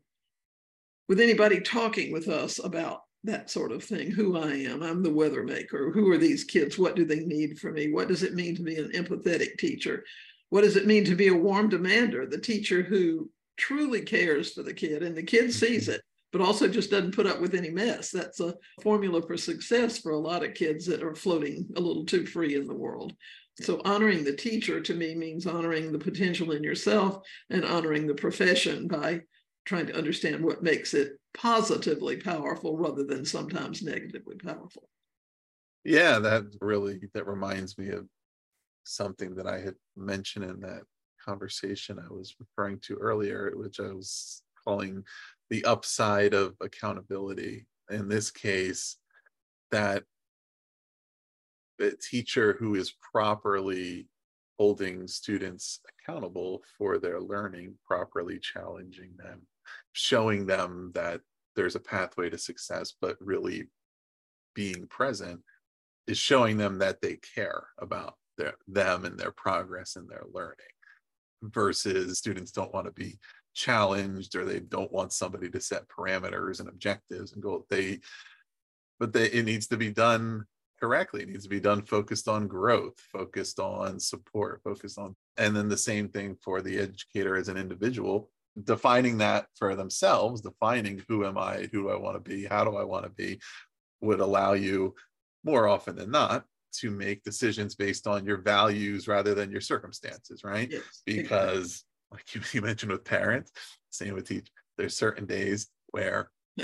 with 1.08 1.20
anybody 1.20 1.60
talking 1.60 2.12
with 2.12 2.28
us 2.28 2.62
about 2.62 3.00
that 3.24 3.50
sort 3.50 3.70
of 3.70 3.84
thing 3.84 4.10
who 4.10 4.38
I 4.38 4.52
am. 4.52 4.82
I'm 4.82 5.02
the 5.02 5.12
weather 5.12 5.42
maker. 5.42 5.90
Who 5.90 6.10
are 6.10 6.18
these 6.18 6.44
kids? 6.44 6.78
What 6.78 6.96
do 6.96 7.04
they 7.04 7.20
need 7.20 7.58
from 7.58 7.74
me? 7.74 7.92
What 7.92 8.08
does 8.08 8.22
it 8.22 8.34
mean 8.34 8.56
to 8.56 8.62
be 8.62 8.76
an 8.76 8.92
empathetic 8.92 9.58
teacher? 9.58 10.04
What 10.48 10.62
does 10.62 10.76
it 10.76 10.86
mean 10.86 11.04
to 11.04 11.14
be 11.14 11.28
a 11.28 11.34
warm 11.34 11.68
demander, 11.68 12.26
the 12.26 12.38
teacher 12.38 12.82
who 12.82 13.30
truly 13.56 14.00
cares 14.00 14.52
for 14.52 14.62
the 14.62 14.72
kid 14.72 15.02
and 15.02 15.16
the 15.16 15.22
kid 15.22 15.52
sees 15.52 15.88
it 15.88 16.00
but 16.32 16.40
also 16.40 16.68
just 16.68 16.90
doesn't 16.90 17.14
put 17.14 17.26
up 17.26 17.40
with 17.40 17.54
any 17.54 17.70
mess. 17.70 18.10
That's 18.10 18.40
a 18.40 18.54
formula 18.82 19.22
for 19.22 19.36
success 19.36 19.98
for 19.98 20.12
a 20.12 20.18
lot 20.18 20.44
of 20.44 20.54
kids 20.54 20.86
that 20.86 21.02
are 21.02 21.14
floating 21.14 21.68
a 21.76 21.80
little 21.80 22.04
too 22.04 22.26
free 22.26 22.54
in 22.54 22.66
the 22.66 22.74
world. 22.74 23.14
So, 23.60 23.80
honoring 23.84 24.24
the 24.24 24.36
teacher 24.36 24.80
to 24.80 24.94
me 24.94 25.14
means 25.14 25.46
honoring 25.46 25.92
the 25.92 25.98
potential 25.98 26.52
in 26.52 26.62
yourself 26.62 27.18
and 27.50 27.64
honoring 27.64 28.06
the 28.06 28.14
profession 28.14 28.88
by 28.88 29.22
trying 29.64 29.86
to 29.86 29.96
understand 29.96 30.42
what 30.42 30.62
makes 30.62 30.94
it 30.94 31.12
positively 31.34 32.16
powerful 32.16 32.76
rather 32.76 33.04
than 33.04 33.24
sometimes 33.24 33.82
negatively 33.82 34.36
powerful. 34.36 34.88
Yeah, 35.84 36.18
that 36.20 36.44
really 36.60 37.00
that 37.14 37.26
reminds 37.26 37.76
me 37.76 37.88
of 37.90 38.06
something 38.84 39.34
that 39.34 39.46
I 39.46 39.60
had 39.60 39.74
mentioned 39.96 40.44
in 40.44 40.60
that 40.60 40.82
conversation 41.24 41.98
I 41.98 42.12
was 42.12 42.34
referring 42.38 42.80
to 42.80 42.96
earlier, 42.96 43.52
which 43.54 43.80
I 43.80 43.92
was 43.92 44.42
calling 44.64 45.04
the 45.50 45.64
upside 45.64 46.32
of 46.32 46.54
accountability. 46.60 47.66
In 47.90 48.08
this 48.08 48.30
case, 48.30 48.96
that 49.70 50.04
the 51.78 51.96
teacher 51.96 52.56
who 52.58 52.74
is 52.76 52.94
properly 53.12 54.08
holding 54.58 55.08
students 55.08 55.80
accountable 55.88 56.62
for 56.76 56.98
their 56.98 57.20
learning, 57.20 57.74
properly 57.86 58.38
challenging 58.38 59.12
them, 59.16 59.40
showing 59.92 60.46
them 60.46 60.92
that 60.94 61.20
there's 61.56 61.76
a 61.76 61.80
pathway 61.80 62.30
to 62.30 62.38
success, 62.38 62.92
but 63.00 63.16
really 63.20 63.68
being 64.54 64.86
present 64.88 65.40
is 66.06 66.18
showing 66.18 66.56
them 66.56 66.78
that 66.78 67.00
they 67.00 67.18
care 67.34 67.64
about 67.78 68.14
their, 68.36 68.54
them 68.68 69.04
and 69.04 69.18
their 69.18 69.32
progress 69.32 69.96
and 69.96 70.08
their 70.08 70.24
learning 70.32 70.56
versus 71.42 72.18
students 72.18 72.52
don't 72.52 72.74
want 72.74 72.86
to 72.86 72.92
be 72.92 73.18
challenged 73.60 74.34
or 74.34 74.44
they 74.44 74.60
don't 74.60 74.92
want 74.92 75.12
somebody 75.12 75.50
to 75.50 75.60
set 75.60 75.88
parameters 75.88 76.60
and 76.60 76.68
objectives 76.68 77.32
and 77.32 77.42
go 77.42 77.66
they 77.68 78.00
but 78.98 79.12
they, 79.12 79.26
it 79.26 79.46
needs 79.46 79.66
to 79.66 79.78
be 79.78 79.90
done 79.90 80.44
correctly. 80.78 81.22
It 81.22 81.30
needs 81.30 81.44
to 81.44 81.50
be 81.50 81.60
done 81.60 81.82
focused 81.82 82.28
on 82.28 82.48
growth 82.48 82.98
focused 83.12 83.60
on 83.60 84.00
support 84.00 84.62
focused 84.64 84.98
on 84.98 85.14
and 85.36 85.54
then 85.54 85.68
the 85.68 85.76
same 85.76 86.08
thing 86.08 86.36
for 86.42 86.62
the 86.62 86.78
educator 86.78 87.36
as 87.36 87.48
an 87.48 87.56
individual 87.56 88.30
defining 88.64 89.18
that 89.18 89.46
for 89.56 89.76
themselves 89.76 90.40
defining 90.40 91.02
who 91.08 91.24
am 91.24 91.38
i 91.38 91.68
who 91.72 91.82
do 91.82 91.90
i 91.90 91.96
want 91.96 92.16
to 92.16 92.30
be 92.30 92.44
how 92.46 92.64
do 92.64 92.76
i 92.76 92.82
want 92.82 93.04
to 93.04 93.10
be 93.10 93.38
would 94.00 94.20
allow 94.20 94.54
you 94.54 94.94
more 95.44 95.68
often 95.68 95.94
than 95.94 96.10
not 96.10 96.44
to 96.72 96.90
make 96.90 97.22
decisions 97.24 97.74
based 97.74 98.06
on 98.06 98.24
your 98.24 98.38
values 98.38 99.08
rather 99.08 99.34
than 99.34 99.50
your 99.50 99.60
circumstances 99.60 100.42
right? 100.44 100.70
Yes, 100.70 101.02
because 101.04 101.84
like 102.12 102.34
you, 102.34 102.40
you 102.52 102.62
mentioned 102.62 102.92
with 102.92 103.04
parents, 103.04 103.52
same 103.90 104.14
with 104.14 104.28
teach. 104.28 104.48
There's 104.76 104.96
certain 104.96 105.26
days 105.26 105.68
where 105.88 106.30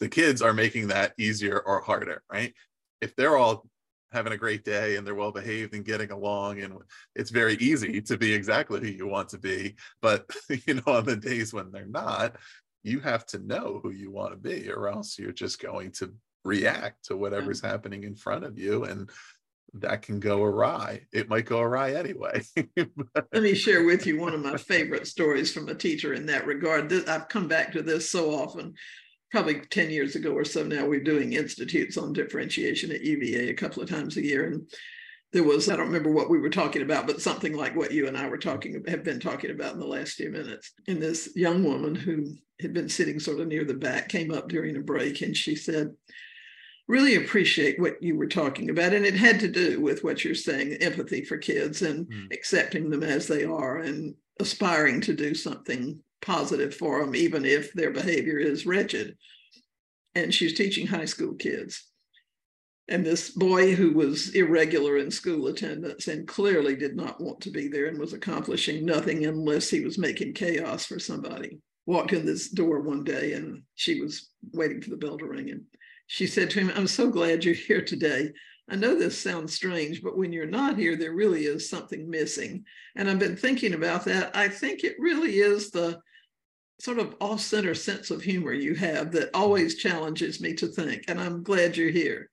the 0.00 0.08
kids 0.08 0.42
are 0.42 0.52
making 0.52 0.88
that 0.88 1.12
easier 1.18 1.60
or 1.60 1.80
harder, 1.80 2.22
right? 2.32 2.54
If 3.00 3.16
they're 3.16 3.36
all 3.36 3.66
having 4.12 4.32
a 4.32 4.38
great 4.38 4.64
day 4.64 4.96
and 4.96 5.06
they're 5.06 5.14
well 5.14 5.32
behaved 5.32 5.74
and 5.74 5.84
getting 5.84 6.10
along 6.10 6.60
and 6.60 6.74
it's 7.16 7.30
very 7.30 7.54
easy 7.54 8.00
to 8.02 8.18
be 8.18 8.32
exactly 8.32 8.78
who 8.78 8.86
you 8.86 9.06
want 9.06 9.28
to 9.30 9.38
be 9.38 9.74
but 10.02 10.26
you 10.66 10.74
know 10.74 10.82
on 10.86 11.04
the 11.06 11.16
days 11.16 11.52
when 11.52 11.72
they're 11.72 11.86
not 11.86 12.36
you 12.82 13.00
have 13.00 13.24
to 13.24 13.38
know 13.38 13.80
who 13.82 13.90
you 13.90 14.10
want 14.10 14.30
to 14.30 14.36
be 14.36 14.70
or 14.70 14.88
else 14.88 15.18
you're 15.18 15.32
just 15.32 15.60
going 15.62 15.90
to 15.90 16.12
react 16.44 17.04
to 17.04 17.16
whatever's 17.16 17.60
mm-hmm. 17.60 17.70
happening 17.70 18.04
in 18.04 18.14
front 18.14 18.44
of 18.44 18.58
you 18.58 18.84
and 18.84 19.08
that 19.74 20.02
can 20.02 20.20
go 20.20 20.42
awry. 20.42 21.02
It 21.12 21.28
might 21.28 21.46
go 21.46 21.60
awry 21.60 21.94
anyway. 21.94 22.42
Let 22.76 23.42
me 23.42 23.54
share 23.54 23.84
with 23.84 24.06
you 24.06 24.20
one 24.20 24.34
of 24.34 24.40
my 24.40 24.56
favorite 24.56 25.06
stories 25.06 25.52
from 25.52 25.68
a 25.68 25.74
teacher 25.74 26.12
in 26.12 26.26
that 26.26 26.46
regard. 26.46 26.92
I've 27.08 27.28
come 27.28 27.48
back 27.48 27.72
to 27.72 27.82
this 27.82 28.10
so 28.10 28.30
often. 28.30 28.74
Probably 29.30 29.60
10 29.60 29.90
years 29.90 30.14
ago 30.14 30.32
or 30.32 30.44
so 30.44 30.62
now, 30.62 30.84
we're 30.84 31.02
doing 31.02 31.32
institutes 31.32 31.96
on 31.96 32.12
differentiation 32.12 32.92
at 32.92 33.00
UVA 33.00 33.48
a 33.48 33.54
couple 33.54 33.82
of 33.82 33.88
times 33.88 34.18
a 34.18 34.24
year. 34.24 34.46
And 34.48 34.70
there 35.32 35.42
was, 35.42 35.70
I 35.70 35.76
don't 35.76 35.86
remember 35.86 36.12
what 36.12 36.28
we 36.28 36.38
were 36.38 36.50
talking 36.50 36.82
about, 36.82 37.06
but 37.06 37.22
something 37.22 37.54
like 37.54 37.74
what 37.74 37.92
you 37.92 38.06
and 38.08 38.16
I 38.18 38.28
were 38.28 38.36
talking, 38.36 38.84
have 38.86 39.02
been 39.02 39.20
talking 39.20 39.50
about 39.50 39.72
in 39.72 39.80
the 39.80 39.86
last 39.86 40.12
few 40.12 40.30
minutes. 40.30 40.72
And 40.86 41.00
this 41.00 41.30
young 41.34 41.64
woman 41.64 41.94
who 41.94 42.26
had 42.60 42.74
been 42.74 42.90
sitting 42.90 43.18
sort 43.18 43.40
of 43.40 43.48
near 43.48 43.64
the 43.64 43.72
back 43.72 44.10
came 44.10 44.30
up 44.30 44.48
during 44.48 44.76
a 44.76 44.80
break 44.80 45.22
and 45.22 45.34
she 45.34 45.56
said, 45.56 45.88
really 46.88 47.16
appreciate 47.16 47.78
what 47.78 48.02
you 48.02 48.16
were 48.16 48.26
talking 48.26 48.70
about. 48.70 48.92
And 48.92 49.06
it 49.06 49.14
had 49.14 49.40
to 49.40 49.48
do 49.48 49.80
with 49.80 50.02
what 50.04 50.24
you're 50.24 50.34
saying 50.34 50.74
empathy 50.74 51.24
for 51.24 51.38
kids 51.38 51.82
and 51.82 52.06
mm. 52.06 52.32
accepting 52.32 52.90
them 52.90 53.02
as 53.02 53.26
they 53.26 53.44
are 53.44 53.78
and 53.78 54.14
aspiring 54.40 55.00
to 55.02 55.14
do 55.14 55.34
something 55.34 56.00
positive 56.20 56.74
for 56.74 57.00
them, 57.00 57.14
even 57.14 57.44
if 57.44 57.72
their 57.72 57.90
behavior 57.90 58.38
is 58.38 58.66
wretched. 58.66 59.16
And 60.14 60.32
she's 60.32 60.54
teaching 60.54 60.86
high 60.86 61.06
school 61.06 61.34
kids. 61.34 61.86
And 62.88 63.06
this 63.06 63.30
boy 63.30 63.74
who 63.74 63.92
was 63.92 64.34
irregular 64.34 64.98
in 64.98 65.10
school 65.10 65.46
attendance 65.46 66.08
and 66.08 66.26
clearly 66.26 66.76
did 66.76 66.96
not 66.96 67.20
want 67.20 67.40
to 67.42 67.50
be 67.50 67.68
there 67.68 67.86
and 67.86 67.98
was 67.98 68.12
accomplishing 68.12 68.84
nothing 68.84 69.24
unless 69.24 69.70
he 69.70 69.80
was 69.80 69.98
making 69.98 70.34
chaos 70.34 70.84
for 70.84 70.98
somebody 70.98 71.60
walked 71.86 72.12
in 72.12 72.24
this 72.24 72.48
door 72.48 72.80
one 72.80 73.04
day 73.04 73.32
and 73.32 73.62
she 73.74 74.00
was 74.00 74.30
waiting 74.52 74.80
for 74.80 74.90
the 74.90 74.96
bell 74.96 75.18
to 75.18 75.26
ring 75.26 75.50
and 75.50 75.64
she 76.06 76.26
said 76.26 76.50
to 76.50 76.60
him, 76.60 76.72
I'm 76.74 76.86
so 76.86 77.10
glad 77.10 77.44
you're 77.44 77.54
here 77.54 77.82
today. 77.82 78.32
I 78.70 78.76
know 78.76 78.94
this 78.98 79.20
sounds 79.20 79.54
strange, 79.54 80.02
but 80.02 80.16
when 80.16 80.32
you're 80.32 80.46
not 80.46 80.78
here, 80.78 80.96
there 80.96 81.14
really 81.14 81.44
is 81.44 81.68
something 81.68 82.08
missing. 82.08 82.64
And 82.96 83.08
I've 83.08 83.18
been 83.18 83.36
thinking 83.36 83.74
about 83.74 84.04
that. 84.04 84.34
I 84.36 84.48
think 84.48 84.84
it 84.84 84.96
really 84.98 85.38
is 85.38 85.70
the 85.70 86.00
sort 86.80 86.98
of 86.98 87.14
off 87.20 87.40
center 87.40 87.74
sense 87.74 88.10
of 88.10 88.22
humor 88.22 88.52
you 88.52 88.74
have 88.74 89.12
that 89.12 89.30
always 89.34 89.76
challenges 89.76 90.40
me 90.40 90.54
to 90.54 90.66
think. 90.66 91.04
And 91.08 91.20
I'm 91.20 91.42
glad 91.42 91.76
you're 91.76 91.90
here. 91.90 92.30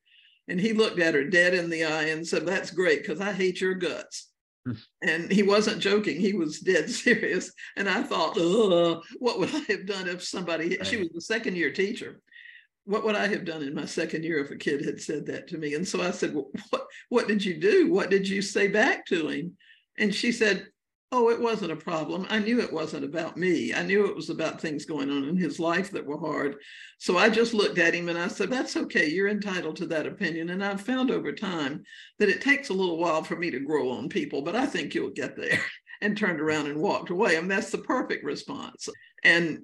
And 0.47 0.59
he 0.59 0.73
looked 0.73 0.99
at 0.99 1.13
her 1.13 1.23
dead 1.23 1.53
in 1.53 1.69
the 1.69 1.85
eye 1.85 2.05
and 2.05 2.27
said, 2.27 2.45
That's 2.45 2.71
great 2.71 3.01
because 3.01 3.21
I 3.21 3.31
hate 3.31 3.61
your 3.61 3.75
guts. 3.75 4.27
And 5.01 5.31
he 5.31 5.41
wasn't 5.41 5.81
joking, 5.81 6.19
he 6.19 6.33
was 6.33 6.59
dead 6.59 6.89
serious. 6.89 7.51
And 7.75 7.89
I 7.89 8.03
thought, 8.03 8.35
what 9.19 9.39
would 9.39 9.53
I 9.53 9.59
have 9.69 9.85
done 9.85 10.07
if 10.07 10.23
somebody, 10.23 10.69
right. 10.69 10.85
she 10.85 10.97
was 10.97 11.09
the 11.13 11.21
second 11.21 11.55
year 11.55 11.71
teacher. 11.71 12.19
What 12.89 13.05
would 13.05 13.15
I 13.15 13.27
have 13.27 13.45
done 13.45 13.61
in 13.61 13.75
my 13.75 13.85
second 13.85 14.23
year 14.23 14.39
if 14.39 14.49
a 14.49 14.55
kid 14.55 14.83
had 14.83 14.99
said 14.99 15.27
that 15.27 15.47
to 15.49 15.59
me? 15.59 15.75
And 15.75 15.87
so 15.87 16.01
I 16.01 16.09
said, 16.09 16.33
well, 16.33 16.49
what, 16.71 16.87
what 17.09 17.27
did 17.27 17.45
you 17.45 17.59
do? 17.59 17.91
What 17.91 18.09
did 18.09 18.27
you 18.27 18.41
say 18.41 18.67
back 18.67 19.05
to 19.05 19.27
him? 19.27 19.55
And 19.99 20.13
she 20.13 20.31
said, 20.31 20.65
Oh, 21.11 21.29
it 21.29 21.39
wasn't 21.39 21.71
a 21.71 21.75
problem. 21.75 22.25
I 22.29 22.39
knew 22.39 22.59
it 22.59 22.73
wasn't 22.73 23.03
about 23.03 23.37
me. 23.37 23.73
I 23.73 23.83
knew 23.83 24.07
it 24.07 24.15
was 24.15 24.31
about 24.31 24.59
things 24.59 24.85
going 24.85 25.11
on 25.11 25.23
in 25.23 25.37
his 25.37 25.59
life 25.59 25.91
that 25.91 26.05
were 26.05 26.19
hard. 26.19 26.55
So 26.97 27.17
I 27.17 27.29
just 27.29 27.55
looked 27.55 27.77
at 27.79 27.95
him 27.95 28.09
and 28.09 28.17
I 28.17 28.27
said, 28.27 28.49
That's 28.49 28.75
okay. 28.75 29.07
You're 29.07 29.29
entitled 29.29 29.75
to 29.77 29.85
that 29.87 30.07
opinion. 30.07 30.49
And 30.49 30.63
I've 30.63 30.81
found 30.81 31.11
over 31.11 31.31
time 31.31 31.83
that 32.17 32.29
it 32.29 32.41
takes 32.41 32.69
a 32.69 32.73
little 32.73 32.97
while 32.97 33.23
for 33.23 33.35
me 33.35 33.51
to 33.51 33.59
grow 33.59 33.91
on 33.91 34.09
people, 34.09 34.41
but 34.41 34.55
I 34.55 34.65
think 34.65 34.95
you'll 34.95 35.11
get 35.11 35.35
there. 35.37 35.59
And 36.01 36.15
turned 36.15 36.39
around 36.39 36.67
and 36.67 36.79
walked 36.79 37.09
away. 37.09 37.35
Mean, 37.35 37.49
that's 37.49 37.71
the 37.71 37.79
perfect 37.79 38.23
response. 38.23 38.87
And 39.25 39.63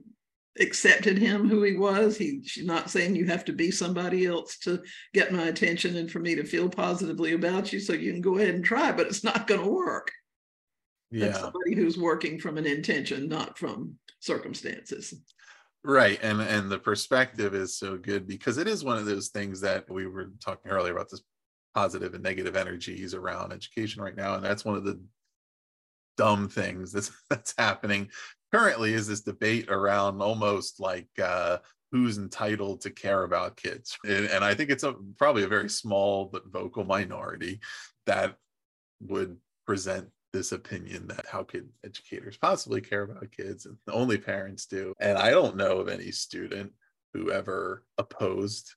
accepted 0.60 1.18
him 1.18 1.50
who 1.50 1.64
he 1.64 1.76
was. 1.76 2.18
He, 2.18 2.42
she's 2.44 2.66
not 2.66 2.90
saying 2.90 3.16
you 3.16 3.26
have 3.26 3.46
to 3.46 3.54
be 3.54 3.72
somebody 3.72 4.26
else 4.26 4.58
to 4.60 4.82
get 5.14 5.34
my 5.34 5.48
attention 5.48 5.98
and 5.98 6.10
for 6.10 6.20
me 6.20 6.36
to 6.36 6.44
feel 6.44 6.70
positively 6.70 7.34
about 7.34 7.74
you. 7.74 7.80
So 7.80 7.94
you 7.94 8.12
can 8.12 8.22
go 8.22 8.38
ahead 8.38 8.56
and 8.56 8.64
try, 8.64 8.92
but 8.92 9.08
it's 9.08 9.24
not 9.24 9.48
going 9.48 9.62
to 9.62 9.70
work 9.70 10.12
yeah. 11.12 11.34
somebody 11.34 11.76
who's 11.76 11.98
working 11.98 12.40
from 12.40 12.58
an 12.58 12.66
intention, 12.66 13.28
not 13.28 13.58
from 13.58 13.96
circumstances. 14.20 15.14
Right. 15.84 16.20
And 16.24 16.42
and 16.42 16.70
the 16.70 16.80
perspective 16.80 17.54
is 17.54 17.78
so 17.78 17.98
good 17.98 18.28
because 18.28 18.58
it 18.58 18.68
is 18.68 18.84
one 18.84 18.98
of 18.98 19.06
those 19.06 19.30
things 19.30 19.62
that 19.62 19.90
we 19.90 20.08
were 20.08 20.32
talking 20.44 20.72
earlier 20.72 20.94
about 20.94 21.10
this 21.10 21.22
positive 21.76 22.14
and 22.14 22.24
negative 22.24 22.56
energies 22.56 23.14
around 23.14 23.54
education 23.54 24.02
right 24.02 24.16
now. 24.16 24.36
And 24.36 24.44
that's 24.44 24.66
one 24.66 24.76
of 24.76 24.84
the 24.84 25.00
dumb 26.18 26.50
things 26.50 26.92
that's 26.92 27.12
that's 27.30 27.54
happening 27.58 28.10
currently 28.56 28.94
is 28.94 29.08
this 29.08 29.22
debate 29.22 29.70
around 29.70 30.22
almost 30.22 30.80
like 30.80 31.10
uh 31.22 31.58
who's 31.92 32.18
entitled 32.18 32.82
to 32.82 32.90
care 32.90 33.24
about 33.24 33.58
kids. 33.58 33.98
And, 34.06 34.26
and 34.28 34.44
i 34.44 34.54
think 34.54 34.70
it's 34.70 34.84
a 34.84 34.96
probably 35.18 35.44
a 35.44 35.48
very 35.48 35.70
small 35.70 36.26
but 36.26 36.48
vocal 36.48 36.84
minority 36.86 37.60
that 38.06 38.38
would 39.02 39.38
present 39.66 40.08
this 40.32 40.52
opinion 40.52 41.08
that 41.08 41.26
how 41.26 41.44
could 41.44 41.70
educators 41.84 42.38
possibly 42.38 42.82
care 42.82 43.04
about 43.04 43.32
kids 43.32 43.66
and 43.66 43.78
only 43.90 44.18
parents 44.18 44.66
do. 44.66 44.94
And 45.00 45.18
i 45.18 45.32
don't 45.32 45.58
know 45.58 45.80
of 45.80 45.90
any 45.90 46.12
student 46.12 46.72
who 47.14 47.32
ever 47.32 47.84
opposed 47.98 48.74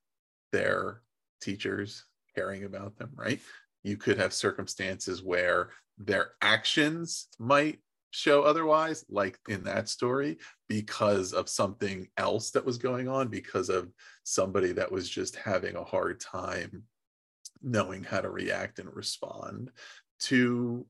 their 0.53 1.03
teachers 1.41 2.05
caring 2.35 2.64
about 2.64 2.97
them 2.97 3.11
right? 3.14 3.41
You 3.85 3.97
could 3.97 4.18
have 4.18 4.33
circumstances 4.33 5.22
where 5.22 5.70
their 5.99 6.33
actions 6.43 7.29
might 7.39 7.79
show 8.11 8.42
otherwise 8.42 9.04
like 9.09 9.38
in 9.48 9.64
that 9.64 9.88
story 9.88 10.38
because 10.68 11.32
of 11.32 11.48
something 11.48 12.09
else 12.16 12.50
that 12.50 12.64
was 12.64 12.78
going 12.78 13.09
on 13.09 13.28
because 13.28 13.68
of 13.68 13.90
somebody 14.24 14.72
that 14.72 14.90
was 14.90 15.09
just 15.09 15.36
having 15.36 15.76
a 15.76 15.84
hard 15.84 16.20
time 16.20 16.82
knowing 17.62 18.04
how 18.04 18.20
to 18.20 18.30
react 18.30 18.78
and 18.78 18.94
respond 18.94 19.70
to 20.20 20.86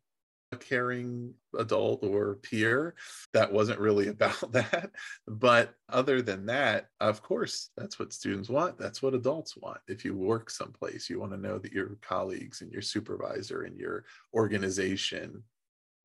a 0.52 0.56
caring 0.56 1.34
adult 1.58 2.02
or 2.02 2.36
peer. 2.36 2.94
That 3.34 3.52
wasn't 3.52 3.80
really 3.80 4.08
about 4.08 4.52
that. 4.52 4.90
But 5.26 5.74
other 5.88 6.22
than 6.22 6.46
that 6.46 6.86
of 7.00 7.22
course 7.22 7.70
that's 7.76 7.98
what 7.98 8.12
students 8.12 8.48
want. 8.48 8.78
That's 8.78 9.02
what 9.02 9.14
adults 9.14 9.56
want. 9.56 9.80
If 9.88 10.04
you 10.04 10.14
work 10.14 10.50
someplace 10.50 11.10
you 11.10 11.20
want 11.20 11.32
to 11.32 11.38
know 11.38 11.58
that 11.58 11.72
your 11.72 11.96
colleagues 12.00 12.60
and 12.60 12.72
your 12.72 12.82
supervisor 12.82 13.62
and 13.62 13.76
your 13.76 14.04
organization 14.34 15.42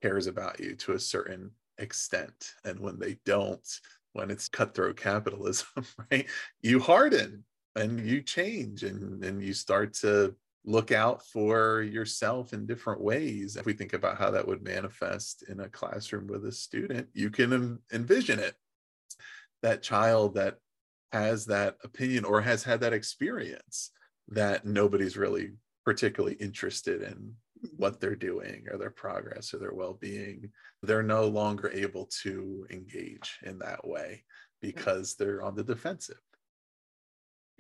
cares 0.04 0.28
about 0.28 0.60
you 0.60 0.76
to 0.76 0.94
a 0.94 1.00
certain 1.00 1.50
extent 1.80 2.54
and 2.66 2.80
when 2.80 3.00
they 3.00 3.18
don't 3.26 3.68
when 4.12 4.30
it's 4.30 4.48
cutthroat 4.48 4.98
capitalism 4.98 5.68
right 6.12 6.28
you 6.62 6.80
harden 6.80 7.44
and 7.76 8.00
you 8.08 8.22
change 8.22 8.84
and 8.84 9.24
and 9.24 9.42
you 9.42 9.54
start 9.54 9.94
to 9.94 10.36
look 10.66 10.92
out 10.92 11.26
for 11.26 11.82
yourself 11.82 12.54
in 12.54 12.66
different 12.66 13.02
ways. 13.02 13.58
If 13.58 13.66
we 13.66 13.74
think 13.74 13.94
about 13.94 14.18
how 14.18 14.32
that 14.32 14.48
would 14.48 14.64
manifest 14.64 15.44
in 15.50 15.60
a 15.60 15.70
classroom 15.70 16.28
with 16.28 16.46
a 16.46 16.52
student, 16.52 17.10
you 17.14 17.30
can 17.30 17.80
envision 17.92 18.40
it. 18.40 18.56
That 19.62 19.84
child 19.84 20.36
that 20.36 20.58
has 21.12 21.46
that 21.48 21.78
opinion 21.84 22.26
or 22.26 22.42
has 22.42 22.64
had 22.64 22.80
that 22.82 22.94
experience 22.94 23.92
that 24.30 24.66
nobody's 24.66 25.18
really 25.18 25.52
particularly 25.86 26.36
interested 26.36 27.02
in 27.02 27.34
what 27.78 28.00
they're 28.00 28.16
doing 28.16 28.66
or 28.72 28.78
their 28.78 28.92
progress 28.92 29.54
or 29.54 29.58
their 29.58 29.74
well-being 29.74 30.50
they're 30.82 31.04
no 31.04 31.26
longer 31.28 31.70
able 31.74 32.10
to 32.22 32.68
engage 32.70 33.38
in 33.44 33.58
that 33.60 33.88
way 33.88 34.24
because 34.62 35.16
they're 35.16 35.42
on 35.42 35.56
the 35.56 35.64
defensive. 35.64 36.20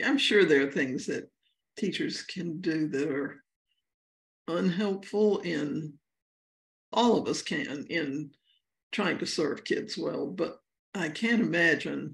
I'm 0.03 0.17
sure 0.17 0.45
there 0.45 0.67
are 0.67 0.71
things 0.71 1.05
that 1.07 1.29
teachers 1.77 2.23
can 2.23 2.61
do 2.61 2.87
that 2.89 3.09
are 3.09 3.43
unhelpful 4.47 5.39
in 5.39 5.93
all 6.91 7.17
of 7.17 7.27
us 7.27 7.41
can 7.41 7.85
in 7.89 8.31
trying 8.91 9.17
to 9.17 9.25
serve 9.25 9.63
kids 9.63 9.97
well 9.97 10.27
but 10.27 10.59
i 10.93 11.07
can't 11.07 11.41
imagine 11.41 12.13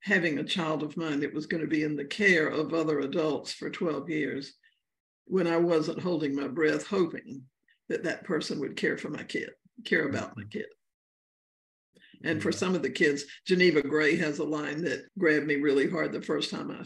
having 0.00 0.38
a 0.38 0.44
child 0.44 0.82
of 0.82 0.96
mine 0.96 1.20
that 1.20 1.34
was 1.34 1.46
going 1.46 1.60
to 1.60 1.68
be 1.68 1.84
in 1.84 1.96
the 1.96 2.04
care 2.04 2.48
of 2.48 2.72
other 2.72 3.00
adults 3.00 3.52
for 3.52 3.68
12 3.68 4.08
years 4.08 4.54
when 5.28 5.46
i 5.46 5.56
wasn't 5.56 6.00
holding 6.00 6.34
my 6.34 6.48
breath 6.48 6.86
hoping 6.86 7.42
that 7.88 8.04
that 8.04 8.24
person 8.24 8.60
would 8.60 8.76
care 8.76 8.96
for 8.96 9.10
my 9.10 9.22
kid 9.22 9.50
care 9.84 10.06
mm-hmm. 10.06 10.16
about 10.16 10.36
my 10.36 10.44
kid 10.50 10.66
and 12.24 12.42
for 12.42 12.50
mm-hmm. 12.50 12.58
some 12.58 12.74
of 12.74 12.82
the 12.82 12.90
kids 12.90 13.24
Geneva 13.46 13.80
Gay 13.82 14.16
has 14.16 14.38
a 14.40 14.44
line 14.44 14.82
that 14.82 15.06
grabbed 15.18 15.46
me 15.46 15.56
really 15.56 15.88
hard 15.88 16.12
the 16.12 16.20
first 16.20 16.50
time 16.50 16.70
i 16.70 16.84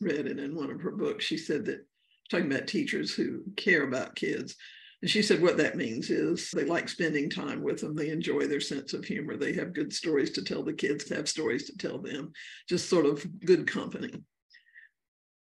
read 0.00 0.26
it 0.26 0.38
in 0.38 0.54
one 0.54 0.70
of 0.70 0.80
her 0.80 0.90
books. 0.90 1.24
She 1.24 1.36
said 1.36 1.64
that 1.66 1.86
talking 2.30 2.50
about 2.50 2.66
teachers 2.66 3.14
who 3.14 3.42
care 3.56 3.84
about 3.84 4.16
kids. 4.16 4.56
And 5.02 5.10
she 5.10 5.22
said 5.22 5.42
what 5.42 5.58
that 5.58 5.76
means 5.76 6.10
is 6.10 6.50
they 6.50 6.64
like 6.64 6.88
spending 6.88 7.28
time 7.28 7.62
with 7.62 7.80
them. 7.80 7.94
They 7.94 8.08
enjoy 8.08 8.46
their 8.46 8.60
sense 8.60 8.94
of 8.94 9.04
humor. 9.04 9.36
They 9.36 9.52
have 9.52 9.74
good 9.74 9.92
stories 9.92 10.30
to 10.32 10.42
tell 10.42 10.62
the 10.62 10.72
kids, 10.72 11.08
have 11.10 11.28
stories 11.28 11.66
to 11.66 11.76
tell 11.76 11.98
them, 11.98 12.32
just 12.68 12.88
sort 12.88 13.06
of 13.06 13.24
good 13.44 13.66
company. 13.66 14.10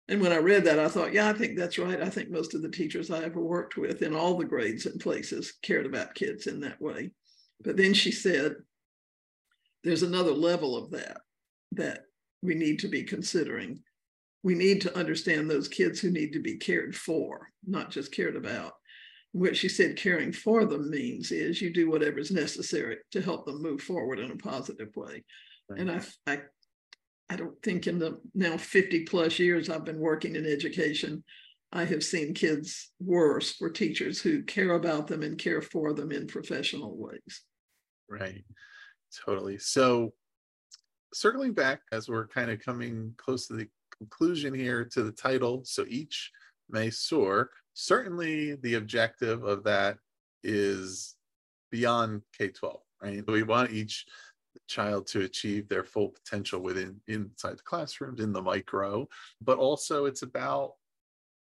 And 0.10 0.22
when 0.22 0.34
I 0.34 0.38
read 0.38 0.66
that, 0.66 0.80
I 0.80 0.89
thought, 0.89 1.14
yeah, 1.14 1.30
I 1.30 1.34
think 1.34 1.58
that's 1.58 1.78
right. 1.78 2.01
I 2.01 2.10
think 2.10 2.30
most 2.30 2.54
of 2.54 2.62
the 2.62 2.70
teachers 2.70 3.10
I 3.10 3.24
ever 3.24 3.39
worked 3.39 3.78
with 3.78 4.01
in 4.01 4.14
all 4.14 4.38
the 4.38 4.45
grades 4.45 4.86
and 4.86 4.99
places 4.99 5.54
cared 5.62 5.86
about 5.86 6.16
kids 6.16 6.47
in 6.47 6.60
that 6.62 6.82
way. 6.82 7.12
But 7.64 7.78
then 7.78 7.93
she 7.93 8.12
said, 8.12 8.56
there's 9.84 10.04
another 10.04 10.32
level 10.32 10.78
of 10.78 10.91
that 10.91 11.22
that 11.74 12.01
we 12.41 12.56
need 12.56 12.80
to 12.80 12.88
be 12.88 13.04
considering 13.04 13.82
we 14.43 14.56
need 14.56 14.82
to 14.82 14.97
understand 14.97 15.49
those 15.49 15.70
kids 15.70 15.99
who 15.99 16.12
need 16.12 16.34
to 16.34 16.39
be 16.39 16.58
cared 16.58 16.95
for, 16.95 17.47
not 17.66 17.89
just 17.89 18.14
cared 18.14 18.36
about. 18.36 18.74
What 19.32 19.56
she 19.56 19.70
said 19.70 19.95
caring 19.95 20.32
for 20.32 20.66
them 20.66 20.91
means 20.91 21.32
is 21.32 21.62
you 21.62 21.74
do 21.74 21.89
whatever 21.89 22.20
is 22.20 22.30
necessary 22.30 22.97
to 23.12 23.22
help 23.22 23.45
them 23.45 23.64
move 23.64 23.82
forward 23.82 24.20
in 24.20 24.32
a 24.32 24.36
positive 24.36 24.89
way. 24.95 25.24
Right. 25.70 25.80
And 25.80 25.89
I, 25.89 26.01
I, 26.28 26.39
I 27.34 27.36
don't 27.36 27.59
think 27.63 27.88
in 27.88 27.97
the 27.97 28.19
now 28.36 28.57
50 28.57 29.05
plus 29.05 29.39
years 29.39 29.67
I've 29.67 29.86
been 29.86 29.99
working 29.99 30.36
in 30.36 30.45
education, 30.45 31.23
I 31.71 31.84
have 31.84 32.03
seen 32.03 32.36
kids 32.36 32.91
worse 32.99 33.53
for 33.53 33.71
teachers 33.71 34.21
who 34.21 34.43
care 34.43 34.75
about 34.75 35.07
them 35.07 35.23
and 35.23 35.36
care 35.36 35.63
for 35.63 35.93
them 35.93 36.11
in 36.11 36.27
professional 36.27 36.95
ways. 36.95 37.41
Right. 38.07 38.43
Totally. 39.25 39.57
So 39.57 40.13
circling 41.11 41.53
back 41.53 41.81
as 41.91 42.07
we're 42.07 42.27
kind 42.27 42.51
of 42.51 42.59
coming 42.59 43.15
close 43.17 43.47
to 43.47 43.53
the 43.53 43.67
conclusion 43.97 44.53
here 44.53 44.86
to 44.86 45.01
the 45.01 45.11
title. 45.11 45.63
So 45.65 45.86
each 45.88 46.31
may 46.69 46.91
soar. 46.91 47.49
Certainly, 47.73 48.57
the 48.61 48.75
objective 48.75 49.43
of 49.43 49.63
that 49.63 49.97
is 50.43 51.15
beyond 51.71 52.21
K 52.38 52.49
12, 52.49 52.79
right? 53.01 53.23
We 53.27 53.41
want 53.41 53.71
each 53.71 54.05
child 54.68 55.07
to 55.07 55.22
achieve 55.22 55.68
their 55.68 55.84
full 55.84 56.09
potential 56.09 56.61
within 56.61 56.99
inside 57.07 57.57
the 57.57 57.64
classrooms 57.64 58.20
in 58.20 58.34
the 58.34 58.41
micro, 58.41 59.07
but 59.41 59.57
also 59.57 60.05
it's 60.05 60.22
about 60.22 60.74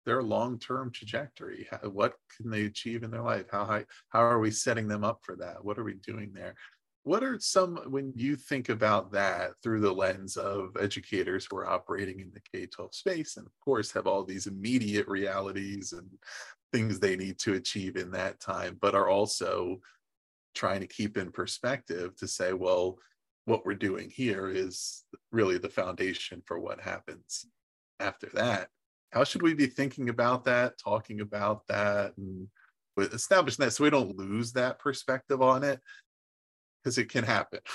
their 0.06 0.24
long-term 0.24 0.92
trajectory. 0.92 1.68
What 1.84 2.16
can 2.36 2.50
they 2.50 2.66
achieve 2.66 3.04
in 3.04 3.12
their 3.12 3.22
life? 3.22 3.46
How 3.52 3.66
high, 3.66 3.86
how 4.10 4.22
are 4.22 4.40
we 4.40 4.52
setting 4.52 4.88
them 4.88 5.04
up 5.04 5.20
for 5.22 5.36
that? 5.36 5.64
What 5.64 5.78
are 5.78 5.84
we 5.84 5.94
doing 5.94 6.32
there? 6.34 6.56
what 7.04 7.24
are 7.24 7.40
some 7.40 7.78
when 7.90 8.14
you 8.16 8.36
think 8.36 8.70
about 8.70 9.12
that 9.12 9.52
through 9.64 9.80
the 9.80 9.92
lens 9.92 10.38
of 10.38 10.78
educators 10.80 11.48
who 11.50 11.58
are 11.58 11.70
operating 11.70 12.20
in 12.20 12.32
the 12.32 12.42
k-12 12.52 12.94
space 12.94 13.38
and 13.38 13.48
of 13.48 13.54
course 13.64 13.92
have 13.92 14.08
all 14.08 14.24
these 14.24 14.48
immediate 14.48 15.08
realities 15.08 15.94
and 15.94 16.08
things 16.72 17.00
they 17.00 17.16
need 17.16 17.40
to 17.40 17.56
achieve 17.56 17.96
in 17.96 18.12
that 18.12 18.40
time 18.40 18.78
but 18.82 18.96
are 18.96 19.10
also 19.10 19.80
trying 20.54 20.82
to 20.82 20.88
keep 20.88 21.18
in 21.18 21.32
perspective 21.32 22.16
to 22.18 22.28
say 22.28 22.54
well 22.54 22.98
what 23.46 23.66
we're 23.66 23.74
doing 23.74 24.10
here 24.10 24.50
is 24.50 25.04
really 25.32 25.58
the 25.58 25.70
foundation 25.70 26.42
for 26.46 26.60
what 26.60 26.80
happens 26.80 27.46
after 28.00 28.28
that 28.34 28.68
how 29.12 29.24
should 29.24 29.42
we 29.42 29.54
be 29.54 29.66
thinking 29.66 30.10
about 30.10 30.46
that 30.46 30.78
talking 30.78 31.22
about 31.22 31.66
that 31.68 32.14
and 32.18 32.48
establishing 32.98 33.66
that 33.66 33.72
so 33.72 33.84
we 33.84 33.90
don't 33.90 34.18
lose 34.18 34.54
that 34.54 34.78
perspective 34.80 35.42
on 35.42 35.64
it 35.64 35.80
because 36.82 36.98
it 36.98 37.10
can 37.10 37.24
happen. 37.24 37.60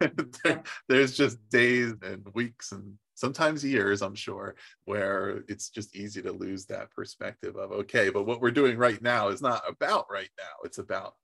Right? 0.00 0.26
there, 0.44 0.62
there's 0.88 1.16
just 1.16 1.38
days 1.48 1.94
and 2.02 2.26
weeks 2.34 2.72
and 2.72 2.94
sometimes 3.14 3.64
years, 3.64 4.02
I'm 4.02 4.14
sure, 4.14 4.56
where 4.84 5.42
it's 5.48 5.70
just 5.70 5.96
easy 5.96 6.20
to 6.22 6.32
lose 6.32 6.66
that 6.66 6.90
perspective 6.90 7.56
of, 7.56 7.72
okay, 7.72 8.10
but 8.10 8.24
what 8.24 8.40
we're 8.40 8.50
doing 8.50 8.76
right 8.76 9.00
now 9.00 9.28
is 9.28 9.40
not 9.40 9.62
about 9.68 10.06
right 10.10 10.28
now, 10.38 10.64
it's 10.64 10.78
about 10.78 11.14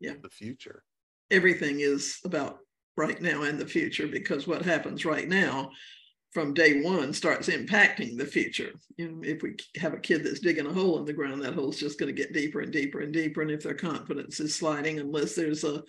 yeah. 0.00 0.14
the 0.22 0.30
future. 0.30 0.82
Everything 1.30 1.80
is 1.80 2.18
about 2.24 2.58
right 2.96 3.20
now 3.20 3.42
and 3.42 3.58
the 3.58 3.66
future 3.66 4.06
because 4.06 4.46
what 4.46 4.62
happens 4.62 5.04
right 5.04 5.28
now 5.28 5.70
from 6.32 6.54
day 6.54 6.80
one 6.82 7.12
starts 7.12 7.48
impacting 7.48 8.16
the 8.16 8.24
future. 8.24 8.72
You 8.96 9.10
know, 9.10 9.20
if 9.22 9.42
we 9.42 9.56
have 9.76 9.94
a 9.94 9.98
kid 9.98 10.24
that's 10.24 10.40
digging 10.40 10.66
a 10.66 10.72
hole 10.72 10.98
in 10.98 11.04
the 11.04 11.12
ground, 11.12 11.42
that 11.42 11.54
hole's 11.54 11.78
just 11.78 11.98
going 11.98 12.14
to 12.14 12.22
get 12.22 12.32
deeper 12.32 12.60
and 12.60 12.72
deeper 12.72 13.00
and 13.00 13.12
deeper. 13.12 13.42
And 13.42 13.50
if 13.50 13.62
their 13.62 13.74
confidence 13.74 14.38
is 14.38 14.54
sliding, 14.54 15.00
unless 15.00 15.34
there's 15.34 15.64
a 15.64 15.82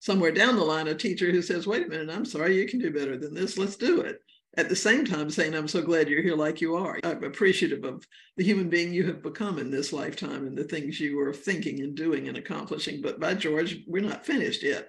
somewhere 0.00 0.32
down 0.32 0.56
the 0.56 0.64
line 0.64 0.88
a 0.88 0.94
teacher 0.94 1.30
who 1.30 1.42
says, 1.42 1.66
wait 1.66 1.86
a 1.86 1.88
minute, 1.88 2.10
I'm 2.10 2.24
sorry, 2.24 2.56
you 2.56 2.68
can 2.68 2.78
do 2.78 2.92
better 2.92 3.16
than 3.16 3.34
this. 3.34 3.58
Let's 3.58 3.76
do 3.76 4.02
it. 4.02 4.20
At 4.58 4.68
the 4.68 4.74
same 4.74 5.04
time, 5.04 5.30
saying, 5.30 5.54
I'm 5.54 5.68
so 5.68 5.80
glad 5.80 6.08
you're 6.08 6.20
here 6.20 6.34
like 6.34 6.60
you 6.60 6.74
are. 6.74 6.98
I'm 7.04 7.22
appreciative 7.22 7.84
of 7.84 8.04
the 8.36 8.42
human 8.42 8.68
being 8.68 8.92
you 8.92 9.06
have 9.06 9.22
become 9.22 9.56
in 9.60 9.70
this 9.70 9.92
lifetime 9.92 10.48
and 10.48 10.58
the 10.58 10.64
things 10.64 10.98
you 10.98 11.20
are 11.20 11.32
thinking 11.32 11.80
and 11.82 11.94
doing 11.94 12.26
and 12.26 12.36
accomplishing. 12.36 13.00
But 13.00 13.20
by 13.20 13.34
George, 13.34 13.78
we're 13.86 14.02
not 14.02 14.26
finished 14.26 14.64
yet. 14.64 14.88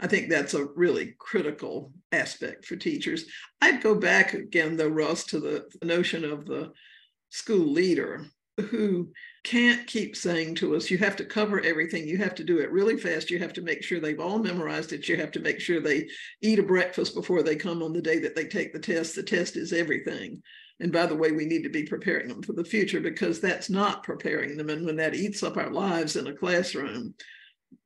I 0.00 0.08
think 0.08 0.28
that's 0.28 0.54
a 0.54 0.66
really 0.74 1.14
critical 1.20 1.92
aspect 2.10 2.64
for 2.64 2.74
teachers. 2.74 3.26
I'd 3.62 3.84
go 3.84 3.94
back 3.94 4.34
again, 4.34 4.76
though, 4.76 4.88
Russ, 4.88 5.22
to 5.26 5.38
the 5.38 5.64
notion 5.84 6.24
of 6.24 6.44
the 6.44 6.72
school 7.30 7.70
leader 7.70 8.26
who 8.58 9.10
can't 9.42 9.86
keep 9.86 10.14
saying 10.14 10.54
to 10.56 10.76
us, 10.76 10.90
you 10.90 10.98
have 10.98 11.16
to 11.16 11.24
cover 11.24 11.60
everything. 11.60 12.06
You 12.06 12.18
have 12.18 12.34
to 12.36 12.44
do 12.44 12.58
it 12.58 12.70
really 12.70 12.96
fast. 12.96 13.30
You 13.30 13.38
have 13.40 13.52
to 13.54 13.62
make 13.62 13.82
sure 13.82 14.00
they've 14.00 14.20
all 14.20 14.38
memorized 14.38 14.92
it. 14.92 15.08
You 15.08 15.16
have 15.16 15.32
to 15.32 15.40
make 15.40 15.60
sure 15.60 15.80
they 15.80 16.08
eat 16.40 16.58
a 16.58 16.62
breakfast 16.62 17.14
before 17.14 17.42
they 17.42 17.56
come 17.56 17.82
on 17.82 17.92
the 17.92 18.00
day 18.00 18.18
that 18.20 18.36
they 18.36 18.44
take 18.44 18.72
the 18.72 18.78
test. 18.78 19.16
The 19.16 19.22
test 19.22 19.56
is 19.56 19.72
everything. 19.72 20.42
And 20.80 20.92
by 20.92 21.06
the 21.06 21.16
way, 21.16 21.32
we 21.32 21.46
need 21.46 21.62
to 21.62 21.68
be 21.68 21.84
preparing 21.84 22.28
them 22.28 22.42
for 22.42 22.52
the 22.52 22.64
future 22.64 23.00
because 23.00 23.40
that's 23.40 23.70
not 23.70 24.02
preparing 24.02 24.56
them. 24.56 24.68
And 24.70 24.86
when 24.86 24.96
that 24.96 25.14
eats 25.14 25.42
up 25.42 25.56
our 25.56 25.70
lives 25.70 26.16
in 26.16 26.26
a 26.26 26.34
classroom, 26.34 27.14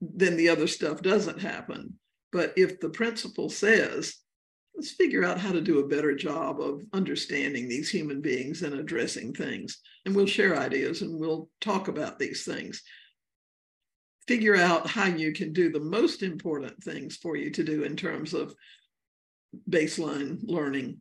then 0.00 0.36
the 0.36 0.48
other 0.48 0.66
stuff 0.66 1.02
doesn't 1.02 1.40
happen. 1.40 1.94
But 2.32 2.52
if 2.56 2.80
the 2.80 2.90
principal 2.90 3.48
says, 3.48 4.16
let's 4.78 4.92
figure 4.92 5.24
out 5.24 5.40
how 5.40 5.50
to 5.50 5.60
do 5.60 5.80
a 5.80 5.88
better 5.88 6.14
job 6.14 6.60
of 6.60 6.82
understanding 6.92 7.68
these 7.68 7.90
human 7.90 8.20
beings 8.20 8.62
and 8.62 8.74
addressing 8.74 9.34
things. 9.34 9.78
And 10.06 10.14
we'll 10.14 10.26
share 10.26 10.56
ideas 10.56 11.02
and 11.02 11.18
we'll 11.18 11.50
talk 11.60 11.88
about 11.88 12.20
these 12.20 12.44
things. 12.44 12.84
Figure 14.28 14.54
out 14.54 14.86
how 14.86 15.06
you 15.06 15.32
can 15.32 15.52
do 15.52 15.72
the 15.72 15.80
most 15.80 16.22
important 16.22 16.80
things 16.80 17.16
for 17.16 17.34
you 17.34 17.50
to 17.50 17.64
do 17.64 17.82
in 17.82 17.96
terms 17.96 18.32
of 18.34 18.54
baseline 19.68 20.38
learning. 20.44 20.98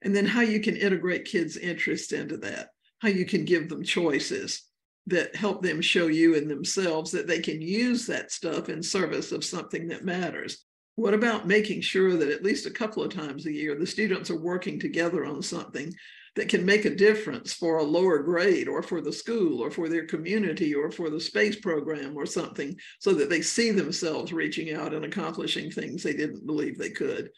And 0.00 0.16
then 0.16 0.24
how 0.24 0.40
you 0.40 0.60
can 0.60 0.78
integrate 0.78 1.26
kids' 1.26 1.58
interest 1.58 2.14
into 2.14 2.38
that, 2.38 2.70
how 3.02 3.08
you 3.08 3.26
can 3.26 3.44
give 3.44 3.68
them 3.68 3.84
choices 3.84 4.62
that 5.08 5.36
help 5.36 5.60
them 5.60 5.82
show 5.82 6.06
you 6.06 6.34
and 6.34 6.50
themselves 6.50 7.10
that 7.10 7.26
they 7.26 7.40
can 7.40 7.60
use 7.60 8.06
that 8.06 8.32
stuff 8.32 8.70
in 8.70 8.82
service 8.82 9.32
of 9.32 9.44
something 9.44 9.88
that 9.88 10.02
matters. 10.02 10.64
What 10.96 11.14
about 11.14 11.46
making 11.46 11.80
sure 11.80 12.16
that 12.16 12.28
at 12.28 12.42
least 12.42 12.66
a 12.66 12.70
couple 12.70 13.02
of 13.02 13.14
times 13.14 13.46
a 13.46 13.52
year 13.52 13.74
the 13.74 13.86
students 13.86 14.30
are 14.30 14.40
working 14.40 14.78
together 14.78 15.24
on 15.24 15.42
something 15.42 15.92
that 16.36 16.48
can 16.48 16.64
make 16.64 16.84
a 16.84 16.94
difference 16.94 17.52
for 17.52 17.78
a 17.78 17.82
lower 17.82 18.18
grade 18.18 18.68
or 18.68 18.82
for 18.82 19.00
the 19.00 19.12
school 19.12 19.62
or 19.62 19.70
for 19.70 19.88
their 19.88 20.06
community 20.06 20.74
or 20.74 20.90
for 20.90 21.10
the 21.10 21.20
space 21.20 21.56
program 21.56 22.16
or 22.16 22.24
something 22.26 22.74
so 23.00 23.12
that 23.12 23.28
they 23.28 23.42
see 23.42 23.70
themselves 23.70 24.32
reaching 24.32 24.74
out 24.74 24.94
and 24.94 25.04
accomplishing 25.04 25.70
things 25.70 26.02
they 26.02 26.14
didn't 26.14 26.46
believe 26.46 26.78
they 26.78 26.90
could 26.90 27.30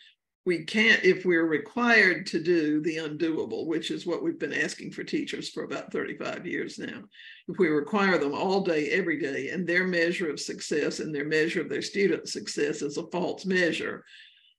we 0.46 0.64
can't, 0.64 1.02
if 1.04 1.24
we're 1.24 1.46
required 1.46 2.26
to 2.26 2.42
do 2.42 2.82
the 2.82 2.96
undoable, 2.98 3.66
which 3.66 3.90
is 3.90 4.06
what 4.06 4.22
we've 4.22 4.38
been 4.38 4.52
asking 4.52 4.90
for 4.90 5.02
teachers 5.02 5.48
for 5.48 5.64
about 5.64 5.90
35 5.90 6.46
years 6.46 6.78
now, 6.78 7.02
if 7.48 7.58
we 7.58 7.68
require 7.68 8.18
them 8.18 8.34
all 8.34 8.60
day, 8.60 8.90
every 8.90 9.18
day, 9.18 9.48
and 9.48 9.66
their 9.66 9.86
measure 9.86 10.28
of 10.28 10.38
success 10.38 11.00
and 11.00 11.14
their 11.14 11.24
measure 11.24 11.62
of 11.62 11.70
their 11.70 11.82
student 11.82 12.28
success 12.28 12.82
is 12.82 12.98
a 12.98 13.06
false 13.06 13.46
measure, 13.46 14.04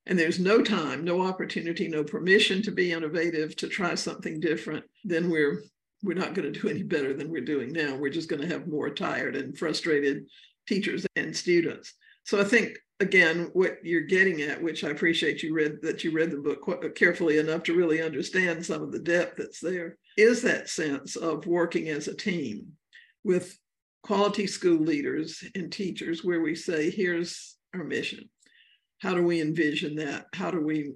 and 0.07 0.17
there's 0.17 0.39
no 0.39 0.61
time, 0.61 1.03
no 1.03 1.21
opportunity, 1.21 1.87
no 1.87 2.03
permission 2.03 2.63
to 2.63 2.71
be 2.71 2.91
innovative, 2.91 3.55
to 3.57 3.67
try 3.67 3.93
something 3.93 4.39
different, 4.39 4.83
then 5.03 5.29
we're 5.29 5.61
we're 6.03 6.13
not 6.13 6.35
going 6.35 6.51
to 6.51 6.59
do 6.59 6.69
any 6.69 6.83
better 6.83 7.13
than 7.13 7.31
we're 7.31 7.41
doing 7.41 7.71
now. 7.71 7.95
We're 7.95 8.09
just 8.09 8.29
going 8.29 8.41
to 8.41 8.47
have 8.47 8.67
more 8.67 8.91
tired 8.91 9.35
and 9.35 9.57
frustrated 9.57 10.25
teachers 10.67 11.07
and 11.15 11.35
students. 11.35 11.93
So 12.25 12.41
I 12.41 12.43
think 12.43 12.77
again, 12.99 13.49
what 13.53 13.77
you're 13.83 14.01
getting 14.01 14.41
at, 14.41 14.61
which 14.61 14.83
I 14.83 14.89
appreciate 14.89 15.43
you 15.43 15.53
read 15.53 15.81
that 15.81 16.03
you 16.03 16.11
read 16.11 16.31
the 16.31 16.37
book 16.37 16.67
uh, 16.67 16.89
carefully 16.89 17.37
enough 17.37 17.63
to 17.63 17.75
really 17.75 18.01
understand 18.01 18.65
some 18.65 18.81
of 18.81 18.91
the 18.91 18.99
depth 18.99 19.37
that's 19.37 19.59
there, 19.59 19.97
is 20.17 20.41
that 20.43 20.69
sense 20.69 21.15
of 21.15 21.45
working 21.45 21.89
as 21.89 22.07
a 22.07 22.15
team 22.15 22.67
with 23.23 23.57
quality 24.03 24.47
school 24.47 24.79
leaders 24.79 25.43
and 25.55 25.71
teachers, 25.71 26.23
where 26.23 26.41
we 26.41 26.55
say, 26.55 26.89
here's 26.89 27.57
our 27.73 27.83
mission. 27.83 28.29
How 29.01 29.13
do 29.13 29.23
we 29.23 29.41
envision 29.41 29.95
that? 29.95 30.27
How 30.33 30.51
do 30.51 30.61
we 30.61 30.93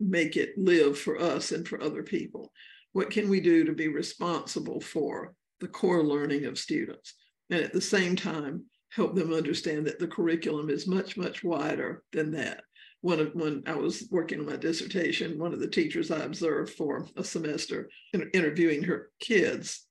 make 0.00 0.36
it 0.36 0.56
live 0.56 0.98
for 0.98 1.20
us 1.20 1.52
and 1.52 1.66
for 1.66 1.82
other 1.82 2.02
people? 2.02 2.50
What 2.92 3.10
can 3.10 3.28
we 3.28 3.40
do 3.40 3.64
to 3.64 3.72
be 3.72 3.88
responsible 3.88 4.80
for 4.80 5.34
the 5.60 5.68
core 5.68 6.02
learning 6.02 6.46
of 6.46 6.58
students? 6.58 7.14
And 7.50 7.60
at 7.60 7.72
the 7.72 7.80
same 7.80 8.16
time, 8.16 8.64
help 8.96 9.14
them 9.14 9.34
understand 9.34 9.86
that 9.86 9.98
the 9.98 10.08
curriculum 10.08 10.70
is 10.70 10.86
much, 10.86 11.18
much 11.18 11.44
wider 11.44 12.02
than 12.12 12.32
that. 12.32 12.62
One 13.02 13.20
of, 13.20 13.34
when 13.34 13.62
I 13.66 13.74
was 13.74 14.08
working 14.10 14.40
on 14.40 14.46
my 14.46 14.56
dissertation, 14.56 15.38
one 15.38 15.52
of 15.52 15.60
the 15.60 15.68
teachers 15.68 16.10
I 16.10 16.20
observed 16.20 16.72
for 16.72 17.06
a 17.14 17.22
semester 17.22 17.90
interviewing 18.32 18.82
her 18.84 19.10
kids 19.20 19.86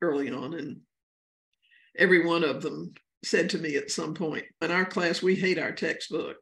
early 0.00 0.30
on, 0.30 0.54
and 0.54 0.78
every 1.96 2.24
one 2.26 2.42
of 2.42 2.62
them 2.62 2.94
said 3.22 3.50
to 3.50 3.58
me 3.58 3.76
at 3.76 3.90
some 3.90 4.14
point, 4.14 4.46
in 4.62 4.70
our 4.70 4.86
class, 4.86 5.22
we 5.22 5.34
hate 5.34 5.58
our 5.58 5.72
textbook. 5.72 6.36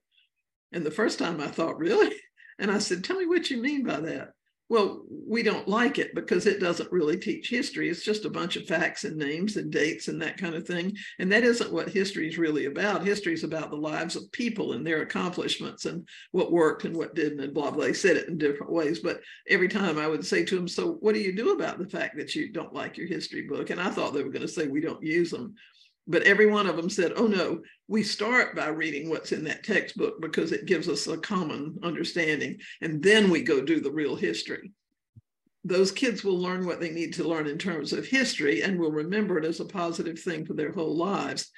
And 0.73 0.87
the 0.87 0.93
first 0.93 1.19
time 1.19 1.41
I 1.41 1.49
thought, 1.49 1.79
really? 1.79 2.15
And 2.59 2.71
I 2.71 2.79
said, 2.79 3.05
tell 3.05 3.19
me 3.19 3.27
what 3.27 3.51
you 3.51 3.61
mean 3.61 3.85
by 3.85 4.01
that. 4.01 4.31
Well, 4.69 5.05
we 5.09 5.45
don't 5.45 5.69
like 5.69 5.99
it 6.01 6.13
because 6.13 6.45
it 6.45 6.59
doesn't 6.59 6.91
really 6.91 7.17
teach 7.17 7.49
history. 7.49 7.89
It's 7.89 8.05
just 8.05 8.25
a 8.25 8.31
bunch 8.31 8.57
of 8.57 8.67
facts 8.67 9.05
and 9.05 9.17
names 9.17 9.57
and 9.57 9.71
dates 9.71 10.09
and 10.09 10.21
that 10.21 10.39
kind 10.39 10.57
of 10.57 10.67
thing. 10.67 10.97
And 11.21 11.31
that 11.31 11.45
isn't 11.45 11.73
what 11.73 11.89
history 11.89 12.29
is 12.29 12.37
really 12.37 12.65
about. 12.65 13.07
History 13.07 13.33
is 13.33 13.45
about 13.45 13.71
the 13.71 13.77
lives 13.77 14.17
of 14.17 14.31
people 14.33 14.73
and 14.73 14.85
their 14.85 15.03
accomplishments 15.03 15.85
and 15.85 16.09
what 16.33 16.51
worked 16.51 16.85
and 16.85 16.97
what 16.97 17.15
didn't 17.15 17.41
and 17.41 17.55
blah, 17.55 17.71
blah. 17.71 17.85
They 17.85 17.93
said 17.93 18.17
it 18.17 18.29
in 18.29 18.39
different 18.39 18.73
ways. 18.73 18.99
But 18.99 19.21
every 19.49 19.69
time 19.69 19.99
I 19.99 20.09
would 20.09 20.27
say 20.27 20.45
to 20.45 20.57
them, 20.57 20.67
So 20.67 20.95
what 20.95 21.15
do 21.15 21.21
you 21.21 21.37
do 21.37 21.53
about 21.53 21.79
the 21.79 21.89
fact 21.89 22.17
that 22.17 22.35
you 22.35 22.53
don't 22.53 22.75
like 22.75 22.97
your 22.97 23.07
history 23.07 23.43
book? 23.43 23.71
And 23.71 23.81
I 23.81 23.91
thought 23.91 24.15
they 24.15 24.25
were 24.25 24.31
going 24.31 24.43
to 24.43 24.49
say, 24.49 24.67
We 24.67 24.81
don't 24.81 25.03
use 25.03 25.31
them 25.31 25.55
but 26.07 26.23
every 26.23 26.47
one 26.47 26.67
of 26.67 26.77
them 26.77 26.89
said, 26.89 27.13
oh 27.17 27.27
no, 27.27 27.63
we 27.89 28.03
start 28.03 28.55
by 28.55 28.69
reading 28.69 29.09
what's 29.09 29.33
in 29.33 29.45
that 29.45 29.65
textbook 29.65 30.21
because 30.21 30.53
it 30.53 30.67
gives 30.67 30.89
us 30.89 31.07
a 31.07 31.19
common 31.19 31.79
understanding. 31.83 32.59
And 32.81 33.03
then 33.03 33.31
we 33.31 33.43
go 33.43 33.61
do 33.61 33.81
the 33.81 33.91
real 33.91 34.17
history. 34.17 34.73
Those 35.65 35.91
kids 35.91 36.23
will 36.23 36.39
learn 36.39 36.65
what 36.65 36.81
they 36.81 36.91
need 36.91 37.15
to 37.15 37.29
learn 37.29 37.49
in 37.49 37.59
terms 37.59 37.93
of 37.93 38.07
history 38.07 38.63
and 38.63 38.79
will 38.79 38.93
remember 38.93 39.37
it 39.37 39.45
as 39.45 39.59
a 39.59 39.65
positive 39.65 40.19
thing 40.19 40.47
for 40.47 40.55
their 40.55 40.73
whole 40.73 40.97
lives 40.97 41.51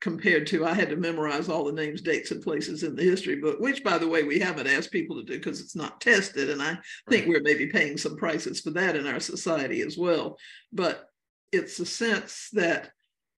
compared 0.00 0.46
to 0.46 0.64
I 0.64 0.74
had 0.74 0.90
to 0.90 0.96
memorize 0.96 1.48
all 1.48 1.64
the 1.64 1.72
names, 1.72 2.02
dates, 2.02 2.30
and 2.30 2.42
places 2.42 2.82
in 2.82 2.94
the 2.94 3.02
history 3.02 3.36
book, 3.36 3.58
which, 3.60 3.82
by 3.82 3.98
the 3.98 4.06
way, 4.06 4.22
we 4.22 4.38
haven't 4.38 4.66
asked 4.66 4.92
people 4.92 5.16
to 5.16 5.24
do 5.24 5.38
because 5.38 5.60
it's 5.60 5.74
not 5.74 6.00
tested. 6.00 6.50
And 6.50 6.62
I 6.62 6.78
think 7.08 7.26
we're 7.26 7.40
maybe 7.42 7.66
paying 7.66 7.96
some 7.96 8.16
prices 8.16 8.60
for 8.60 8.70
that 8.70 8.94
in 8.94 9.06
our 9.06 9.20
society 9.20 9.80
as 9.80 9.96
well. 9.96 10.38
But 10.72 11.08
it's 11.50 11.80
a 11.80 11.86
sense 11.86 12.50
that 12.52 12.90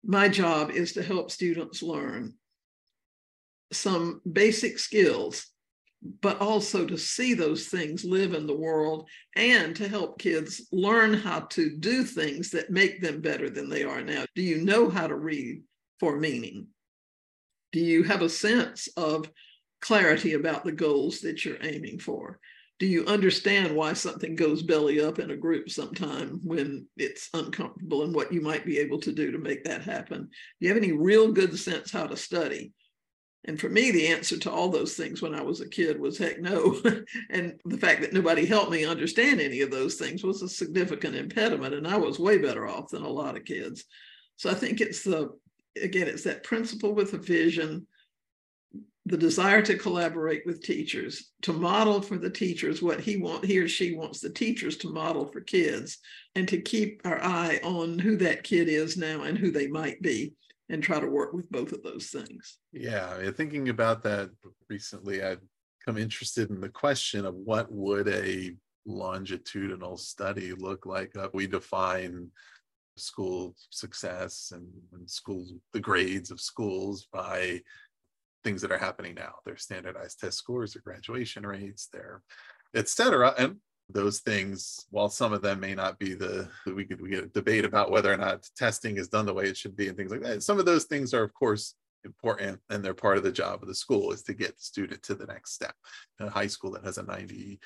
my 0.05 0.28
job 0.28 0.70
is 0.70 0.92
to 0.92 1.03
help 1.03 1.30
students 1.30 1.82
learn 1.82 2.34
some 3.72 4.20
basic 4.30 4.78
skills, 4.78 5.47
but 6.20 6.40
also 6.40 6.86
to 6.86 6.97
see 6.97 7.34
those 7.34 7.66
things 7.66 8.05
live 8.05 8.32
in 8.34 8.47
the 8.47 8.57
world 8.57 9.09
and 9.34 9.74
to 9.76 9.88
help 9.88 10.18
kids 10.18 10.66
learn 10.70 11.14
how 11.14 11.40
to 11.40 11.76
do 11.76 12.05
things 12.05 12.51
that 12.51 12.70
make 12.70 13.01
them 13.01 13.20
better 13.20 13.51
than 13.51 13.68
they 13.68 13.82
are 13.82 14.03
now. 14.03 14.24
Do 14.34 14.42
you 14.42 14.59
know 14.59 14.88
how 14.88 15.07
to 15.07 15.16
read 15.16 15.62
for 15.99 16.16
meaning? 16.16 16.68
Do 17.72 17.80
you 17.80 18.05
have 18.05 18.22
a 18.22 18.28
sense 18.28 18.88
of 18.97 19.28
clarity 19.80 20.34
about 20.34 20.64
the 20.64 20.72
goals 20.72 21.20
that 21.20 21.44
you're 21.44 21.62
aiming 21.62 21.99
for? 21.99 22.38
Do 22.78 22.86
you 22.86 23.06
understand 23.06 23.74
why 23.74 23.94
something 23.94 24.36
goes 24.36 24.62
belly 24.62 25.00
up 25.00 25.18
in 25.18 25.30
a 25.30 25.36
group 25.36 25.70
sometime 25.70 26.40
when 26.44 26.86
it's 26.98 27.30
uncomfortable 27.32 28.02
and 28.02 28.14
what 28.14 28.32
you 28.32 28.42
might 28.42 28.66
be 28.66 28.78
able 28.78 29.00
to 29.00 29.12
do 29.12 29.32
to 29.32 29.38
make 29.38 29.64
that 29.64 29.82
happen? 29.82 30.24
Do 30.24 30.28
you 30.60 30.68
have 30.68 30.76
any 30.76 30.92
real 30.92 31.32
good 31.32 31.58
sense 31.58 31.90
how 31.90 32.06
to 32.06 32.16
study? 32.16 32.72
And 33.46 33.58
for 33.58 33.68
me, 33.68 33.92
the 33.92 34.08
answer 34.08 34.36
to 34.40 34.50
all 34.50 34.68
those 34.68 34.94
things 34.94 35.22
when 35.22 35.34
I 35.34 35.40
was 35.40 35.60
a 35.60 35.68
kid 35.68 36.00
was 36.00 36.18
heck 36.18 36.40
no. 36.40 36.80
and 37.30 37.58
the 37.64 37.78
fact 37.78 38.00
that 38.02 38.12
nobody 38.12 38.44
helped 38.44 38.72
me 38.72 38.84
understand 38.84 39.40
any 39.40 39.60
of 39.60 39.70
those 39.70 39.94
things 39.94 40.24
was 40.24 40.42
a 40.42 40.48
significant 40.48 41.14
impediment. 41.14 41.74
And 41.74 41.86
I 41.86 41.96
was 41.96 42.18
way 42.18 42.38
better 42.38 42.66
off 42.66 42.90
than 42.90 43.02
a 43.02 43.08
lot 43.08 43.36
of 43.36 43.44
kids. 43.44 43.84
So 44.36 44.50
I 44.50 44.54
think 44.54 44.80
it's 44.80 45.02
the, 45.02 45.30
again, 45.80 46.08
it's 46.08 46.24
that 46.24 46.42
principle 46.42 46.92
with 46.92 47.14
a 47.14 47.18
vision, 47.18 47.86
the 49.07 49.16
desire 49.16 49.62
to 49.62 49.78
collaborate 49.78 50.44
with 50.44 50.62
teachers, 50.62 51.30
to 51.40 51.52
model 51.52 52.02
for 52.02 52.18
the 52.18 52.28
teachers 52.28 52.82
what 52.82 53.00
he 53.00 53.16
want, 53.16 53.44
he 53.44 53.59
or 53.59 53.68
she 53.68 53.94
wants 53.94 54.20
the 54.20 54.28
teachers 54.28 54.76
to 54.78 54.92
model 54.92 55.24
for 55.26 55.40
kids, 55.40 55.98
and 56.34 56.48
to 56.48 56.61
keep 56.61 57.00
our 57.04 57.22
eye 57.22 57.61
on 57.62 58.00
who 58.00 58.16
that 58.16 58.42
kid 58.42 58.68
is 58.68 58.96
now 58.96 59.22
and 59.22 59.38
who 59.38 59.52
they 59.52 59.68
might 59.68 60.02
be 60.02 60.34
and 60.68 60.82
try 60.82 60.98
to 60.98 61.07
work 61.07 61.32
with 61.32 61.48
both 61.52 61.70
of 61.70 61.84
those 61.84 62.07
things. 62.09 62.59
Yeah, 62.72 63.30
thinking 63.30 63.68
about 63.68 64.02
that 64.02 64.30
recently, 64.68 65.22
I've 65.22 65.40
come 65.84 65.98
interested 65.98 66.50
in 66.50 66.61
the 66.61 66.68
question 66.68 67.24
of 67.24 67.36
what 67.36 67.70
would 67.70 68.09
a 68.09 68.57
longitudinal 68.86 69.98
study 69.98 70.52
look 70.52 70.84
like. 70.84 71.16
Uh, 71.16 71.28
we 71.32 71.46
define 71.46 72.28
school 72.96 73.54
success 73.70 74.52
and, 74.52 74.66
and 74.92 75.09
schools, 75.09 75.52
the 75.72 75.80
grades 75.80 76.32
of 76.32 76.40
schools 76.40 77.07
by 77.12 77.61
things 78.47 78.62
that 78.62 78.70
are 78.70 78.78
happening 78.78 79.14
now. 79.16 79.34
Their 79.44 79.57
standardized 79.57 80.20
test 80.20 80.38
scores, 80.38 80.72
their 80.72 80.82
graduation 80.82 81.44
rates, 81.44 81.88
their 81.92 82.22
et 82.76 82.88
cetera. 82.88 83.34
And 83.36 83.57
those 83.88 84.20
things, 84.20 84.86
while 84.90 85.09
some 85.09 85.32
of 85.32 85.42
them 85.42 85.59
may 85.59 85.74
not 85.74 85.99
be 85.99 86.14
the, 86.14 86.49
we 86.64 86.84
could 86.84 87.01
we 87.01 87.16
a 87.16 87.26
debate 87.26 87.64
about 87.64 87.90
whether 87.90 88.12
or 88.12 88.16
not 88.16 88.49
testing 88.57 88.99
is 88.99 89.09
done 89.09 89.26
the 89.26 89.34
way 89.34 89.47
it 89.47 89.57
should 89.57 89.76
be 89.76 89.88
and 89.88 89.97
things 89.97 90.12
like 90.12 90.22
that. 90.22 90.44
Some 90.44 90.61
of 90.61 90.64
those 90.64 90.84
things 90.84 91.12
are, 91.12 91.24
of 91.24 91.34
course, 91.34 91.74
important 92.05 92.61
and 92.70 92.84
they're 92.84 92.94
part 92.94 93.16
of 93.16 93.24
the 93.24 93.32
job 93.32 93.62
of 93.62 93.68
the 93.68 93.74
school 93.74 94.12
is 94.12 94.22
to 94.22 94.32
get 94.32 94.57
the 94.57 94.62
student 94.62 95.03
to 95.03 95.16
the 95.16 95.26
next 95.26 95.55
step. 95.55 95.74
A 96.20 96.30
high 96.30 96.47
school 96.47 96.70
that 96.72 96.84
has 96.84 96.99
a 96.99 97.03
98% 97.03 97.59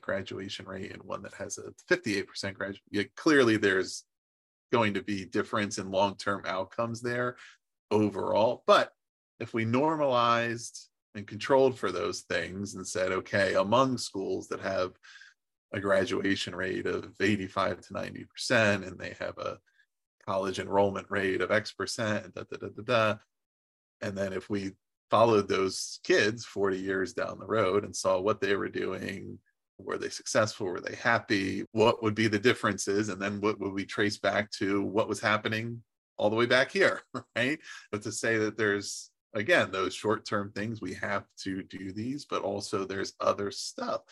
graduation 0.00 0.66
rate 0.66 0.92
and 0.92 1.04
one 1.04 1.22
that 1.22 1.34
has 1.34 1.58
a 1.58 1.70
58% 1.88 2.26
graduation, 2.54 3.10
clearly 3.14 3.56
there's 3.56 4.02
going 4.72 4.94
to 4.94 5.02
be 5.02 5.24
difference 5.24 5.78
in 5.78 5.92
long-term 5.92 6.42
outcomes 6.46 7.00
there 7.00 7.36
overall. 7.92 8.64
But 8.66 8.90
if 9.40 9.54
we 9.54 9.64
normalized 9.64 10.88
and 11.14 11.26
controlled 11.26 11.78
for 11.78 11.92
those 11.92 12.22
things 12.22 12.74
and 12.74 12.86
said, 12.86 13.12
okay, 13.12 13.54
among 13.54 13.98
schools 13.98 14.48
that 14.48 14.60
have 14.60 14.92
a 15.74 15.80
graduation 15.80 16.54
rate 16.54 16.86
of 16.86 17.12
85 17.20 17.80
to 17.80 17.92
90 17.92 18.24
percent 18.24 18.84
and 18.84 18.98
they 18.98 19.16
have 19.18 19.36
a 19.38 19.58
college 20.24 20.60
enrollment 20.60 21.06
rate 21.10 21.40
of 21.40 21.50
x 21.50 21.72
percent 21.72 22.32
da, 22.34 22.44
da, 22.50 22.56
da, 22.56 22.68
da, 22.68 22.82
da. 22.84 23.18
and 24.00 24.16
then 24.16 24.32
if 24.32 24.48
we 24.48 24.70
followed 25.10 25.48
those 25.48 25.98
kids 26.04 26.44
40 26.44 26.78
years 26.78 27.12
down 27.12 27.38
the 27.38 27.46
road 27.46 27.84
and 27.84 27.94
saw 27.94 28.20
what 28.20 28.40
they 28.40 28.54
were 28.54 28.68
doing 28.68 29.38
were 29.78 29.98
they 29.98 30.08
successful 30.08 30.66
were 30.66 30.80
they 30.80 30.94
happy 30.94 31.64
what 31.72 32.02
would 32.02 32.14
be 32.14 32.28
the 32.28 32.38
differences 32.38 33.08
and 33.08 33.20
then 33.20 33.40
what 33.40 33.58
would 33.58 33.72
we 33.72 33.84
trace 33.84 34.16
back 34.16 34.50
to 34.52 34.82
what 34.82 35.08
was 35.08 35.20
happening 35.20 35.82
all 36.16 36.30
the 36.30 36.36
way 36.36 36.46
back 36.46 36.70
here 36.70 37.02
right 37.36 37.58
but 37.90 38.00
to 38.02 38.12
say 38.12 38.38
that 38.38 38.56
there's 38.56 39.10
again 39.34 39.70
those 39.70 39.94
short-term 39.94 40.50
things 40.52 40.80
we 40.80 40.94
have 40.94 41.24
to 41.36 41.62
do 41.64 41.92
these 41.92 42.24
but 42.24 42.42
also 42.42 42.84
there's 42.84 43.14
other 43.20 43.50
stuff. 43.50 44.02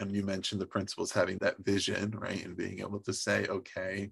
And 0.00 0.10
you 0.10 0.24
mentioned 0.24 0.60
the 0.60 0.66
principals 0.66 1.12
having 1.12 1.38
that 1.38 1.58
vision 1.64 2.10
right 2.18 2.44
and 2.44 2.56
being 2.56 2.80
able 2.80 3.00
to 3.00 3.12
say 3.12 3.46
okay 3.46 4.10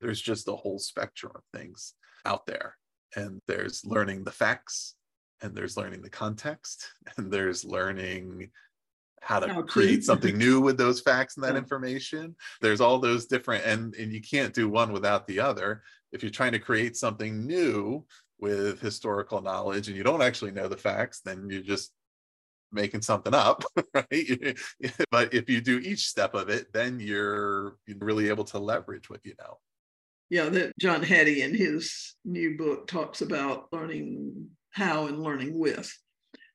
there's 0.00 0.20
just 0.20 0.48
a 0.48 0.52
whole 0.52 0.78
spectrum 0.78 1.32
of 1.34 1.42
things 1.58 1.94
out 2.24 2.46
there. 2.46 2.76
And 3.16 3.40
there's 3.46 3.84
learning 3.84 4.24
the 4.24 4.32
facts 4.32 4.94
and 5.42 5.54
there's 5.54 5.76
learning 5.76 6.02
the 6.02 6.10
context 6.10 6.86
and 7.16 7.32
there's 7.32 7.64
learning 7.64 8.50
how 9.22 9.40
to 9.40 9.62
create 9.62 10.04
something 10.04 10.36
new 10.36 10.60
with 10.60 10.76
those 10.76 11.00
facts 11.00 11.36
and 11.36 11.44
that 11.44 11.52
yeah. 11.52 11.58
information. 11.58 12.36
There's 12.60 12.80
all 12.80 12.98
those 12.98 13.26
different 13.26 13.64
and 13.64 13.94
and 13.94 14.12
you 14.12 14.20
can't 14.20 14.52
do 14.52 14.68
one 14.68 14.92
without 14.92 15.26
the 15.26 15.40
other. 15.40 15.82
If 16.12 16.22
you're 16.22 16.30
trying 16.30 16.52
to 16.52 16.58
create 16.58 16.96
something 16.96 17.46
new 17.46 18.04
with 18.40 18.80
historical 18.80 19.40
knowledge 19.40 19.88
and 19.88 19.96
you 19.96 20.02
don't 20.02 20.22
actually 20.22 20.50
know 20.50 20.68
the 20.68 20.76
facts 20.76 21.20
then 21.20 21.48
you're 21.48 21.62
just 21.62 21.92
making 22.74 23.02
something 23.02 23.32
up, 23.32 23.64
right? 23.94 24.58
but 25.10 25.32
if 25.32 25.48
you 25.48 25.60
do 25.60 25.78
each 25.78 26.08
step 26.08 26.34
of 26.34 26.48
it, 26.48 26.72
then 26.72 27.00
you're 27.00 27.76
really 27.98 28.28
able 28.28 28.44
to 28.44 28.58
leverage 28.58 29.08
what 29.08 29.24
you 29.24 29.34
know. 29.38 29.58
Yeah, 30.28 30.48
that 30.48 30.76
John 30.78 31.02
Hattie 31.02 31.42
in 31.42 31.54
his 31.54 32.14
new 32.24 32.56
book 32.56 32.88
talks 32.88 33.22
about 33.22 33.68
learning 33.72 34.48
how 34.70 35.06
and 35.06 35.22
learning 35.22 35.58
with. 35.58 35.96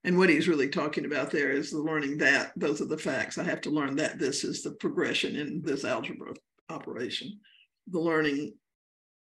And 0.04 0.18
what 0.18 0.30
he's 0.30 0.48
really 0.48 0.70
talking 0.70 1.06
about 1.06 1.32
there 1.32 1.52
is 1.52 1.72
the 1.72 1.80
learning 1.80 2.18
that 2.18 2.52
those 2.56 2.82
are 2.82 2.86
the 2.86 2.98
facts. 2.98 3.38
I 3.38 3.44
have 3.44 3.62
to 3.62 3.70
learn 3.70 3.96
that 3.98 4.18
this 4.18 4.44
is 4.44 4.64
the 4.64 4.72
progression 4.72 5.36
in 5.36 5.62
this 5.62 5.86
algebra 5.86 6.34
operation. 6.70 7.40
The 7.88 8.00
learning 8.00 8.54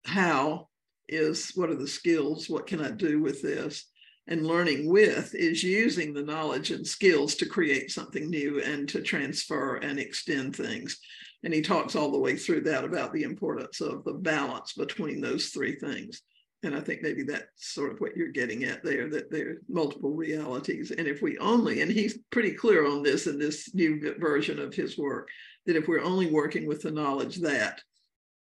how 0.04 0.68
is 1.08 1.52
what 1.54 1.70
are 1.70 1.76
the 1.76 1.88
skills? 1.88 2.48
What 2.48 2.66
can 2.66 2.80
I 2.80 2.90
do 2.90 3.20
with 3.20 3.42
this? 3.42 3.86
and 4.26 4.46
learning 4.46 4.88
with 4.90 5.34
is 5.34 5.62
using 5.62 6.14
the 6.14 6.22
knowledge 6.22 6.70
and 6.70 6.86
skills 6.86 7.34
to 7.36 7.46
create 7.46 7.90
something 7.90 8.30
new 8.30 8.60
and 8.62 8.88
to 8.88 9.02
transfer 9.02 9.76
and 9.76 9.98
extend 9.98 10.56
things. 10.56 10.98
And 11.42 11.52
he 11.52 11.60
talks 11.60 11.94
all 11.94 12.10
the 12.10 12.18
way 12.18 12.36
through 12.36 12.62
that 12.62 12.84
about 12.84 13.12
the 13.12 13.22
importance 13.22 13.82
of 13.82 14.02
the 14.04 14.14
balance 14.14 14.72
between 14.72 15.20
those 15.20 15.48
three 15.48 15.76
things. 15.76 16.22
And 16.62 16.74
I 16.74 16.80
think 16.80 17.02
maybe 17.02 17.22
that's 17.24 17.74
sort 17.74 17.92
of 17.92 18.00
what 18.00 18.16
you're 18.16 18.28
getting 18.28 18.64
at 18.64 18.82
there, 18.82 19.10
that 19.10 19.30
there 19.30 19.50
are 19.50 19.56
multiple 19.68 20.14
realities. 20.14 20.90
And 20.90 21.06
if 21.06 21.20
we 21.20 21.36
only, 21.36 21.82
and 21.82 21.92
he's 21.92 22.18
pretty 22.30 22.52
clear 22.52 22.86
on 22.86 23.02
this 23.02 23.26
in 23.26 23.38
this 23.38 23.74
new 23.74 24.14
version 24.18 24.58
of 24.58 24.72
his 24.72 24.96
work, 24.96 25.28
that 25.66 25.76
if 25.76 25.86
we're 25.86 26.00
only 26.00 26.30
working 26.30 26.66
with 26.66 26.80
the 26.80 26.90
knowledge 26.90 27.36
that 27.42 27.82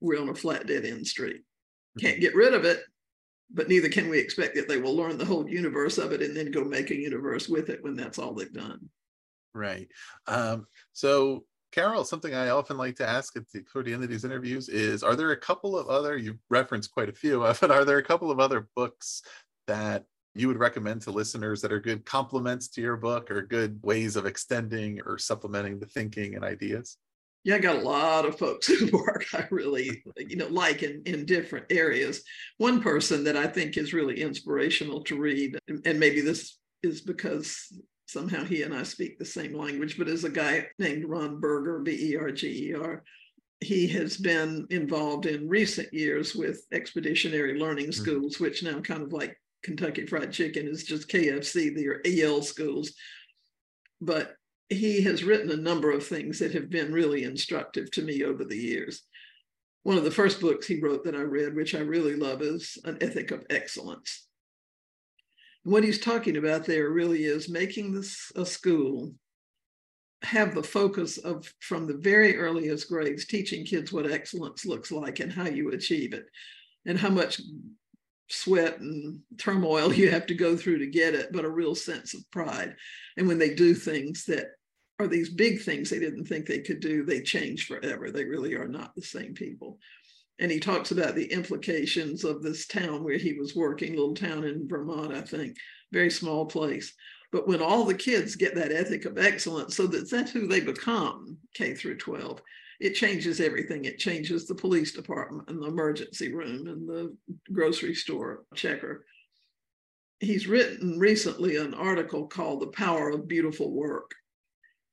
we're 0.00 0.20
on 0.20 0.30
a 0.30 0.34
flat 0.34 0.66
dead 0.66 0.84
end 0.84 1.06
street, 1.06 1.42
can't 1.98 2.20
get 2.20 2.34
rid 2.34 2.54
of 2.54 2.64
it, 2.64 2.82
but 3.52 3.68
neither 3.68 3.88
can 3.88 4.08
we 4.08 4.18
expect 4.18 4.54
that 4.54 4.68
they 4.68 4.78
will 4.78 4.96
learn 4.96 5.18
the 5.18 5.24
whole 5.24 5.48
universe 5.48 5.98
of 5.98 6.12
it 6.12 6.22
and 6.22 6.36
then 6.36 6.50
go 6.50 6.62
make 6.64 6.90
a 6.90 6.96
universe 6.96 7.48
with 7.48 7.68
it 7.68 7.82
when 7.82 7.96
that's 7.96 8.18
all 8.18 8.34
they've 8.34 8.52
done. 8.52 8.88
Right. 9.54 9.88
Um, 10.26 10.66
so, 10.92 11.44
Carol, 11.72 12.04
something 12.04 12.34
I 12.34 12.50
often 12.50 12.76
like 12.76 12.96
to 12.96 13.08
ask 13.08 13.36
at 13.36 13.48
the, 13.52 13.62
toward 13.62 13.86
the 13.86 13.94
end 13.94 14.04
of 14.04 14.10
these 14.10 14.24
interviews 14.24 14.68
is 14.68 15.02
Are 15.02 15.16
there 15.16 15.32
a 15.32 15.36
couple 15.36 15.76
of 15.76 15.88
other, 15.88 16.16
you 16.16 16.38
referenced 16.48 16.92
quite 16.92 17.08
a 17.08 17.14
few, 17.14 17.40
but 17.60 17.70
are 17.70 17.84
there 17.84 17.98
a 17.98 18.04
couple 18.04 18.30
of 18.30 18.40
other 18.40 18.68
books 18.76 19.22
that 19.66 20.04
you 20.34 20.46
would 20.46 20.58
recommend 20.58 21.02
to 21.02 21.10
listeners 21.10 21.60
that 21.60 21.72
are 21.72 21.80
good 21.80 22.04
complements 22.04 22.68
to 22.68 22.80
your 22.80 22.96
book 22.96 23.30
or 23.30 23.42
good 23.42 23.80
ways 23.82 24.14
of 24.14 24.26
extending 24.26 25.00
or 25.04 25.18
supplementing 25.18 25.80
the 25.80 25.86
thinking 25.86 26.36
and 26.36 26.44
ideas? 26.44 26.96
Yeah, 27.44 27.54
I 27.54 27.58
got 27.58 27.76
a 27.76 27.80
lot 27.80 28.26
of 28.26 28.38
folks 28.38 28.66
who 28.68 28.86
work 28.92 29.26
I 29.32 29.46
really, 29.50 30.02
you 30.16 30.36
know, 30.36 30.48
like 30.48 30.82
in, 30.82 31.02
in 31.06 31.24
different 31.24 31.66
areas. 31.70 32.22
One 32.58 32.82
person 32.82 33.24
that 33.24 33.36
I 33.36 33.46
think 33.46 33.76
is 33.76 33.94
really 33.94 34.20
inspirational 34.20 35.02
to 35.04 35.16
read, 35.16 35.58
and 35.84 35.98
maybe 35.98 36.20
this 36.20 36.58
is 36.82 37.00
because 37.00 37.72
somehow 38.06 38.44
he 38.44 38.62
and 38.62 38.74
I 38.74 38.82
speak 38.82 39.18
the 39.18 39.24
same 39.24 39.54
language, 39.54 39.96
but 39.96 40.08
is 40.08 40.24
a 40.24 40.30
guy 40.30 40.66
named 40.78 41.04
Ron 41.04 41.40
Berger, 41.40 41.78
B 41.80 42.12
E 42.12 42.16
R 42.16 42.30
G 42.30 42.70
E 42.70 42.74
R. 42.74 43.02
He 43.60 43.86
has 43.88 44.16
been 44.16 44.66
involved 44.70 45.26
in 45.26 45.48
recent 45.48 45.92
years 45.92 46.34
with 46.34 46.66
expeditionary 46.72 47.58
learning 47.58 47.86
mm-hmm. 47.86 48.02
schools, 48.02 48.34
mm-hmm. 48.34 48.44
which 48.44 48.62
now 48.62 48.80
kind 48.80 49.02
of 49.02 49.12
like 49.12 49.36
Kentucky 49.62 50.06
Fried 50.06 50.32
Chicken 50.32 50.66
is 50.66 50.84
just 50.84 51.08
KFC, 51.08 51.74
they 51.74 51.86
are 51.86 52.00
EL 52.04 52.42
schools. 52.42 52.92
But 54.00 54.34
he 54.70 55.02
has 55.02 55.24
written 55.24 55.50
a 55.50 55.56
number 55.56 55.90
of 55.90 56.06
things 56.06 56.38
that 56.38 56.54
have 56.54 56.70
been 56.70 56.92
really 56.92 57.24
instructive 57.24 57.90
to 57.90 58.02
me 58.02 58.22
over 58.22 58.44
the 58.44 58.56
years. 58.56 59.02
One 59.82 59.98
of 59.98 60.04
the 60.04 60.10
first 60.10 60.40
books 60.40 60.66
he 60.66 60.80
wrote 60.80 61.04
that 61.04 61.16
I 61.16 61.22
read, 61.22 61.56
which 61.56 61.74
I 61.74 61.80
really 61.80 62.14
love, 62.14 62.40
is 62.40 62.78
An 62.84 62.98
Ethic 63.00 63.32
of 63.32 63.44
Excellence. 63.50 64.26
What 65.64 65.84
he's 65.84 65.98
talking 65.98 66.36
about 66.36 66.64
there 66.64 66.90
really 66.90 67.24
is 67.24 67.48
making 67.48 67.92
this 67.92 68.30
a 68.36 68.46
school 68.46 69.12
have 70.22 70.54
the 70.54 70.62
focus 70.62 71.18
of 71.18 71.52
from 71.60 71.86
the 71.86 71.96
very 71.96 72.36
earliest 72.36 72.88
grades 72.88 73.26
teaching 73.26 73.64
kids 73.64 73.92
what 73.92 74.10
excellence 74.10 74.66
looks 74.66 74.92
like 74.92 75.18
and 75.20 75.32
how 75.32 75.46
you 75.46 75.70
achieve 75.70 76.12
it 76.12 76.26
and 76.86 76.98
how 76.98 77.08
much 77.08 77.40
sweat 78.28 78.78
and 78.80 79.20
turmoil 79.38 79.92
you 79.94 80.10
have 80.10 80.26
to 80.26 80.34
go 80.34 80.56
through 80.56 80.78
to 80.78 80.86
get 80.86 81.14
it 81.14 81.32
but 81.32 81.46
a 81.46 81.50
real 81.50 81.74
sense 81.74 82.12
of 82.12 82.30
pride 82.30 82.76
and 83.16 83.26
when 83.26 83.38
they 83.38 83.54
do 83.54 83.74
things 83.74 84.26
that 84.26 84.48
are 85.00 85.08
these 85.08 85.30
big 85.30 85.62
things 85.62 85.90
they 85.90 85.98
didn't 85.98 86.26
think 86.26 86.46
they 86.46 86.60
could 86.60 86.80
do, 86.80 87.04
they 87.04 87.22
change 87.22 87.66
forever. 87.66 88.10
They 88.10 88.24
really 88.24 88.54
are 88.54 88.68
not 88.68 88.94
the 88.94 89.02
same 89.02 89.34
people. 89.34 89.78
And 90.38 90.50
he 90.50 90.60
talks 90.60 90.90
about 90.90 91.14
the 91.14 91.30
implications 91.32 92.24
of 92.24 92.42
this 92.42 92.66
town 92.66 93.04
where 93.04 93.18
he 93.18 93.34
was 93.34 93.54
working, 93.54 93.92
little 93.92 94.14
town 94.14 94.44
in 94.44 94.68
Vermont, 94.68 95.12
I 95.12 95.20
think, 95.20 95.56
very 95.92 96.10
small 96.10 96.46
place. 96.46 96.94
But 97.32 97.46
when 97.46 97.60
all 97.60 97.84
the 97.84 97.94
kids 97.94 98.36
get 98.36 98.54
that 98.54 98.72
ethic 98.72 99.04
of 99.04 99.18
excellence, 99.18 99.76
so 99.76 99.86
that 99.88 100.10
that's 100.10 100.32
who 100.32 100.46
they 100.46 100.60
become, 100.60 101.36
K 101.54 101.74
through 101.74 101.98
12, 101.98 102.40
it 102.80 102.94
changes 102.94 103.40
everything. 103.40 103.84
It 103.84 103.98
changes 103.98 104.46
the 104.46 104.54
police 104.54 104.92
department 104.92 105.48
and 105.48 105.62
the 105.62 105.68
emergency 105.68 106.32
room 106.32 106.66
and 106.66 106.88
the 106.88 107.14
grocery 107.52 107.94
store 107.94 108.44
checker. 108.54 109.04
He's 110.18 110.48
written 110.48 110.98
recently 110.98 111.56
an 111.56 111.74
article 111.74 112.26
called 112.26 112.60
The 112.60 112.68
Power 112.68 113.10
of 113.10 113.28
Beautiful 113.28 113.72
Work. 113.72 114.10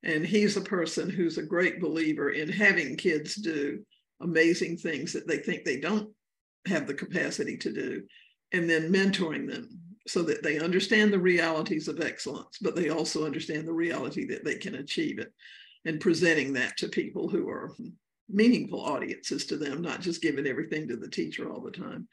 And 0.04 0.26
he's 0.26 0.58
a 0.58 0.62
person 0.62 1.10
who's 1.10 1.38
a 1.38 1.43
great 1.43 1.82
believer 1.82 2.30
in 2.30 2.50
having 2.50 2.95
kids 2.95 3.36
do 3.36 3.84
amazing 4.22 4.78
things 4.78 5.14
that 5.14 5.28
they 5.28 5.38
think 5.38 5.64
they 5.64 5.80
don't 5.80 6.10
have 6.68 6.88
the 6.88 6.93
capacity 6.93 7.58
to 7.58 7.72
do, 7.72 8.04
and 8.52 8.70
then 8.70 8.91
mentoring 8.91 9.50
them 9.50 9.70
so 10.08 10.24
that 10.24 10.41
they 10.41 10.60
understand 10.60 11.12
the 11.12 11.20
realities 11.20 11.88
of 11.88 12.00
excellence, 12.00 12.58
but 12.62 12.76
they 12.76 12.89
also 12.89 13.26
understand 13.26 13.68
the 13.68 13.74
reality 13.74 14.26
that 14.26 14.43
they 14.45 14.56
can 14.56 14.76
achieve 14.76 15.20
it 15.20 15.34
and 15.86 16.00
presenting 16.00 16.54
that 16.54 16.78
to 16.78 16.88
people 16.88 17.28
who 17.28 17.50
are 17.50 17.76
meaningful 18.30 18.82
audiences 18.82 19.45
to 19.45 19.58
them, 19.58 19.82
not 19.82 20.02
just 20.02 20.22
giving 20.22 20.48
everything 20.48 20.88
to 20.88 20.98
the 20.98 21.10
teacher 21.10 21.50
all 21.52 21.62
the 21.62 21.72
time. 21.72 22.08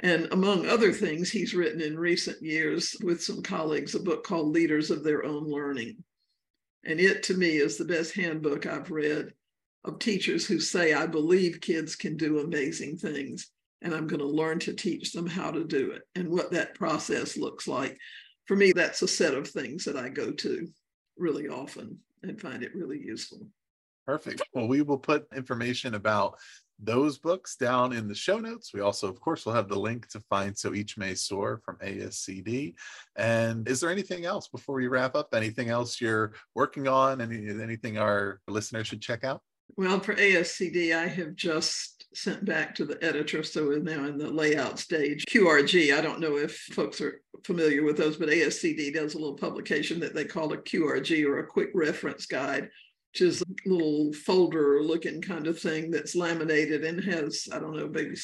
And 0.00 0.28
among 0.32 0.66
other 0.66 0.92
things, 0.92 1.30
he's 1.30 1.54
written 1.54 1.80
in 1.80 1.98
recent 1.98 2.42
years 2.42 2.96
with 3.02 3.22
some 3.22 3.42
colleagues 3.42 3.94
a 3.94 4.00
book 4.00 4.24
called 4.24 4.52
Leaders 4.52 4.90
of 4.90 5.04
Their 5.04 5.24
Own 5.24 5.50
Learning. 5.50 6.02
And 6.84 7.00
it 7.00 7.22
to 7.24 7.34
me 7.34 7.56
is 7.56 7.76
the 7.76 7.84
best 7.84 8.14
handbook 8.14 8.66
I've 8.66 8.90
read 8.90 9.32
of 9.84 9.98
teachers 9.98 10.46
who 10.46 10.60
say, 10.60 10.94
I 10.94 11.06
believe 11.06 11.60
kids 11.60 11.96
can 11.96 12.16
do 12.16 12.40
amazing 12.40 12.96
things, 12.96 13.50
and 13.82 13.94
I'm 13.94 14.06
going 14.06 14.20
to 14.20 14.26
learn 14.26 14.58
to 14.60 14.72
teach 14.72 15.12
them 15.12 15.26
how 15.26 15.50
to 15.50 15.64
do 15.64 15.90
it 15.92 16.02
and 16.14 16.28
what 16.28 16.50
that 16.52 16.74
process 16.74 17.36
looks 17.36 17.66
like. 17.66 17.98
For 18.46 18.56
me, 18.56 18.72
that's 18.72 19.02
a 19.02 19.08
set 19.08 19.34
of 19.34 19.48
things 19.48 19.84
that 19.84 19.96
I 19.96 20.08
go 20.08 20.32
to 20.32 20.68
really 21.16 21.48
often 21.48 21.98
and 22.22 22.40
find 22.40 22.62
it 22.62 22.74
really 22.74 23.00
useful. 23.00 23.48
Perfect. 24.06 24.42
Well, 24.52 24.66
we 24.66 24.82
will 24.82 24.98
put 24.98 25.26
information 25.34 25.94
about 25.94 26.36
those 26.78 27.18
books 27.18 27.56
down 27.56 27.92
in 27.92 28.08
the 28.08 28.14
show 28.14 28.38
notes. 28.38 28.72
We 28.72 28.80
also, 28.80 29.08
of 29.08 29.20
course, 29.20 29.46
will 29.46 29.52
have 29.52 29.68
the 29.68 29.78
link 29.78 30.08
to 30.08 30.20
find 30.20 30.56
So 30.56 30.74
Each 30.74 30.96
May 30.96 31.14
Soar 31.14 31.60
from 31.64 31.76
ASCD. 31.76 32.74
And 33.16 33.68
is 33.68 33.80
there 33.80 33.90
anything 33.90 34.24
else 34.24 34.48
before 34.48 34.76
we 34.76 34.88
wrap 34.88 35.14
up? 35.14 35.34
Anything 35.34 35.68
else 35.68 36.00
you're 36.00 36.32
working 36.54 36.88
on? 36.88 37.20
Any, 37.20 37.48
anything 37.48 37.98
our 37.98 38.40
listeners 38.48 38.86
should 38.88 39.00
check 39.00 39.24
out? 39.24 39.42
Well, 39.76 40.00
for 40.00 40.14
ASCD, 40.14 40.94
I 40.94 41.06
have 41.06 41.34
just 41.34 42.04
sent 42.14 42.44
back 42.44 42.74
to 42.74 42.84
the 42.84 43.02
editor, 43.02 43.42
so 43.42 43.66
we're 43.66 43.78
now 43.78 44.04
in 44.04 44.18
the 44.18 44.30
layout 44.30 44.78
stage. 44.78 45.24
QRG, 45.26 45.96
I 45.96 46.02
don't 46.02 46.20
know 46.20 46.36
if 46.36 46.56
folks 46.72 47.00
are 47.00 47.22
familiar 47.44 47.82
with 47.82 47.96
those, 47.96 48.16
but 48.16 48.28
ASCD 48.28 48.92
does 48.92 49.14
a 49.14 49.18
little 49.18 49.34
publication 49.34 49.98
that 50.00 50.14
they 50.14 50.24
call 50.24 50.52
a 50.52 50.58
QRG 50.58 51.24
or 51.26 51.38
a 51.38 51.46
quick 51.46 51.70
reference 51.74 52.26
guide, 52.26 52.70
which 53.12 53.20
is 53.20 53.42
a 53.42 53.68
little 53.68 54.10
folder 54.14 54.82
looking 54.82 55.20
kind 55.20 55.46
of 55.46 55.58
thing 55.58 55.90
that's 55.90 56.16
laminated 56.16 56.82
and 56.82 57.04
has, 57.04 57.46
I 57.52 57.58
don't 57.58 57.76
know, 57.76 57.88
maybe 57.88 58.16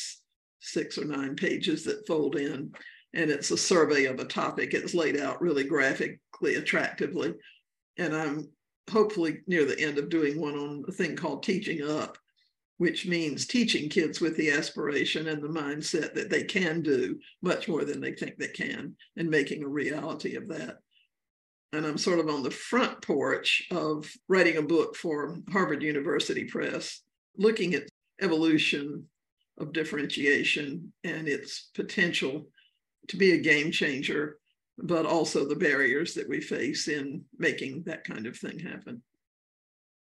six 0.61 0.97
or 0.97 1.05
nine 1.05 1.37
pages 1.37 1.85
that 1.85 2.07
fold 2.07 2.37
in. 2.37 2.73
And 3.13 3.31
it's 3.31 3.51
a 3.51 3.59
survey 3.59 4.07
of 4.07 4.19
a 4.19 4.25
topic. 4.25 4.73
It's 4.73 4.95
laid 4.95 5.19
out 5.19 5.43
really 5.43 5.65
graphically 5.65 6.55
attractively. 6.55 7.35
And 7.99 8.17
I'm 8.17 8.49
hopefully 8.91 9.41
near 9.47 9.67
the 9.67 9.79
end 9.79 9.99
of 9.99 10.09
doing 10.09 10.41
one 10.41 10.55
on 10.55 10.85
a 10.89 10.93
thing 10.93 11.17
called 11.17 11.43
teaching 11.43 11.87
up, 11.87 12.17
which 12.79 13.07
means 13.07 13.47
teaching 13.47 13.91
kids 13.91 14.23
with 14.23 14.39
the 14.39 14.51
aspiration 14.51 15.29
and 15.29 15.43
the 15.43 15.49
mindset 15.49 16.15
that 16.15 16.31
they 16.31 16.45
can 16.45 16.81
do 16.81 17.19
much 17.43 17.69
more 17.69 17.85
than 17.85 18.01
they 18.01 18.13
think 18.13 18.39
they 18.39 18.49
can 18.49 18.97
and 19.19 19.29
making 19.29 19.65
a 19.65 19.69
reality 19.69 20.35
of 20.35 20.49
that. 20.49 20.79
And 21.73 21.85
I'm 21.87 21.99
sort 21.99 22.19
of 22.19 22.29
on 22.29 22.43
the 22.43 22.51
front 22.51 23.03
porch 23.03 23.67
of 23.71 24.11
writing 24.29 24.57
a 24.57 24.63
book 24.63 24.97
for 24.97 25.39
Harvard 25.51 25.83
University 25.83 26.45
Press, 26.45 27.03
looking 27.37 27.75
at 27.75 27.89
evolution 28.23 29.05
of 29.59 29.73
differentiation 29.73 30.93
and 31.05 31.29
its 31.29 31.71
potential 31.75 32.47
to 33.09 33.17
be 33.17 33.33
a 33.33 33.39
game 33.39 33.71
changer 33.71 34.39
but 34.79 35.07
also 35.07 35.47
the 35.47 35.57
barriers 35.57 36.15
that 36.15 36.29
we 36.29 36.41
face 36.41 36.89
in 36.89 37.25
making 37.37 37.83
that 37.85 38.05
kind 38.05 38.27
of 38.27 38.37
thing 38.37 38.59
happen. 38.59 39.03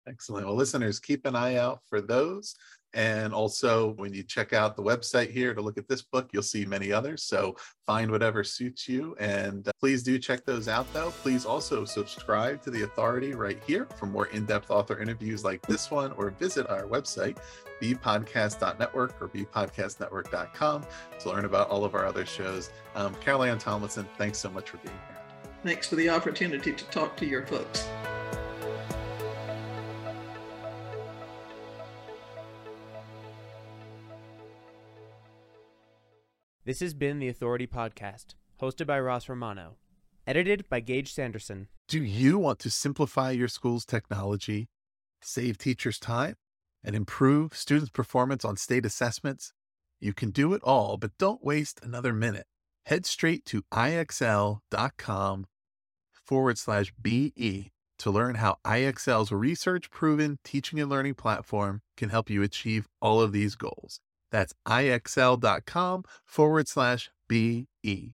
Excellent. 0.07 0.45
Well, 0.45 0.55
listeners, 0.55 0.99
keep 0.99 1.25
an 1.25 1.35
eye 1.35 1.55
out 1.55 1.81
for 1.89 1.99
those. 1.99 2.55
And 2.93 3.33
also, 3.33 3.93
when 3.93 4.13
you 4.13 4.23
check 4.23 4.53
out 4.53 4.75
the 4.75 4.83
website 4.83 5.29
here 5.29 5.53
to 5.53 5.61
look 5.61 5.77
at 5.77 5.87
this 5.87 6.01
book, 6.01 6.29
you'll 6.33 6.43
see 6.43 6.65
many 6.65 6.91
others. 6.91 7.23
So 7.23 7.55
find 7.85 8.09
whatever 8.09 8.43
suits 8.43 8.87
you. 8.87 9.15
And 9.19 9.67
uh, 9.67 9.71
please 9.79 10.03
do 10.03 10.17
check 10.17 10.45
those 10.45 10.67
out, 10.67 10.91
though. 10.93 11.11
Please 11.21 11.45
also 11.45 11.85
subscribe 11.85 12.61
to 12.63 12.71
The 12.71 12.83
Authority 12.83 13.33
right 13.33 13.61
here 13.65 13.87
for 13.97 14.05
more 14.05 14.27
in 14.27 14.45
depth 14.45 14.71
author 14.71 14.99
interviews 14.99 15.43
like 15.43 15.61
this 15.63 15.91
one, 15.91 16.11
or 16.13 16.31
visit 16.31 16.69
our 16.69 16.83
website, 16.83 17.37
bepodcast.network 17.81 19.21
or 19.21 19.27
bepodcastnetwork.com 19.29 20.85
to 21.19 21.29
learn 21.29 21.45
about 21.45 21.69
all 21.69 21.85
of 21.85 21.93
our 21.93 22.05
other 22.05 22.25
shows. 22.25 22.71
Um, 22.95 23.15
Carol 23.15 23.43
Ann 23.43 23.59
Tomlinson, 23.59 24.07
thanks 24.17 24.39
so 24.39 24.49
much 24.49 24.69
for 24.69 24.77
being 24.77 24.97
here. 25.07 25.17
Thanks 25.63 25.87
for 25.87 25.95
the 25.95 26.09
opportunity 26.09 26.71
to 26.71 26.85
talk 26.85 27.17
to 27.17 27.25
your 27.25 27.45
folks. 27.45 27.87
This 36.67 36.81
has 36.81 36.93
been 36.93 37.19
the 37.19 37.29
Authority 37.29 37.65
Podcast, 37.65 38.35
hosted 38.61 38.87
by 38.87 38.99
Ross 38.99 39.29
Romano, 39.29 39.77
edited 40.27 40.67
by 40.67 40.81
Gage 40.81 41.13
Sanderson. 41.13 41.69
Do 41.87 42.03
you 42.03 42.37
want 42.37 42.59
to 42.59 42.69
simplify 42.69 43.31
your 43.31 43.47
school's 43.47 43.85
technology, 43.85 44.67
save 45.21 45.57
teachers 45.57 45.97
time, 45.97 46.35
and 46.83 46.93
improve 46.93 47.55
students' 47.55 47.89
performance 47.89 48.43
on 48.43 48.57
state 48.57 48.85
assessments? 48.85 49.53
You 50.01 50.13
can 50.13 50.31
do 50.31 50.53
it 50.53 50.61
all, 50.61 50.97
but 50.97 51.17
don't 51.17 51.41
waste 51.41 51.79
another 51.81 52.11
minute. 52.11 52.47
Head 52.87 53.05
straight 53.05 53.45
to 53.45 53.61
ixl.com 53.73 55.45
forward 56.11 56.57
slash 56.57 56.91
BE 57.01 57.71
to 57.97 58.11
learn 58.11 58.35
how 58.35 58.57
IXL's 58.65 59.31
research 59.31 59.89
proven 59.89 60.37
teaching 60.43 60.81
and 60.81 60.89
learning 60.89 61.13
platform 61.13 61.79
can 61.95 62.09
help 62.09 62.29
you 62.29 62.43
achieve 62.43 62.89
all 63.01 63.21
of 63.21 63.31
these 63.31 63.55
goals. 63.55 64.01
That's 64.31 64.53
ixl.com 64.67 66.03
forward 66.25 66.67
slash 66.67 67.09
BE. 67.27 67.67